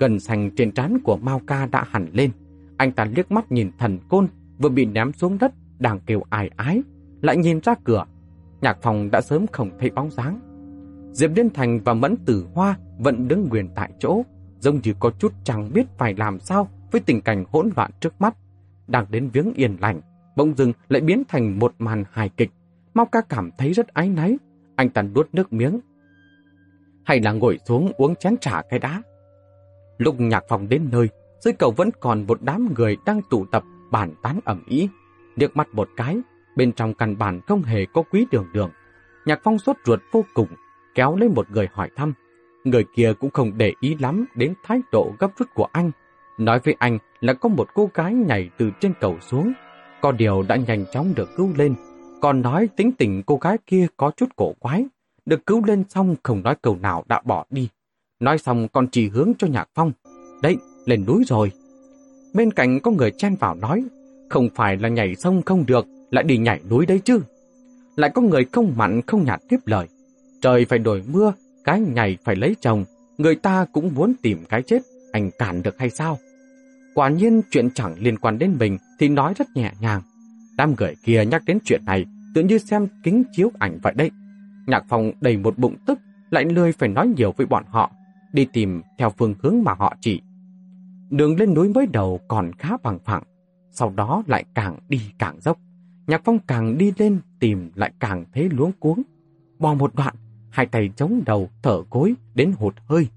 Gần 0.00 0.20
sành 0.20 0.50
trên 0.56 0.72
trán 0.72 0.98
của 1.04 1.16
Mao 1.16 1.40
Ca 1.46 1.66
đã 1.66 1.84
hẳn 1.90 2.06
lên. 2.12 2.30
Anh 2.76 2.92
ta 2.92 3.04
liếc 3.04 3.32
mắt 3.32 3.52
nhìn 3.52 3.70
thần 3.78 3.98
côn 4.08 4.28
vừa 4.58 4.68
bị 4.68 4.84
ném 4.84 5.12
xuống 5.12 5.38
đất 5.38 5.52
đang 5.78 6.00
kêu 6.00 6.22
ai 6.30 6.50
ái. 6.56 6.82
Lại 7.22 7.36
nhìn 7.36 7.60
ra 7.60 7.74
cửa. 7.84 8.04
Nhạc 8.60 8.78
phòng 8.82 9.10
đã 9.10 9.20
sớm 9.20 9.46
không 9.52 9.70
thấy 9.78 9.90
bóng 9.90 10.10
dáng. 10.10 10.40
Diệp 11.12 11.30
Liên 11.36 11.50
Thành 11.50 11.80
và 11.84 11.94
Mẫn 11.94 12.16
Tử 12.16 12.46
Hoa 12.54 12.78
vẫn 12.98 13.28
đứng 13.28 13.48
quyền 13.50 13.68
tại 13.74 13.92
chỗ, 13.98 14.22
giống 14.58 14.80
như 14.82 14.94
có 15.00 15.10
chút 15.18 15.32
chẳng 15.44 15.72
biết 15.72 15.86
phải 15.98 16.14
làm 16.14 16.40
sao 16.40 16.68
với 16.92 17.00
tình 17.00 17.20
cảnh 17.20 17.44
hỗn 17.52 17.70
loạn 17.76 17.90
trước 18.00 18.20
mắt. 18.20 18.36
Đang 18.86 19.06
đến 19.10 19.28
viếng 19.32 19.52
yên 19.54 19.76
lành, 19.80 20.00
bỗng 20.36 20.54
dưng 20.56 20.72
lại 20.88 21.00
biến 21.00 21.22
thành 21.28 21.58
một 21.58 21.74
màn 21.78 22.04
hài 22.10 22.28
kịch. 22.28 22.50
Mao 22.94 23.06
ca 23.06 23.20
cảm 23.20 23.50
thấy 23.58 23.72
rất 23.72 23.88
ái 23.88 24.08
náy, 24.08 24.38
anh 24.76 24.90
ta 24.90 25.02
nuốt 25.02 25.28
nước 25.32 25.52
miếng. 25.52 25.80
Hay 27.04 27.20
là 27.20 27.32
ngồi 27.32 27.58
xuống 27.66 27.92
uống 27.96 28.16
chén 28.16 28.36
trà 28.36 28.62
cái 28.70 28.78
đá. 28.78 29.02
Lúc 29.98 30.20
nhạc 30.20 30.44
phòng 30.48 30.68
đến 30.68 30.88
nơi, 30.92 31.08
dưới 31.40 31.54
cầu 31.54 31.70
vẫn 31.70 31.90
còn 32.00 32.26
một 32.26 32.38
đám 32.42 32.74
người 32.74 32.96
đang 33.06 33.20
tụ 33.30 33.46
tập 33.46 33.62
bàn 33.90 34.14
tán 34.22 34.40
ẩm 34.44 34.62
ý. 34.66 34.88
Liếc 35.36 35.56
mắt 35.56 35.68
một 35.72 35.88
cái, 35.96 36.18
bên 36.56 36.72
trong 36.72 36.94
căn 36.94 37.18
bản 37.18 37.40
không 37.46 37.62
hề 37.62 37.86
có 37.94 38.02
quý 38.02 38.26
đường 38.30 38.46
đường. 38.52 38.70
Nhạc 39.26 39.40
phong 39.44 39.58
sốt 39.58 39.76
ruột 39.84 40.00
vô 40.12 40.24
cùng, 40.34 40.48
kéo 40.94 41.16
lấy 41.16 41.28
một 41.28 41.50
người 41.50 41.68
hỏi 41.72 41.90
thăm. 41.96 42.12
Người 42.64 42.84
kia 42.94 43.12
cũng 43.20 43.30
không 43.30 43.58
để 43.58 43.72
ý 43.80 43.96
lắm 43.98 44.24
đến 44.34 44.54
thái 44.64 44.80
độ 44.92 45.12
gấp 45.18 45.28
rút 45.38 45.48
của 45.54 45.68
anh. 45.72 45.90
Nói 46.38 46.60
với 46.64 46.76
anh 46.78 46.98
là 47.20 47.32
có 47.32 47.48
một 47.48 47.68
cô 47.74 47.90
gái 47.94 48.14
nhảy 48.14 48.50
từ 48.58 48.70
trên 48.80 48.92
cầu 49.00 49.18
xuống. 49.20 49.52
Có 50.00 50.12
điều 50.12 50.42
đã 50.42 50.56
nhanh 50.56 50.84
chóng 50.92 51.12
được 51.16 51.28
cứu 51.36 51.50
lên, 51.56 51.74
còn 52.24 52.42
nói 52.42 52.68
tính 52.76 52.92
tình 52.92 53.22
cô 53.26 53.36
gái 53.36 53.58
kia 53.66 53.86
có 53.96 54.10
chút 54.16 54.26
cổ 54.36 54.54
quái, 54.58 54.84
được 55.26 55.46
cứu 55.46 55.64
lên 55.64 55.84
xong 55.88 56.16
không 56.22 56.42
nói 56.42 56.56
câu 56.62 56.76
nào 56.76 57.04
đã 57.08 57.20
bỏ 57.24 57.44
đi. 57.50 57.68
Nói 58.20 58.38
xong 58.38 58.68
còn 58.68 58.88
chỉ 58.88 59.08
hướng 59.08 59.32
cho 59.38 59.46
Nhạc 59.46 59.68
Phong. 59.74 59.92
Đấy, 60.42 60.56
lên 60.86 61.04
núi 61.06 61.24
rồi. 61.26 61.52
Bên 62.34 62.52
cạnh 62.52 62.80
có 62.80 62.90
người 62.90 63.10
chen 63.10 63.34
vào 63.40 63.54
nói, 63.54 63.84
không 64.28 64.48
phải 64.54 64.76
là 64.76 64.88
nhảy 64.88 65.14
sông 65.14 65.42
không 65.42 65.64
được, 65.66 65.86
lại 66.10 66.24
đi 66.24 66.38
nhảy 66.38 66.60
núi 66.70 66.86
đấy 66.86 67.00
chứ. 67.04 67.20
Lại 67.96 68.10
có 68.14 68.22
người 68.22 68.44
không 68.52 68.72
mặn 68.76 69.02
không 69.06 69.24
nhạt 69.24 69.40
tiếp 69.48 69.58
lời. 69.64 69.86
Trời 70.40 70.64
phải 70.64 70.78
đổi 70.78 71.02
mưa, 71.12 71.32
cái 71.64 71.80
nhảy 71.80 72.16
phải 72.24 72.36
lấy 72.36 72.56
chồng, 72.60 72.84
người 73.18 73.34
ta 73.34 73.66
cũng 73.72 73.94
muốn 73.94 74.14
tìm 74.22 74.44
cái 74.48 74.62
chết, 74.62 74.82
anh 75.12 75.30
cản 75.38 75.62
được 75.62 75.78
hay 75.78 75.90
sao? 75.90 76.18
Quả 76.94 77.08
nhiên 77.08 77.42
chuyện 77.50 77.70
chẳng 77.74 77.94
liên 77.98 78.18
quan 78.18 78.38
đến 78.38 78.56
mình 78.58 78.78
thì 78.98 79.08
nói 79.08 79.34
rất 79.36 79.46
nhẹ 79.54 79.72
nhàng. 79.80 80.02
Đám 80.56 80.74
người 80.78 80.94
kia 81.04 81.24
nhắc 81.24 81.42
đến 81.46 81.58
chuyện 81.64 81.84
này 81.86 82.04
tự 82.34 82.42
như 82.42 82.58
xem 82.58 82.88
kính 83.02 83.22
chiếu 83.32 83.50
ảnh 83.58 83.78
vậy 83.82 83.92
đấy. 83.96 84.10
Nhạc 84.66 84.84
Phong 84.88 85.12
đầy 85.20 85.36
một 85.36 85.58
bụng 85.58 85.76
tức, 85.86 85.98
lại 86.30 86.44
lười 86.44 86.72
phải 86.72 86.88
nói 86.88 87.08
nhiều 87.16 87.32
với 87.36 87.46
bọn 87.46 87.64
họ, 87.66 87.90
đi 88.32 88.46
tìm 88.52 88.82
theo 88.98 89.10
phương 89.10 89.34
hướng 89.42 89.62
mà 89.64 89.74
họ 89.74 89.96
chỉ. 90.00 90.20
Đường 91.10 91.36
lên 91.36 91.54
núi 91.54 91.68
mới 91.68 91.86
đầu 91.86 92.20
còn 92.28 92.52
khá 92.52 92.76
bằng 92.82 92.98
phẳng, 93.04 93.22
sau 93.70 93.92
đó 93.96 94.22
lại 94.26 94.44
càng 94.54 94.78
đi 94.88 95.00
càng 95.18 95.40
dốc. 95.40 95.58
Nhạc 96.06 96.22
phong 96.24 96.38
càng 96.38 96.78
đi 96.78 96.92
lên 96.98 97.20
tìm 97.40 97.70
lại 97.74 97.92
càng 98.00 98.24
thấy 98.34 98.48
luống 98.50 98.72
cuống. 98.80 99.02
Bò 99.58 99.74
một 99.74 99.94
đoạn, 99.94 100.14
hai 100.50 100.66
tay 100.66 100.90
chống 100.96 101.22
đầu 101.26 101.50
thở 101.62 101.82
cối 101.90 102.14
đến 102.34 102.52
hụt 102.58 102.74
hơi. 102.88 103.08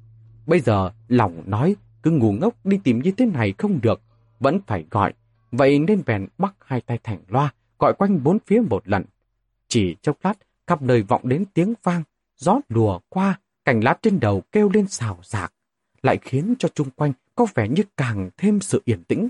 Bây 0.47 0.59
giờ 0.59 0.91
lòng 1.07 1.43
nói 1.45 1.75
cứ 2.03 2.11
ngu 2.11 2.31
ngốc 2.31 2.53
đi 2.63 2.79
tìm 2.83 3.01
như 3.01 3.11
thế 3.11 3.25
này 3.25 3.53
không 3.57 3.79
được, 3.81 4.01
vẫn 4.39 4.59
phải 4.67 4.85
gọi. 4.91 5.13
Vậy 5.51 5.79
nên 5.79 6.01
bèn 6.05 6.27
bắt 6.37 6.55
hai 6.65 6.81
tay 6.81 6.99
thành 7.03 7.19
loa, 7.27 7.53
gọi 7.79 7.93
quanh 7.93 8.23
bốn 8.23 8.39
phía 8.39 8.61
một 8.69 8.87
lần. 8.87 9.03
Chỉ 9.67 9.95
chốc 10.01 10.17
lát, 10.23 10.33
khắp 10.67 10.81
nơi 10.81 11.01
vọng 11.01 11.21
đến 11.23 11.45
tiếng 11.53 11.73
vang, 11.83 12.03
gió 12.37 12.59
lùa 12.69 12.99
qua, 13.09 13.39
cành 13.65 13.83
lá 13.83 13.97
trên 14.01 14.19
đầu 14.19 14.41
kêu 14.51 14.69
lên 14.73 14.87
xào 14.87 15.19
xạc, 15.23 15.53
lại 16.01 16.17
khiến 16.21 16.53
cho 16.59 16.69
chung 16.69 16.89
quanh 16.89 17.13
có 17.35 17.45
vẻ 17.53 17.67
như 17.67 17.83
càng 17.97 18.29
thêm 18.37 18.59
sự 18.59 18.81
yên 18.85 19.03
tĩnh. 19.03 19.29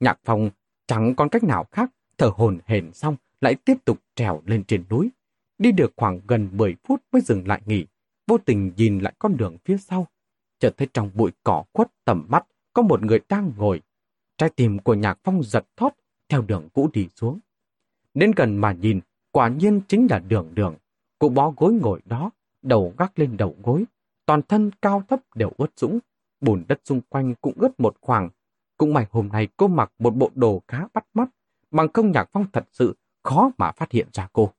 Nhạc 0.00 0.18
phòng 0.24 0.50
chẳng 0.86 1.14
còn 1.14 1.28
cách 1.28 1.44
nào 1.44 1.66
khác, 1.72 1.90
thở 2.18 2.30
hồn 2.34 2.58
hển 2.66 2.92
xong 2.92 3.16
lại 3.40 3.54
tiếp 3.54 3.74
tục 3.84 3.98
trèo 4.14 4.42
lên 4.46 4.64
trên 4.64 4.84
núi. 4.90 5.10
Đi 5.58 5.72
được 5.72 5.92
khoảng 5.96 6.20
gần 6.26 6.48
10 6.52 6.76
phút 6.84 7.02
mới 7.12 7.22
dừng 7.22 7.48
lại 7.48 7.62
nghỉ, 7.66 7.86
vô 8.26 8.38
tình 8.38 8.72
nhìn 8.76 8.98
lại 8.98 9.12
con 9.18 9.36
đường 9.36 9.56
phía 9.64 9.76
sau. 9.76 10.06
Chợt 10.58 10.74
thấy 10.76 10.88
trong 10.94 11.10
bụi 11.14 11.30
cỏ 11.44 11.64
quất 11.72 11.88
tầm 12.04 12.26
mắt 12.28 12.46
có 12.72 12.82
một 12.82 13.02
người 13.02 13.20
đang 13.28 13.52
ngồi. 13.56 13.80
Trái 14.36 14.50
tim 14.56 14.78
của 14.78 14.94
nhạc 14.94 15.18
phong 15.24 15.42
giật 15.42 15.66
thót 15.76 15.90
theo 16.28 16.42
đường 16.42 16.68
cũ 16.72 16.90
đi 16.92 17.08
xuống. 17.16 17.38
Đến 18.14 18.32
gần 18.36 18.56
mà 18.56 18.72
nhìn, 18.72 19.00
quả 19.32 19.48
nhiên 19.48 19.80
chính 19.88 20.06
là 20.10 20.18
đường 20.18 20.50
đường. 20.54 20.74
cụ 21.18 21.28
bó 21.28 21.52
gối 21.56 21.72
ngồi 21.72 22.00
đó, 22.04 22.30
đầu 22.62 22.94
gác 22.98 23.18
lên 23.18 23.36
đầu 23.36 23.56
gối, 23.62 23.84
toàn 24.26 24.42
thân 24.42 24.70
cao 24.82 25.02
thấp 25.08 25.20
đều 25.34 25.52
ướt 25.56 25.70
sũng, 25.76 25.98
bùn 26.40 26.64
đất 26.68 26.80
xung 26.84 27.00
quanh 27.08 27.34
cũng 27.40 27.54
ướt 27.56 27.80
một 27.80 27.96
khoảng. 28.00 28.28
Cũng 28.76 28.94
may 28.94 29.06
hôm 29.10 29.28
nay 29.28 29.48
cô 29.56 29.68
mặc 29.68 29.92
một 29.98 30.16
bộ 30.16 30.30
đồ 30.34 30.62
khá 30.68 30.86
bắt 30.94 31.06
mắt, 31.14 31.28
bằng 31.70 31.88
không 31.92 32.12
Nhạc 32.12 32.28
Phong 32.32 32.46
thật 32.52 32.68
sự 32.72 32.96
khó 33.22 33.50
mà 33.58 33.72
phát 33.72 33.92
hiện 33.92 34.06
ra 34.12 34.28
cô. 34.32 34.52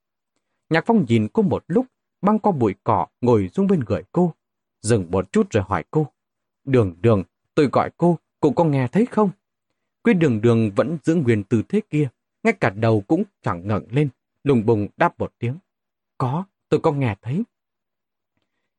Nhạc 0.70 0.84
Phong 0.86 1.06
nhìn 1.08 1.28
cô 1.34 1.43
một 1.43 1.64
lúc, 1.68 1.86
băng 2.22 2.39
qua 2.39 2.52
bụi 2.52 2.76
cỏ 2.84 3.08
ngồi 3.22 3.50
xuống 3.54 3.68
bên 3.68 3.80
người 3.88 4.04
cô, 4.12 4.34
dừng 4.82 5.12
một 5.12 5.32
chút 5.32 5.47
rồi 5.52 5.64
hỏi 5.68 5.84
cô. 5.91 6.08
Đường 6.64 6.95
đường, 7.02 7.24
tôi 7.56 7.70
gọi 7.72 7.89
cô, 7.97 8.18
cô 8.39 8.52
có 8.52 8.64
nghe 8.64 8.88
thấy 8.88 9.06
không? 9.06 9.30
Quy 10.04 10.14
đường 10.14 10.41
đường 10.41 10.72
vẫn 10.76 10.97
giữ 11.04 11.16
nguyên 11.16 11.43
tư 11.43 11.62
thế 11.70 11.82
kia, 11.89 12.10
ngay 12.44 12.54
cả 12.54 12.70
đầu 12.70 13.02
cũng 13.08 13.24
chẳng 13.42 13.68
ngẩng 13.68 13.86
lên, 13.90 14.10
lùng 14.44 14.66
bùng 14.66 14.88
đáp 14.98 15.20
một 15.20 15.34
tiếng. 15.40 15.58
Có, 16.18 16.44
tôi 16.70 16.80
có 16.80 16.92
nghe 16.92 17.16
thấy. 17.22 17.44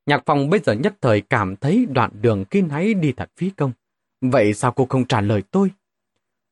Nhạc 0.07 0.23
phòng 0.27 0.51
bây 0.51 0.61
giờ 0.61 0.73
nhất 0.73 0.95
thời 1.01 1.21
cảm 1.21 1.57
thấy 1.57 1.87
đoạn 1.91 2.11
đường 2.21 2.45
khi 2.51 2.63
nãy 2.63 2.95
đi 2.95 3.13
thật 3.13 3.31
phí 3.37 3.51
công. 3.51 3.73
Vậy 4.21 4.55
sao 4.55 4.73
cô 4.73 4.87
không 4.87 5.05
trả 5.05 5.21
lời 5.21 5.43
tôi? 5.51 5.71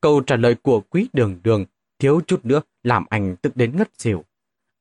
Câu 0.01 0.21
trả 0.21 0.35
lời 0.35 0.55
của 0.55 0.81
quý 0.89 1.09
đường 1.13 1.39
đường 1.43 1.65
thiếu 1.99 2.21
chút 2.27 2.45
nữa 2.45 2.61
làm 2.83 3.05
anh 3.09 3.35
tức 3.41 3.55
đến 3.55 3.77
ngất 3.77 3.89
xỉu. 3.97 4.23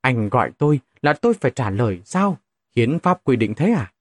Anh 0.00 0.28
gọi 0.28 0.50
tôi 0.58 0.80
là 1.02 1.12
tôi 1.12 1.34
phải 1.34 1.50
trả 1.50 1.70
lời 1.70 2.00
sao? 2.04 2.38
Hiến 2.76 2.98
pháp 2.98 3.24
quy 3.24 3.36
định 3.36 3.54
thế 3.54 3.72
à? 3.72 3.92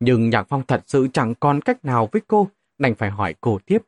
Nhưng 0.00 0.30
Nhạc 0.30 0.42
Phong 0.48 0.62
thật 0.66 0.82
sự 0.86 1.08
chẳng 1.12 1.34
còn 1.34 1.60
cách 1.60 1.84
nào 1.84 2.08
với 2.12 2.22
cô, 2.26 2.48
đành 2.78 2.94
phải 2.94 3.10
hỏi 3.10 3.34
cô 3.40 3.58
tiếp. 3.66 3.82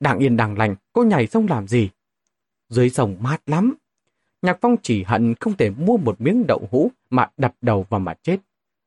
Đang 0.00 0.18
yên 0.18 0.36
đang 0.36 0.58
lành, 0.58 0.74
cô 0.92 1.04
nhảy 1.04 1.26
sông 1.26 1.46
làm 1.48 1.68
gì? 1.68 1.90
Dưới 2.70 2.90
sông 2.90 3.16
mát 3.20 3.42
lắm. 3.46 3.74
Nhạc 4.42 4.58
Phong 4.60 4.76
chỉ 4.82 5.02
hận 5.02 5.34
không 5.34 5.56
thể 5.56 5.70
mua 5.70 5.96
một 5.96 6.20
miếng 6.20 6.46
đậu 6.46 6.68
hũ 6.70 6.90
mà 7.10 7.30
đập 7.36 7.54
đầu 7.60 7.86
vào 7.88 8.00
mà 8.00 8.14
chết. 8.22 8.38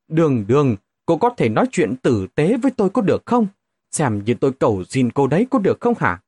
Đường 0.07 0.47
đường, 0.47 0.75
cô 1.05 1.17
có 1.17 1.29
thể 1.37 1.49
nói 1.49 1.65
chuyện 1.71 1.95
tử 1.95 2.27
tế 2.35 2.57
với 2.57 2.71
tôi 2.71 2.89
có 2.89 3.01
được 3.01 3.25
không? 3.25 3.47
Xem 3.91 4.23
như 4.25 4.33
tôi 4.33 4.51
cầu 4.51 4.83
xin 4.83 5.11
cô 5.11 5.27
đấy 5.27 5.47
có 5.49 5.59
được 5.59 5.81
không 5.81 5.93
hả? 5.97 6.21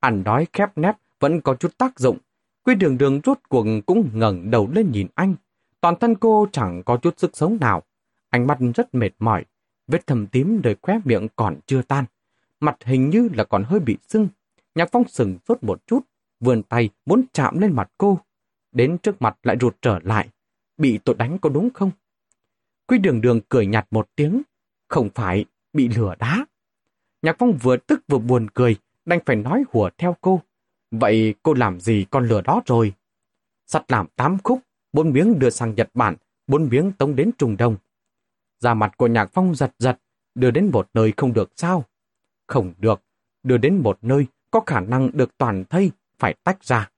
Ăn 0.00 0.24
đói 0.24 0.46
khép 0.52 0.78
nép 0.78 0.96
vẫn 1.20 1.40
có 1.40 1.54
chút 1.54 1.78
tác 1.78 1.98
dụng. 1.98 2.18
Quy 2.64 2.74
đường 2.74 2.98
đường 2.98 3.20
rút 3.20 3.38
cuộc 3.48 3.66
cũng 3.86 4.10
ngẩng 4.14 4.50
đầu 4.50 4.68
lên 4.72 4.92
nhìn 4.92 5.06
anh. 5.14 5.34
Toàn 5.80 5.96
thân 5.96 6.14
cô 6.14 6.46
chẳng 6.52 6.82
có 6.82 6.96
chút 6.96 7.14
sức 7.18 7.36
sống 7.36 7.58
nào. 7.60 7.82
Ánh 8.30 8.46
mắt 8.46 8.58
rất 8.74 8.94
mệt 8.94 9.10
mỏi. 9.18 9.44
Vết 9.86 10.06
thầm 10.06 10.26
tím 10.26 10.62
đời 10.62 10.76
khóe 10.82 11.00
miệng 11.04 11.28
còn 11.36 11.56
chưa 11.66 11.82
tan. 11.82 12.04
Mặt 12.60 12.76
hình 12.84 13.10
như 13.10 13.28
là 13.34 13.44
còn 13.44 13.64
hơi 13.64 13.80
bị 13.80 13.96
sưng. 14.08 14.28
Nhạc 14.74 14.88
phong 14.92 15.08
sừng 15.08 15.38
sốt 15.48 15.62
một 15.62 15.86
chút. 15.86 16.00
Vươn 16.40 16.62
tay 16.62 16.90
muốn 17.06 17.24
chạm 17.32 17.58
lên 17.58 17.72
mặt 17.72 17.92
cô. 17.98 18.18
Đến 18.72 18.98
trước 18.98 19.22
mặt 19.22 19.38
lại 19.42 19.56
rụt 19.60 19.76
trở 19.82 19.98
lại. 20.02 20.28
Bị 20.76 20.98
tôi 21.04 21.14
đánh 21.14 21.38
có 21.38 21.50
đúng 21.50 21.70
không? 21.74 21.90
Quy 22.86 22.98
đường 22.98 23.20
đường 23.20 23.40
cười 23.48 23.66
nhạt 23.66 23.86
một 23.90 24.08
tiếng. 24.16 24.42
Không 24.88 25.08
phải, 25.14 25.44
bị 25.72 25.88
lửa 25.88 26.14
đá. 26.18 26.46
Nhạc 27.22 27.36
phong 27.38 27.58
vừa 27.62 27.76
tức 27.76 28.02
vừa 28.08 28.18
buồn 28.18 28.50
cười, 28.54 28.76
đành 29.04 29.20
phải 29.26 29.36
nói 29.36 29.64
hùa 29.72 29.90
theo 29.98 30.16
cô. 30.20 30.40
Vậy 30.90 31.34
cô 31.42 31.54
làm 31.54 31.80
gì 31.80 32.06
con 32.10 32.28
lửa 32.28 32.40
đó 32.40 32.62
rồi? 32.66 32.94
Sắt 33.66 33.92
làm 33.92 34.06
tám 34.16 34.38
khúc, 34.44 34.60
bốn 34.92 35.12
miếng 35.12 35.38
đưa 35.38 35.50
sang 35.50 35.74
Nhật 35.74 35.90
Bản, 35.94 36.16
bốn 36.46 36.68
miếng 36.68 36.92
tống 36.92 37.16
đến 37.16 37.30
Trung 37.38 37.56
Đông. 37.56 37.76
Da 38.60 38.74
mặt 38.74 38.96
của 38.96 39.06
nhạc 39.06 39.30
phong 39.32 39.54
giật 39.54 39.74
giật, 39.78 39.98
đưa 40.34 40.50
đến 40.50 40.70
một 40.72 40.88
nơi 40.94 41.12
không 41.16 41.32
được 41.32 41.52
sao? 41.56 41.84
Không 42.46 42.74
được, 42.78 43.02
đưa 43.42 43.58
đến 43.58 43.80
một 43.82 43.98
nơi 44.02 44.26
có 44.50 44.60
khả 44.66 44.80
năng 44.80 45.10
được 45.14 45.38
toàn 45.38 45.64
thây, 45.70 45.90
phải 46.20 46.34
tách 46.44 46.64
ra. 46.64 46.90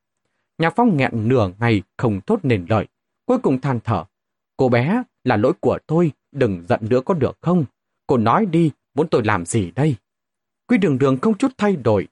Nhạc 0.59 0.73
phong 0.77 0.97
nghẹn 0.97 1.29
nửa 1.29 1.51
ngày 1.59 1.83
không 1.97 2.21
thốt 2.27 2.41
nền 2.43 2.67
lợi, 2.69 2.87
cuối 3.27 3.39
cùng 3.39 3.61
than 3.61 3.81
thở. 3.81 4.05
Cô 4.57 4.69
bé, 4.69 5.03
là 5.25 5.37
lỗi 5.37 5.53
của 5.61 5.79
tôi, 5.87 6.13
đừng 6.33 6.65
giận 6.69 6.81
nữa 6.91 7.01
có 7.05 7.15
được 7.15 7.39
không? 7.41 7.65
Cô 8.07 8.17
nói 8.17 8.47
đi, 8.47 8.71
muốn 8.95 9.09
tôi 9.09 9.23
làm 9.25 9.47
gì 9.47 9.71
đây? 9.71 9.97
Quy 10.67 10.79
đường 10.79 10.99
đường 10.99 11.19
không 11.23 11.39
chút 11.39 11.53
thay 11.59 11.77
đổi. 11.77 12.09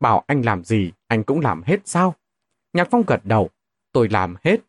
Bảo 0.00 0.24
anh 0.26 0.42
làm 0.42 0.64
gì, 0.64 0.92
anh 1.06 1.24
cũng 1.24 1.40
làm 1.40 1.62
hết 1.62 1.80
sao? 1.84 2.14
Nhạc 2.72 2.88
Phong 2.90 3.02
gật 3.06 3.20
đầu. 3.24 3.50
Tôi 3.92 4.08
làm 4.08 4.36
hết. 4.44 4.60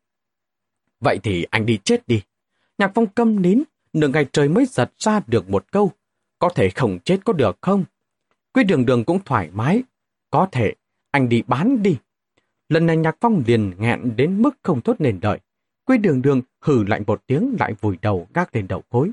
Vậy 1.00 1.20
thì 1.24 1.44
anh 1.44 1.66
đi 1.66 1.80
chết 1.84 2.08
đi. 2.08 2.22
Nhạc 2.78 2.92
Phong 2.96 3.08
câm 3.08 3.42
nín, 3.42 3.64
nửa 3.94 4.08
ngày 4.08 4.26
trời 4.34 4.50
mới 4.50 4.66
giật 4.66 4.92
ra 4.98 5.22
được 5.28 5.50
một 5.50 5.72
câu. 5.72 5.92
Có 6.40 6.50
thể 6.50 6.70
không 6.70 7.00
chết 7.06 7.20
có 7.26 7.34
được 7.34 7.58
không? 7.62 7.86
Quy 8.54 8.64
đường 8.64 8.86
đường 8.86 9.04
cũng 9.04 9.20
thoải 9.26 9.50
mái. 9.54 9.84
Có 10.30 10.48
thể, 10.52 10.74
anh 11.12 11.30
đi 11.30 11.42
bán 11.48 11.84
đi. 11.84 11.98
Lần 12.70 12.86
này 12.86 12.98
Nhạc 12.98 13.18
Phong 13.22 13.44
liền 13.48 13.74
nghẹn 13.80 14.16
đến 14.16 14.42
mức 14.42 14.58
không 14.64 14.82
thốt 14.82 14.96
nền 15.02 15.20
đợi. 15.20 15.40
Quy 15.86 15.98
đường 15.98 16.22
đường 16.22 16.42
hừ 16.62 16.84
lạnh 16.84 17.04
một 17.08 17.28
tiếng 17.28 17.56
lại 17.60 17.74
vùi 17.82 17.98
đầu 18.02 18.28
gác 18.34 18.56
lên 18.56 18.68
đầu 18.68 18.84
gối. 18.92 19.12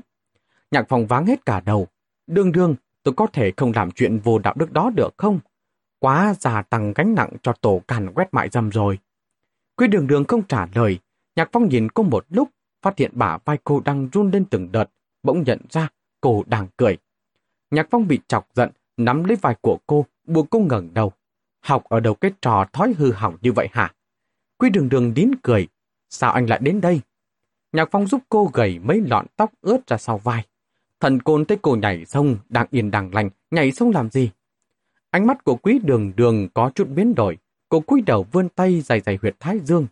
Nhạc 0.71 0.85
Phong 0.89 1.07
váng 1.07 1.25
hết 1.25 1.45
cả 1.45 1.59
đầu. 1.59 1.87
Đường 2.27 2.51
đường, 2.51 2.75
tôi 3.03 3.13
có 3.13 3.27
thể 3.33 3.51
không 3.57 3.71
làm 3.75 3.91
chuyện 3.91 4.19
vô 4.19 4.39
đạo 4.39 4.53
đức 4.57 4.71
đó 4.71 4.91
được 4.95 5.13
không? 5.17 5.39
Quá 5.99 6.35
già 6.39 6.61
tăng 6.61 6.93
gánh 6.93 7.15
nặng 7.15 7.31
cho 7.41 7.53
tổ 7.53 7.81
càn 7.87 8.13
quét 8.13 8.33
mại 8.33 8.49
dâm 8.49 8.69
rồi. 8.69 8.99
Quy 9.75 9.87
đường 9.87 10.07
đường 10.07 10.25
không 10.25 10.47
trả 10.47 10.67
lời. 10.73 10.99
Nhạc 11.35 11.49
Phong 11.51 11.69
nhìn 11.69 11.89
cô 11.89 12.03
một 12.03 12.25
lúc, 12.29 12.49
phát 12.81 12.97
hiện 12.97 13.11
bả 13.13 13.37
vai 13.45 13.57
cô 13.63 13.81
đang 13.85 14.09
run 14.13 14.31
lên 14.31 14.45
từng 14.45 14.71
đợt, 14.71 14.89
bỗng 15.23 15.43
nhận 15.43 15.59
ra 15.69 15.89
cô 16.21 16.43
đang 16.47 16.67
cười. 16.77 16.97
Nhạc 17.71 17.87
Phong 17.91 18.07
bị 18.07 18.19
chọc 18.27 18.47
giận, 18.53 18.69
nắm 18.97 19.23
lấy 19.23 19.35
vai 19.35 19.55
của 19.61 19.77
cô, 19.87 20.05
buộc 20.27 20.49
cô 20.49 20.59
ngẩng 20.59 20.93
đầu. 20.93 21.13
Học 21.61 21.83
ở 21.83 21.99
đầu 21.99 22.13
cái 22.13 22.31
trò 22.41 22.65
thói 22.73 22.93
hư 22.97 23.11
hỏng 23.11 23.37
như 23.41 23.51
vậy 23.51 23.67
hả? 23.71 23.93
Quý 24.57 24.69
đường 24.69 24.89
đường 24.89 25.13
đín 25.13 25.31
cười. 25.43 25.67
Sao 26.09 26.31
anh 26.31 26.45
lại 26.45 26.59
đến 26.61 26.81
đây? 26.81 27.01
Nhạc 27.71 27.89
Phong 27.91 28.07
giúp 28.07 28.21
cô 28.29 28.49
gầy 28.53 28.79
mấy 28.79 29.01
lọn 29.01 29.25
tóc 29.35 29.51
ướt 29.61 29.87
ra 29.87 29.97
sau 29.97 30.17
vai. 30.17 30.45
Thần 30.99 31.21
côn 31.21 31.45
thấy 31.45 31.57
cô 31.61 31.75
nhảy 31.75 32.05
sông, 32.05 32.37
đang 32.49 32.67
yên 32.71 32.91
đang 32.91 33.13
lành, 33.13 33.29
nhảy 33.51 33.71
sông 33.71 33.91
làm 33.91 34.09
gì? 34.09 34.31
Ánh 35.09 35.27
mắt 35.27 35.43
của 35.43 35.55
quý 35.55 35.79
đường 35.83 36.11
đường 36.15 36.47
có 36.53 36.71
chút 36.75 36.87
biến 36.87 37.15
đổi, 37.15 37.37
cô 37.69 37.79
cúi 37.79 38.01
đầu 38.01 38.25
vươn 38.31 38.49
tay 38.49 38.81
dày 38.81 38.99
dày 38.99 39.17
huyệt 39.21 39.35
thái 39.39 39.59
dương. 39.59 39.87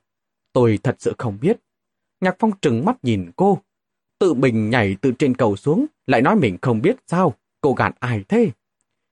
Tôi 0.54 0.80
thật 0.84 0.96
sự 1.00 1.14
không 1.18 1.38
biết. 1.42 1.58
Nhạc 2.22 2.36
Phong 2.40 2.52
trừng 2.62 2.86
mắt 2.86 2.98
nhìn 3.04 3.32
cô. 3.36 3.62
Tự 4.20 4.34
mình 4.34 4.70
nhảy 4.70 4.96
từ 5.02 5.12
trên 5.20 5.36
cầu 5.36 5.56
xuống, 5.56 5.86
lại 6.08 6.22
nói 6.22 6.36
mình 6.36 6.58
không 6.62 6.82
biết 6.82 6.96
sao, 7.08 7.34
cô 7.62 7.74
gạt 7.74 7.96
ai 8.00 8.24
thế? 8.30 8.52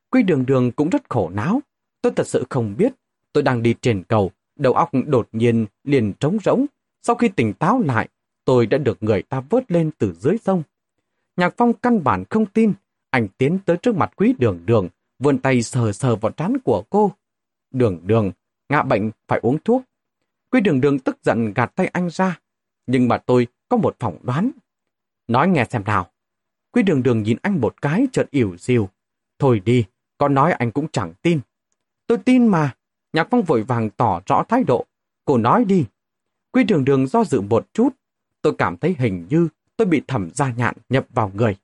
Quý 0.10 0.24
đường 0.24 0.46
đường 0.46 0.72
cũng 0.72 0.90
rất 0.90 1.10
khổ 1.10 1.30
não. 1.30 1.62
Tôi 2.06 2.14
thật 2.16 2.28
sự 2.28 2.44
không 2.50 2.78
biết. 2.78 2.94
Tôi 3.34 3.44
đang 3.44 3.64
đi 3.64 3.76
trên 3.82 4.04
cầu, 4.04 4.32
đầu 4.56 4.74
óc 4.74 4.90
đột 5.08 5.30
nhiên 5.32 5.66
liền 5.84 6.14
trống 6.20 6.38
rỗng. 6.44 6.66
Sau 7.02 7.16
khi 7.16 7.30
tỉnh 7.30 7.54
táo 7.54 7.80
lại, 7.80 8.10
tôi 8.44 8.66
đã 8.66 8.78
được 8.78 9.04
người 9.04 9.24
ta 9.24 9.40
vớt 9.40 9.72
lên 9.72 9.92
từ 9.98 10.14
dưới 10.14 10.38
sông. 10.38 10.64
Nhạc 11.38 11.54
Phong 11.58 11.74
căn 11.74 12.04
bản 12.04 12.24
không 12.30 12.46
tin, 12.46 12.74
anh 13.10 13.28
tiến 13.38 13.60
tới 13.66 13.78
trước 13.78 13.96
mặt 13.96 14.14
quý 14.16 14.36
đường 14.40 14.60
đường, 14.66 14.90
vươn 15.20 15.38
tay 15.38 15.62
sờ 15.62 15.92
sờ 15.92 16.16
vào 16.16 16.32
trán 16.32 16.58
của 16.64 16.84
cô. 16.90 17.12
Đường 17.72 18.00
đường, 18.04 18.32
ngạ 18.70 18.84
bệnh 18.84 19.12
phải 19.28 19.40
uống 19.42 19.58
thuốc. 19.66 19.84
Quý 20.52 20.62
đường 20.62 20.82
đường 20.82 21.00
tức 21.00 21.18
giận 21.24 21.54
gạt 21.54 21.72
tay 21.76 21.88
anh 21.88 22.10
ra, 22.10 22.40
nhưng 22.88 23.08
mà 23.08 23.18
tôi 23.18 23.48
có 23.70 23.78
một 23.78 23.96
phỏng 24.00 24.18
đoán. 24.24 24.52
Nói 25.28 25.48
nghe 25.48 25.66
xem 25.70 25.84
nào. 25.84 26.12
Quý 26.72 26.84
đường 26.84 27.04
đường 27.04 27.24
nhìn 27.24 27.38
anh 27.42 27.62
một 27.62 27.82
cái 27.82 28.08
chợt 28.12 28.32
ỉu 28.32 28.58
xìu. 28.58 28.90
Thôi 29.40 29.62
đi, 29.66 29.86
con 30.18 30.34
nói 30.34 30.52
anh 30.52 30.72
cũng 30.72 30.88
chẳng 30.92 31.14
tin. 31.22 31.40
Tôi 32.08 32.18
tin 32.18 32.48
mà. 32.48 32.76
Nhạc 33.14 33.28
Phong 33.32 33.44
vội 33.44 33.64
vàng 33.64 33.90
tỏ 33.90 34.22
rõ 34.26 34.44
thái 34.50 34.64
độ. 34.64 34.86
Cô 35.26 35.38
nói 35.38 35.66
đi. 35.66 35.86
quy 36.52 36.64
đường 36.64 36.86
đường 36.86 37.08
do 37.08 37.24
dự 37.24 37.42
một 37.42 37.68
chút. 37.74 37.90
Tôi 38.42 38.56
cảm 38.58 38.78
thấy 38.78 38.96
hình 39.00 39.28
như 39.30 39.48
tôi 39.78 39.88
bị 39.88 40.02
thẩm 40.08 40.30
gia 40.34 40.52
nhạn 40.52 40.76
nhập 40.90 41.06
vào 41.14 41.32
người. 41.34 41.56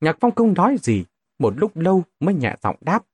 Nhạc 0.00 0.16
Phong 0.20 0.34
không 0.34 0.54
nói 0.54 0.76
gì, 0.82 1.04
một 1.38 1.54
lúc 1.56 1.76
lâu 1.76 2.02
mới 2.20 2.34
nhẹ 2.34 2.56
giọng 2.62 2.76
đáp. 2.80 3.04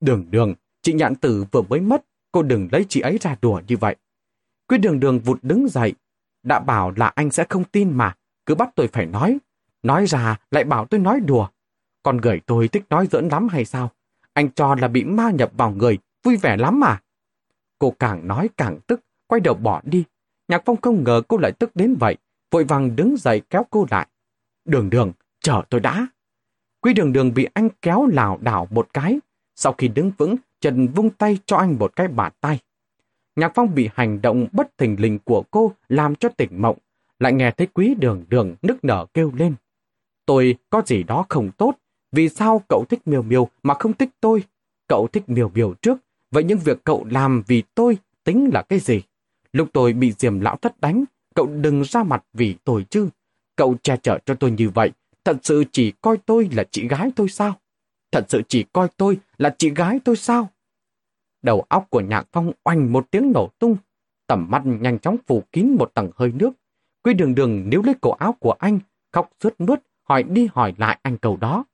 Đường 0.00 0.26
đường, 0.30 0.54
chị 0.82 0.92
nhạn 0.92 1.14
tử 1.14 1.44
vừa 1.52 1.62
mới 1.62 1.80
mất, 1.80 2.04
cô 2.32 2.42
đừng 2.42 2.68
lấy 2.72 2.86
chị 2.88 3.00
ấy 3.00 3.18
ra 3.20 3.36
đùa 3.42 3.60
như 3.68 3.76
vậy. 3.76 3.96
quy 4.68 4.78
đường 4.78 5.00
đường 5.00 5.18
vụt 5.18 5.38
đứng 5.42 5.68
dậy, 5.68 5.94
đã 6.42 6.60
bảo 6.60 6.92
là 6.96 7.12
anh 7.14 7.30
sẽ 7.30 7.44
không 7.48 7.64
tin 7.64 7.92
mà, 7.92 8.16
cứ 8.46 8.54
bắt 8.54 8.70
tôi 8.74 8.88
phải 8.88 9.06
nói. 9.06 9.38
Nói 9.82 10.06
ra 10.06 10.40
lại 10.50 10.64
bảo 10.64 10.86
tôi 10.86 11.00
nói 11.00 11.20
đùa. 11.20 11.48
Con 12.02 12.16
người 12.16 12.40
tôi 12.46 12.68
thích 12.68 12.84
nói 12.90 13.06
giỡn 13.10 13.28
lắm 13.28 13.48
hay 13.48 13.64
sao? 13.64 13.90
Anh 14.38 14.50
cho 14.50 14.74
là 14.74 14.88
bị 14.88 15.04
ma 15.04 15.30
nhập 15.30 15.50
vào 15.56 15.70
người, 15.70 15.98
vui 16.22 16.36
vẻ 16.36 16.56
lắm 16.56 16.80
mà. 16.80 17.00
Cô 17.78 17.94
càng 17.98 18.28
nói 18.28 18.48
càng 18.56 18.78
tức, 18.86 19.00
quay 19.26 19.40
đầu 19.40 19.54
bỏ 19.54 19.80
đi. 19.84 20.04
Nhạc 20.48 20.62
Phong 20.64 20.80
không 20.80 21.04
ngờ 21.04 21.22
cô 21.28 21.36
lại 21.36 21.52
tức 21.52 21.76
đến 21.76 21.96
vậy, 22.00 22.16
vội 22.50 22.64
vàng 22.64 22.96
đứng 22.96 23.16
dậy 23.16 23.42
kéo 23.50 23.66
cô 23.70 23.86
lại. 23.90 24.08
Đường 24.64 24.90
đường, 24.90 25.12
chờ 25.40 25.62
tôi 25.70 25.80
đã. 25.80 26.06
Quý 26.80 26.92
đường 26.92 27.12
đường 27.12 27.34
bị 27.34 27.46
anh 27.54 27.68
kéo 27.82 28.06
lảo 28.06 28.38
đảo 28.42 28.68
một 28.70 28.88
cái. 28.92 29.18
Sau 29.56 29.72
khi 29.72 29.88
đứng 29.88 30.12
vững, 30.18 30.36
Trần 30.60 30.88
vung 30.88 31.10
tay 31.10 31.38
cho 31.46 31.56
anh 31.56 31.78
một 31.78 31.96
cái 31.96 32.08
bạt 32.08 32.34
tay. 32.40 32.58
Nhạc 33.36 33.52
Phong 33.54 33.74
bị 33.74 33.88
hành 33.94 34.22
động 34.22 34.46
bất 34.52 34.78
thình 34.78 35.00
lình 35.00 35.18
của 35.18 35.42
cô 35.50 35.72
làm 35.88 36.14
cho 36.14 36.28
tỉnh 36.28 36.62
mộng, 36.62 36.78
lại 37.18 37.32
nghe 37.32 37.50
thấy 37.50 37.66
quý 37.66 37.94
đường 37.94 38.24
đường 38.28 38.54
nức 38.62 38.84
nở 38.84 39.06
kêu 39.14 39.32
lên. 39.36 39.54
Tôi 40.26 40.56
có 40.70 40.82
gì 40.86 41.02
đó 41.02 41.26
không 41.28 41.50
tốt, 41.50 41.74
vì 42.12 42.28
sao 42.28 42.62
cậu 42.68 42.84
thích 42.88 43.00
miều 43.06 43.22
miều 43.22 43.48
mà 43.62 43.74
không 43.74 43.92
thích 43.92 44.10
tôi? 44.20 44.42
Cậu 44.88 45.08
thích 45.12 45.28
miều 45.28 45.48
miều 45.54 45.74
trước, 45.82 45.98
vậy 46.30 46.44
những 46.44 46.58
việc 46.58 46.84
cậu 46.84 47.06
làm 47.10 47.42
vì 47.46 47.62
tôi 47.74 47.98
tính 48.24 48.50
là 48.52 48.62
cái 48.62 48.78
gì? 48.78 49.02
Lúc 49.52 49.68
tôi 49.72 49.92
bị 49.92 50.12
diềm 50.18 50.40
lão 50.40 50.56
thất 50.56 50.80
đánh, 50.80 51.04
cậu 51.34 51.46
đừng 51.46 51.84
ra 51.84 52.02
mặt 52.02 52.24
vì 52.32 52.54
tôi 52.64 52.86
chứ. 52.90 53.08
Cậu 53.56 53.76
che 53.82 53.96
chở 53.96 54.18
cho 54.26 54.34
tôi 54.34 54.50
như 54.50 54.70
vậy, 54.70 54.92
thật 55.24 55.36
sự 55.42 55.64
chỉ 55.72 55.92
coi 56.00 56.16
tôi 56.16 56.48
là 56.52 56.64
chị 56.70 56.88
gái 56.88 57.10
tôi 57.16 57.28
sao? 57.28 57.54
Thật 58.12 58.24
sự 58.28 58.42
chỉ 58.48 58.64
coi 58.72 58.88
tôi 58.96 59.18
là 59.38 59.54
chị 59.58 59.70
gái 59.70 60.00
tôi 60.04 60.16
sao? 60.16 60.50
Đầu 61.42 61.64
óc 61.68 61.86
của 61.90 62.00
Nhạc 62.00 62.28
Phong 62.32 62.52
oanh 62.64 62.92
một 62.92 63.10
tiếng 63.10 63.32
nổ 63.32 63.50
tung, 63.58 63.76
tầm 64.26 64.46
mắt 64.50 64.62
nhanh 64.64 64.98
chóng 64.98 65.16
phủ 65.26 65.42
kín 65.52 65.76
một 65.78 65.94
tầng 65.94 66.10
hơi 66.16 66.32
nước. 66.32 66.50
Quy 67.02 67.14
đường 67.14 67.34
đường 67.34 67.70
níu 67.70 67.82
lấy 67.82 67.94
cổ 68.00 68.10
áo 68.10 68.32
của 68.32 68.52
anh, 68.52 68.78
khóc 69.12 69.30
suốt 69.42 69.60
nuốt, 69.60 69.80
hỏi 70.08 70.22
đi 70.22 70.48
hỏi 70.52 70.74
lại 70.78 70.98
anh 71.02 71.18
cầu 71.18 71.36
đó. 71.36 71.64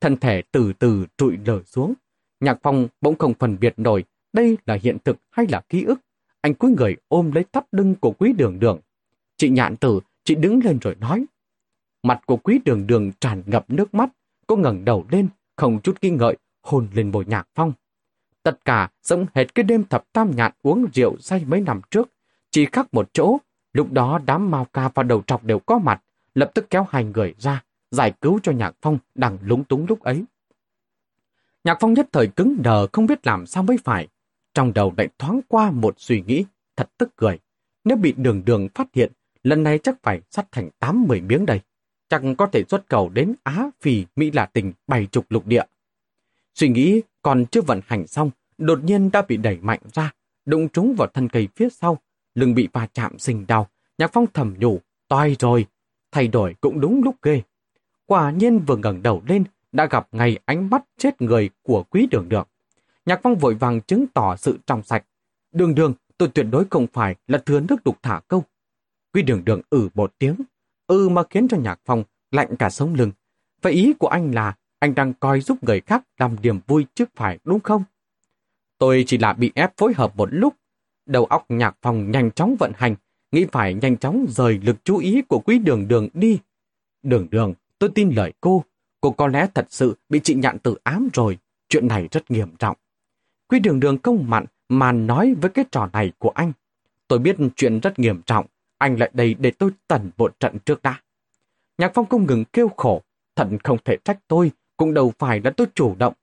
Thân 0.00 0.16
thể 0.16 0.42
từ 0.52 0.72
từ 0.78 1.06
trụi 1.16 1.38
lở 1.46 1.62
xuống. 1.62 1.94
Nhạc 2.40 2.58
Phong 2.62 2.88
bỗng 3.00 3.18
không 3.18 3.34
phân 3.34 3.56
biệt 3.60 3.74
nổi 3.76 4.04
đây 4.36 4.58
là 4.66 4.78
hiện 4.82 4.98
thực 5.04 5.16
hay 5.30 5.46
là 5.48 5.60
ký 5.68 5.84
ức. 5.84 6.00
Anh 6.40 6.54
cúi 6.54 6.70
người 6.70 6.96
ôm 7.08 7.32
lấy 7.32 7.44
tắp 7.44 7.64
lưng 7.72 7.94
của 8.00 8.10
quý 8.10 8.32
đường 8.32 8.58
đường. 8.58 8.80
Chị 9.36 9.48
nhạn 9.48 9.76
tử, 9.76 10.00
chị 10.24 10.34
đứng 10.34 10.60
lên 10.64 10.78
rồi 10.78 10.94
nói. 10.94 11.24
Mặt 12.02 12.20
của 12.26 12.36
quý 12.36 12.60
đường 12.64 12.86
đường 12.86 13.12
tràn 13.20 13.42
ngập 13.46 13.70
nước 13.70 13.94
mắt. 13.94 14.10
Cô 14.46 14.56
ngẩng 14.56 14.84
đầu 14.84 15.06
lên, 15.10 15.28
không 15.56 15.80
chút 15.80 15.96
nghi 16.02 16.10
ngợi, 16.10 16.36
hôn 16.62 16.88
lên 16.92 17.12
bồi 17.12 17.24
nhạc 17.26 17.48
phong. 17.54 17.72
Tất 18.42 18.64
cả 18.64 18.90
giống 19.02 19.26
hệt 19.34 19.54
cái 19.54 19.62
đêm 19.62 19.84
thập 19.84 20.12
tam 20.12 20.30
nhạn 20.36 20.52
uống 20.62 20.86
rượu 20.94 21.16
say 21.18 21.44
mấy 21.44 21.60
năm 21.60 21.80
trước. 21.90 22.08
Chỉ 22.50 22.66
khác 22.72 22.86
một 22.92 23.10
chỗ, 23.12 23.38
lúc 23.72 23.92
đó 23.92 24.20
đám 24.26 24.50
mau 24.50 24.66
ca 24.72 24.88
và 24.94 25.02
đầu 25.02 25.22
trọc 25.26 25.44
đều 25.44 25.58
có 25.58 25.78
mặt, 25.78 26.02
lập 26.34 26.50
tức 26.54 26.66
kéo 26.70 26.86
hai 26.90 27.04
người 27.04 27.34
ra, 27.38 27.64
giải 27.96 28.12
cứu 28.20 28.38
cho 28.42 28.52
Nhạc 28.52 28.76
Phong 28.82 28.98
đang 29.14 29.38
lúng 29.42 29.64
túng 29.64 29.86
lúc 29.88 30.00
ấy. 30.00 30.24
Nhạc 31.64 31.76
Phong 31.80 31.94
nhất 31.94 32.08
thời 32.12 32.26
cứng 32.26 32.62
đờ 32.62 32.86
không 32.92 33.06
biết 33.06 33.26
làm 33.26 33.46
sao 33.46 33.62
mới 33.62 33.76
phải. 33.84 34.08
Trong 34.54 34.72
đầu 34.74 34.94
lại 34.96 35.08
thoáng 35.18 35.40
qua 35.48 35.70
một 35.70 35.94
suy 35.98 36.22
nghĩ, 36.26 36.44
thật 36.76 36.90
tức 36.98 37.16
cười. 37.16 37.38
Nếu 37.84 37.96
bị 37.96 38.14
đường 38.16 38.42
đường 38.44 38.68
phát 38.74 38.88
hiện, 38.94 39.12
lần 39.42 39.62
này 39.62 39.78
chắc 39.78 40.02
phải 40.02 40.20
sắt 40.30 40.52
thành 40.52 40.70
8-10 40.80 41.26
miếng 41.26 41.46
đây. 41.46 41.60
Chắc 42.08 42.22
có 42.38 42.46
thể 42.46 42.64
xuất 42.68 42.88
cầu 42.88 43.08
đến 43.08 43.34
Á, 43.42 43.70
Phi, 43.80 44.04
Mỹ 44.16 44.30
Lạ 44.30 44.46
Tình 44.52 44.72
bày 44.86 45.06
trục 45.06 45.24
lục 45.28 45.46
địa. 45.46 45.64
Suy 46.54 46.68
nghĩ 46.68 47.02
còn 47.22 47.46
chưa 47.46 47.60
vận 47.60 47.80
hành 47.86 48.06
xong, 48.06 48.30
đột 48.58 48.84
nhiên 48.84 49.10
đã 49.12 49.22
bị 49.22 49.36
đẩy 49.36 49.58
mạnh 49.62 49.80
ra. 49.92 50.12
đụng 50.44 50.68
trúng 50.68 50.94
vào 50.94 51.08
thân 51.14 51.28
cây 51.28 51.48
phía 51.56 51.68
sau, 51.70 51.98
lưng 52.34 52.54
bị 52.54 52.68
va 52.72 52.88
chạm 52.94 53.18
sinh 53.18 53.46
đau, 53.46 53.68
Nhạc 53.98 54.10
Phong 54.12 54.26
thầm 54.34 54.54
nhủ, 54.58 54.80
toi 55.08 55.36
rồi, 55.38 55.66
thay 56.12 56.28
đổi 56.28 56.54
cũng 56.60 56.80
đúng 56.80 57.02
lúc 57.04 57.16
ghê. 57.22 57.42
Quả 58.06 58.30
nhiên 58.30 58.58
vừa 58.58 58.76
ngẩng 58.76 59.02
đầu 59.02 59.22
lên, 59.26 59.44
đã 59.72 59.86
gặp 59.86 60.08
ngay 60.12 60.38
ánh 60.44 60.70
mắt 60.70 60.84
chết 60.98 61.22
người 61.22 61.50
của 61.62 61.82
quý 61.82 62.08
đường 62.10 62.28
đường. 62.28 62.46
Nhạc 63.06 63.20
Phong 63.22 63.36
vội 63.36 63.54
vàng 63.54 63.80
chứng 63.80 64.06
tỏ 64.06 64.36
sự 64.36 64.58
trong 64.66 64.82
sạch. 64.82 65.04
Đường 65.52 65.74
đường, 65.74 65.94
tôi 66.18 66.28
tuyệt 66.28 66.46
đối 66.50 66.64
không 66.70 66.86
phải 66.92 67.14
là 67.26 67.38
thừa 67.38 67.60
nước 67.60 67.84
đục 67.84 67.98
thả 68.02 68.20
câu. 68.28 68.44
Quý 69.12 69.22
đường 69.22 69.44
đường 69.44 69.60
ử 69.70 69.88
một 69.94 70.14
tiếng, 70.18 70.36
ừ 70.86 71.08
mà 71.08 71.22
khiến 71.30 71.48
cho 71.48 71.56
Nhạc 71.56 71.80
Phong 71.84 72.04
lạnh 72.30 72.56
cả 72.56 72.70
sống 72.70 72.94
lưng. 72.94 73.12
Vậy 73.62 73.72
ý 73.72 73.92
của 73.98 74.08
anh 74.08 74.34
là 74.34 74.54
anh 74.78 74.94
đang 74.94 75.14
coi 75.14 75.40
giúp 75.40 75.64
người 75.64 75.80
khác 75.80 76.04
làm 76.18 76.36
niềm 76.42 76.60
vui 76.66 76.86
chứ 76.94 77.04
phải 77.14 77.38
đúng 77.44 77.60
không? 77.60 77.84
Tôi 78.78 79.04
chỉ 79.06 79.18
là 79.18 79.32
bị 79.32 79.52
ép 79.54 79.76
phối 79.76 79.92
hợp 79.94 80.16
một 80.16 80.28
lúc. 80.32 80.54
Đầu 81.06 81.24
óc 81.24 81.44
Nhạc 81.48 81.76
Phong 81.82 82.10
nhanh 82.10 82.30
chóng 82.30 82.56
vận 82.58 82.72
hành, 82.76 82.94
nghĩ 83.32 83.46
phải 83.52 83.74
nhanh 83.74 83.96
chóng 83.96 84.26
rời 84.28 84.60
lực 84.62 84.76
chú 84.84 84.98
ý 84.98 85.22
của 85.22 85.38
quý 85.38 85.58
đường 85.58 85.88
đường 85.88 86.08
đi. 86.14 86.38
Đường 87.02 87.26
đường, 87.30 87.54
tôi 87.78 87.90
tin 87.94 88.10
lời 88.10 88.32
cô, 88.40 88.64
cô 89.00 89.10
có 89.10 89.26
lẽ 89.26 89.46
thật 89.54 89.66
sự 89.70 89.96
bị 90.08 90.20
chị 90.24 90.34
nhạn 90.34 90.58
tự 90.58 90.76
ám 90.82 91.08
rồi, 91.12 91.38
chuyện 91.68 91.88
này 91.88 92.08
rất 92.10 92.30
nghiêm 92.30 92.56
trọng. 92.58 92.76
quy 93.48 93.58
đường 93.58 93.80
đường 93.80 93.98
công 93.98 94.30
mặn 94.30 94.44
mà 94.68 94.92
nói 94.92 95.34
với 95.40 95.50
cái 95.50 95.64
trò 95.70 95.88
này 95.92 96.12
của 96.18 96.30
anh. 96.30 96.52
Tôi 97.08 97.18
biết 97.18 97.36
chuyện 97.56 97.80
rất 97.80 97.98
nghiêm 97.98 98.22
trọng, 98.22 98.46
anh 98.78 98.98
lại 98.98 99.10
đây 99.12 99.34
để 99.34 99.50
tôi 99.50 99.70
tẩn 99.88 100.10
một 100.16 100.40
trận 100.40 100.58
trước 100.58 100.82
đã. 100.82 101.00
Nhạc 101.78 101.92
phong 101.94 102.06
không 102.06 102.26
ngừng 102.26 102.44
kêu 102.44 102.68
khổ, 102.76 103.02
thận 103.36 103.58
không 103.64 103.78
thể 103.84 103.96
trách 104.04 104.18
tôi, 104.28 104.50
cũng 104.76 104.94
đâu 104.94 105.12
phải 105.18 105.40
là 105.44 105.50
tôi 105.50 105.66
chủ 105.74 105.94
động. 105.98 106.14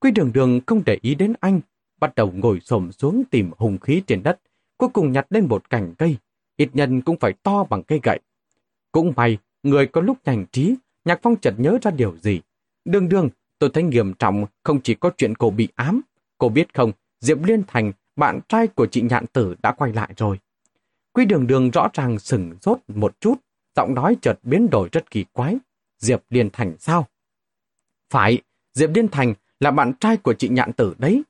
quy 0.00 0.10
đường 0.10 0.32
đường 0.32 0.60
không 0.66 0.82
để 0.86 0.98
ý 1.02 1.14
đến 1.14 1.32
anh, 1.40 1.60
bắt 2.00 2.14
đầu 2.14 2.32
ngồi 2.34 2.60
xổm 2.60 2.92
xuống 2.92 3.22
tìm 3.30 3.50
hùng 3.58 3.78
khí 3.78 4.02
trên 4.06 4.22
đất, 4.22 4.40
cuối 4.76 4.88
cùng 4.88 5.12
nhặt 5.12 5.26
lên 5.30 5.46
một 5.48 5.70
cành 5.70 5.94
cây, 5.98 6.16
ít 6.56 6.68
nhân 6.72 7.02
cũng 7.02 7.16
phải 7.18 7.32
to 7.42 7.64
bằng 7.64 7.82
cây 7.82 8.00
gậy. 8.02 8.20
Cũng 8.92 9.12
may, 9.16 9.38
người 9.62 9.86
có 9.86 10.00
lúc 10.00 10.18
nhanh 10.24 10.46
trí, 10.52 10.74
Nhạc 11.04 11.20
Phong 11.22 11.36
chợt 11.36 11.54
nhớ 11.58 11.78
ra 11.82 11.90
điều 11.90 12.16
gì. 12.16 12.40
Đương 12.84 13.08
đương, 13.08 13.28
tôi 13.58 13.70
thấy 13.74 13.82
nghiêm 13.82 14.14
trọng 14.14 14.46
không 14.62 14.80
chỉ 14.80 14.94
có 14.94 15.10
chuyện 15.16 15.34
cô 15.34 15.50
bị 15.50 15.68
ám. 15.74 16.00
Cô 16.38 16.48
biết 16.48 16.74
không, 16.74 16.92
Diệp 17.20 17.44
Liên 17.44 17.62
Thành, 17.66 17.92
bạn 18.16 18.40
trai 18.48 18.66
của 18.66 18.86
chị 18.86 19.02
Nhạn 19.02 19.26
Tử 19.26 19.54
đã 19.62 19.72
quay 19.72 19.92
lại 19.92 20.14
rồi. 20.16 20.38
Quy 21.12 21.24
đường 21.24 21.46
đường 21.46 21.70
rõ 21.70 21.88
ràng 21.92 22.18
sừng 22.18 22.54
rốt 22.62 22.78
một 22.88 23.20
chút, 23.20 23.34
giọng 23.76 23.94
nói 23.94 24.16
chợt 24.22 24.38
biến 24.42 24.70
đổi 24.70 24.88
rất 24.92 25.10
kỳ 25.10 25.24
quái. 25.32 25.56
Diệp 25.98 26.22
Liên 26.30 26.50
Thành 26.52 26.76
sao? 26.78 27.08
Phải, 28.10 28.42
Diệp 28.72 28.90
Liên 28.94 29.08
Thành 29.08 29.34
là 29.60 29.70
bạn 29.70 29.92
trai 30.00 30.16
của 30.16 30.34
chị 30.34 30.48
Nhạn 30.48 30.72
Tử 30.72 30.94
đấy. 30.98 31.22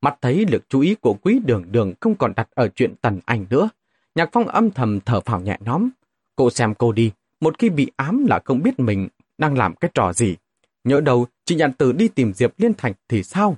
Mắt 0.00 0.18
thấy 0.20 0.46
lực 0.46 0.68
chú 0.68 0.80
ý 0.80 0.94
của 0.94 1.16
quý 1.22 1.40
đường 1.44 1.64
đường 1.70 1.92
không 2.00 2.14
còn 2.14 2.32
đặt 2.36 2.48
ở 2.54 2.68
chuyện 2.68 2.94
tần 3.00 3.20
ảnh 3.24 3.46
nữa. 3.50 3.68
Nhạc 4.14 4.28
Phong 4.32 4.48
âm 4.48 4.70
thầm 4.70 5.00
thở 5.00 5.20
phào 5.20 5.40
nhẹ 5.40 5.58
nhõm. 5.60 5.88
Cô 6.36 6.50
xem 6.50 6.74
cô 6.74 6.92
đi, 6.92 7.12
một 7.42 7.58
khi 7.58 7.70
bị 7.70 7.90
ám 7.96 8.26
là 8.26 8.40
không 8.44 8.62
biết 8.62 8.78
mình 8.78 9.08
đang 9.38 9.58
làm 9.58 9.74
cái 9.74 9.90
trò 9.94 10.12
gì. 10.12 10.36
Nhỡ 10.84 11.00
đầu 11.00 11.26
chị 11.44 11.54
Nhạn 11.54 11.72
Tử 11.72 11.92
đi 11.92 12.08
tìm 12.08 12.32
Diệp 12.34 12.52
Liên 12.58 12.72
Thành 12.78 12.92
thì 13.08 13.22
sao? 13.22 13.56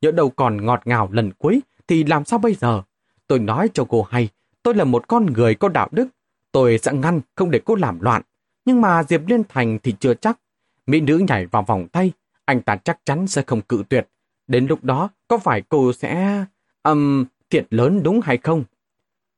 Nhỡ 0.00 0.10
đầu 0.10 0.30
còn 0.30 0.66
ngọt 0.66 0.82
ngào 0.84 1.08
lần 1.12 1.32
cuối 1.32 1.60
thì 1.88 2.04
làm 2.04 2.24
sao 2.24 2.38
bây 2.38 2.54
giờ? 2.54 2.82
Tôi 3.26 3.38
nói 3.38 3.68
cho 3.74 3.84
cô 3.84 4.02
hay, 4.02 4.28
tôi 4.62 4.74
là 4.74 4.84
một 4.84 5.08
con 5.08 5.26
người 5.26 5.54
có 5.54 5.68
đạo 5.68 5.88
đức. 5.90 6.08
Tôi 6.52 6.78
sẽ 6.78 6.92
ngăn 6.92 7.20
không 7.34 7.50
để 7.50 7.60
cô 7.64 7.74
làm 7.74 8.00
loạn. 8.00 8.22
Nhưng 8.64 8.80
mà 8.80 9.02
Diệp 9.02 9.20
Liên 9.26 9.42
Thành 9.48 9.78
thì 9.82 9.94
chưa 10.00 10.14
chắc. 10.14 10.38
Mỹ 10.86 11.00
nữ 11.00 11.18
nhảy 11.28 11.46
vào 11.46 11.62
vòng 11.62 11.88
tay, 11.88 12.12
anh 12.44 12.62
ta 12.62 12.76
chắc 12.76 12.98
chắn 13.04 13.26
sẽ 13.26 13.42
không 13.46 13.60
cự 13.60 13.82
tuyệt. 13.88 14.08
Đến 14.46 14.66
lúc 14.66 14.84
đó, 14.84 15.08
có 15.28 15.38
phải 15.38 15.62
cô 15.68 15.92
sẽ... 15.92 16.44
Um, 16.82 17.24
thiệt 17.50 17.66
lớn 17.70 18.02
đúng 18.02 18.20
hay 18.20 18.36
không? 18.36 18.64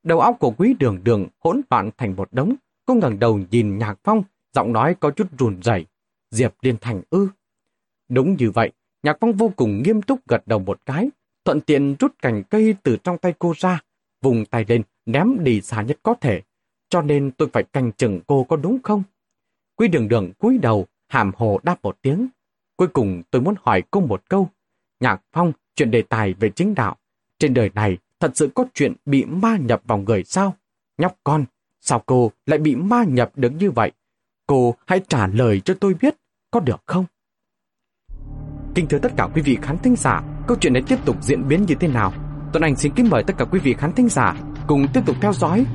Đầu 0.02 0.20
óc 0.20 0.36
của 0.40 0.50
quý 0.50 0.74
đường 0.78 1.04
đường 1.04 1.26
hỗn 1.38 1.60
loạn 1.70 1.90
thành 1.98 2.16
một 2.16 2.28
đống. 2.32 2.54
Cô 2.86 2.94
ngẩng 2.94 3.18
đầu 3.18 3.40
nhìn 3.50 3.78
Nhạc 3.78 3.98
Phong, 4.04 4.22
giọng 4.52 4.72
nói 4.72 4.96
có 5.00 5.10
chút 5.10 5.26
run 5.38 5.60
rẩy. 5.62 5.86
Diệp 6.30 6.54
Liên 6.62 6.76
Thành 6.80 7.02
ư. 7.10 7.28
Đúng 8.08 8.36
như 8.38 8.50
vậy, 8.50 8.72
Nhạc 9.02 9.16
Phong 9.20 9.32
vô 9.32 9.52
cùng 9.56 9.82
nghiêm 9.82 10.02
túc 10.02 10.28
gật 10.28 10.42
đầu 10.46 10.58
một 10.58 10.80
cái, 10.86 11.10
thuận 11.44 11.60
tiện 11.60 11.96
rút 11.98 12.12
cành 12.22 12.42
cây 12.42 12.74
từ 12.82 12.96
trong 13.04 13.18
tay 13.18 13.34
cô 13.38 13.52
ra, 13.56 13.80
vùng 14.22 14.44
tay 14.44 14.64
lên, 14.68 14.82
ném 15.06 15.44
đi 15.44 15.60
xa 15.60 15.82
nhất 15.82 15.98
có 16.02 16.14
thể. 16.20 16.42
Cho 16.88 17.02
nên 17.02 17.30
tôi 17.30 17.48
phải 17.52 17.62
canh 17.62 17.92
chừng 17.92 18.20
cô 18.26 18.44
có 18.44 18.56
đúng 18.56 18.78
không? 18.82 19.02
quy 19.76 19.88
đường 19.88 20.08
đường 20.08 20.32
cúi 20.38 20.58
đầu, 20.58 20.86
hàm 21.08 21.32
hồ 21.36 21.60
đáp 21.62 21.78
một 21.82 21.98
tiếng. 22.02 22.28
Cuối 22.76 22.88
cùng 22.88 23.22
tôi 23.30 23.42
muốn 23.42 23.54
hỏi 23.62 23.82
cô 23.90 24.00
một 24.00 24.22
câu. 24.28 24.48
Nhạc 25.00 25.22
Phong, 25.32 25.52
chuyện 25.74 25.90
đề 25.90 26.02
tài 26.02 26.34
về 26.34 26.50
chính 26.50 26.74
đạo. 26.74 26.96
Trên 27.38 27.54
đời 27.54 27.70
này 27.74 27.98
thật 28.20 28.30
sự 28.34 28.50
có 28.54 28.64
chuyện 28.74 28.94
bị 29.04 29.24
ma 29.24 29.56
nhập 29.56 29.82
vào 29.84 29.98
người 29.98 30.24
sao? 30.24 30.56
Nhóc 30.98 31.16
con, 31.24 31.44
sao 31.86 32.02
cô 32.06 32.32
lại 32.46 32.58
bị 32.58 32.76
ma 32.76 33.04
nhập 33.04 33.30
được 33.36 33.52
như 33.58 33.70
vậy? 33.70 33.92
Cô 34.46 34.74
hãy 34.86 35.00
trả 35.08 35.26
lời 35.26 35.60
cho 35.64 35.74
tôi 35.80 35.94
biết, 35.94 36.14
có 36.50 36.60
được 36.60 36.82
không? 36.86 37.04
Kính 38.74 38.86
thưa 38.88 38.98
tất 38.98 39.12
cả 39.16 39.28
quý 39.34 39.42
vị 39.42 39.58
khán 39.62 39.78
thính 39.78 39.96
giả, 39.96 40.22
câu 40.46 40.56
chuyện 40.60 40.72
này 40.72 40.82
tiếp 40.88 40.96
tục 41.04 41.16
diễn 41.22 41.48
biến 41.48 41.64
như 41.68 41.74
thế 41.80 41.88
nào? 41.88 42.12
Tuấn 42.52 42.62
Anh 42.62 42.76
xin 42.76 42.92
kính 42.96 43.10
mời 43.10 43.22
tất 43.26 43.34
cả 43.38 43.44
quý 43.44 43.58
vị 43.58 43.74
khán 43.78 43.92
thính 43.92 44.08
giả 44.08 44.36
cùng 44.66 44.86
tiếp 44.94 45.00
tục 45.06 45.16
theo 45.20 45.32
dõi 45.32 45.66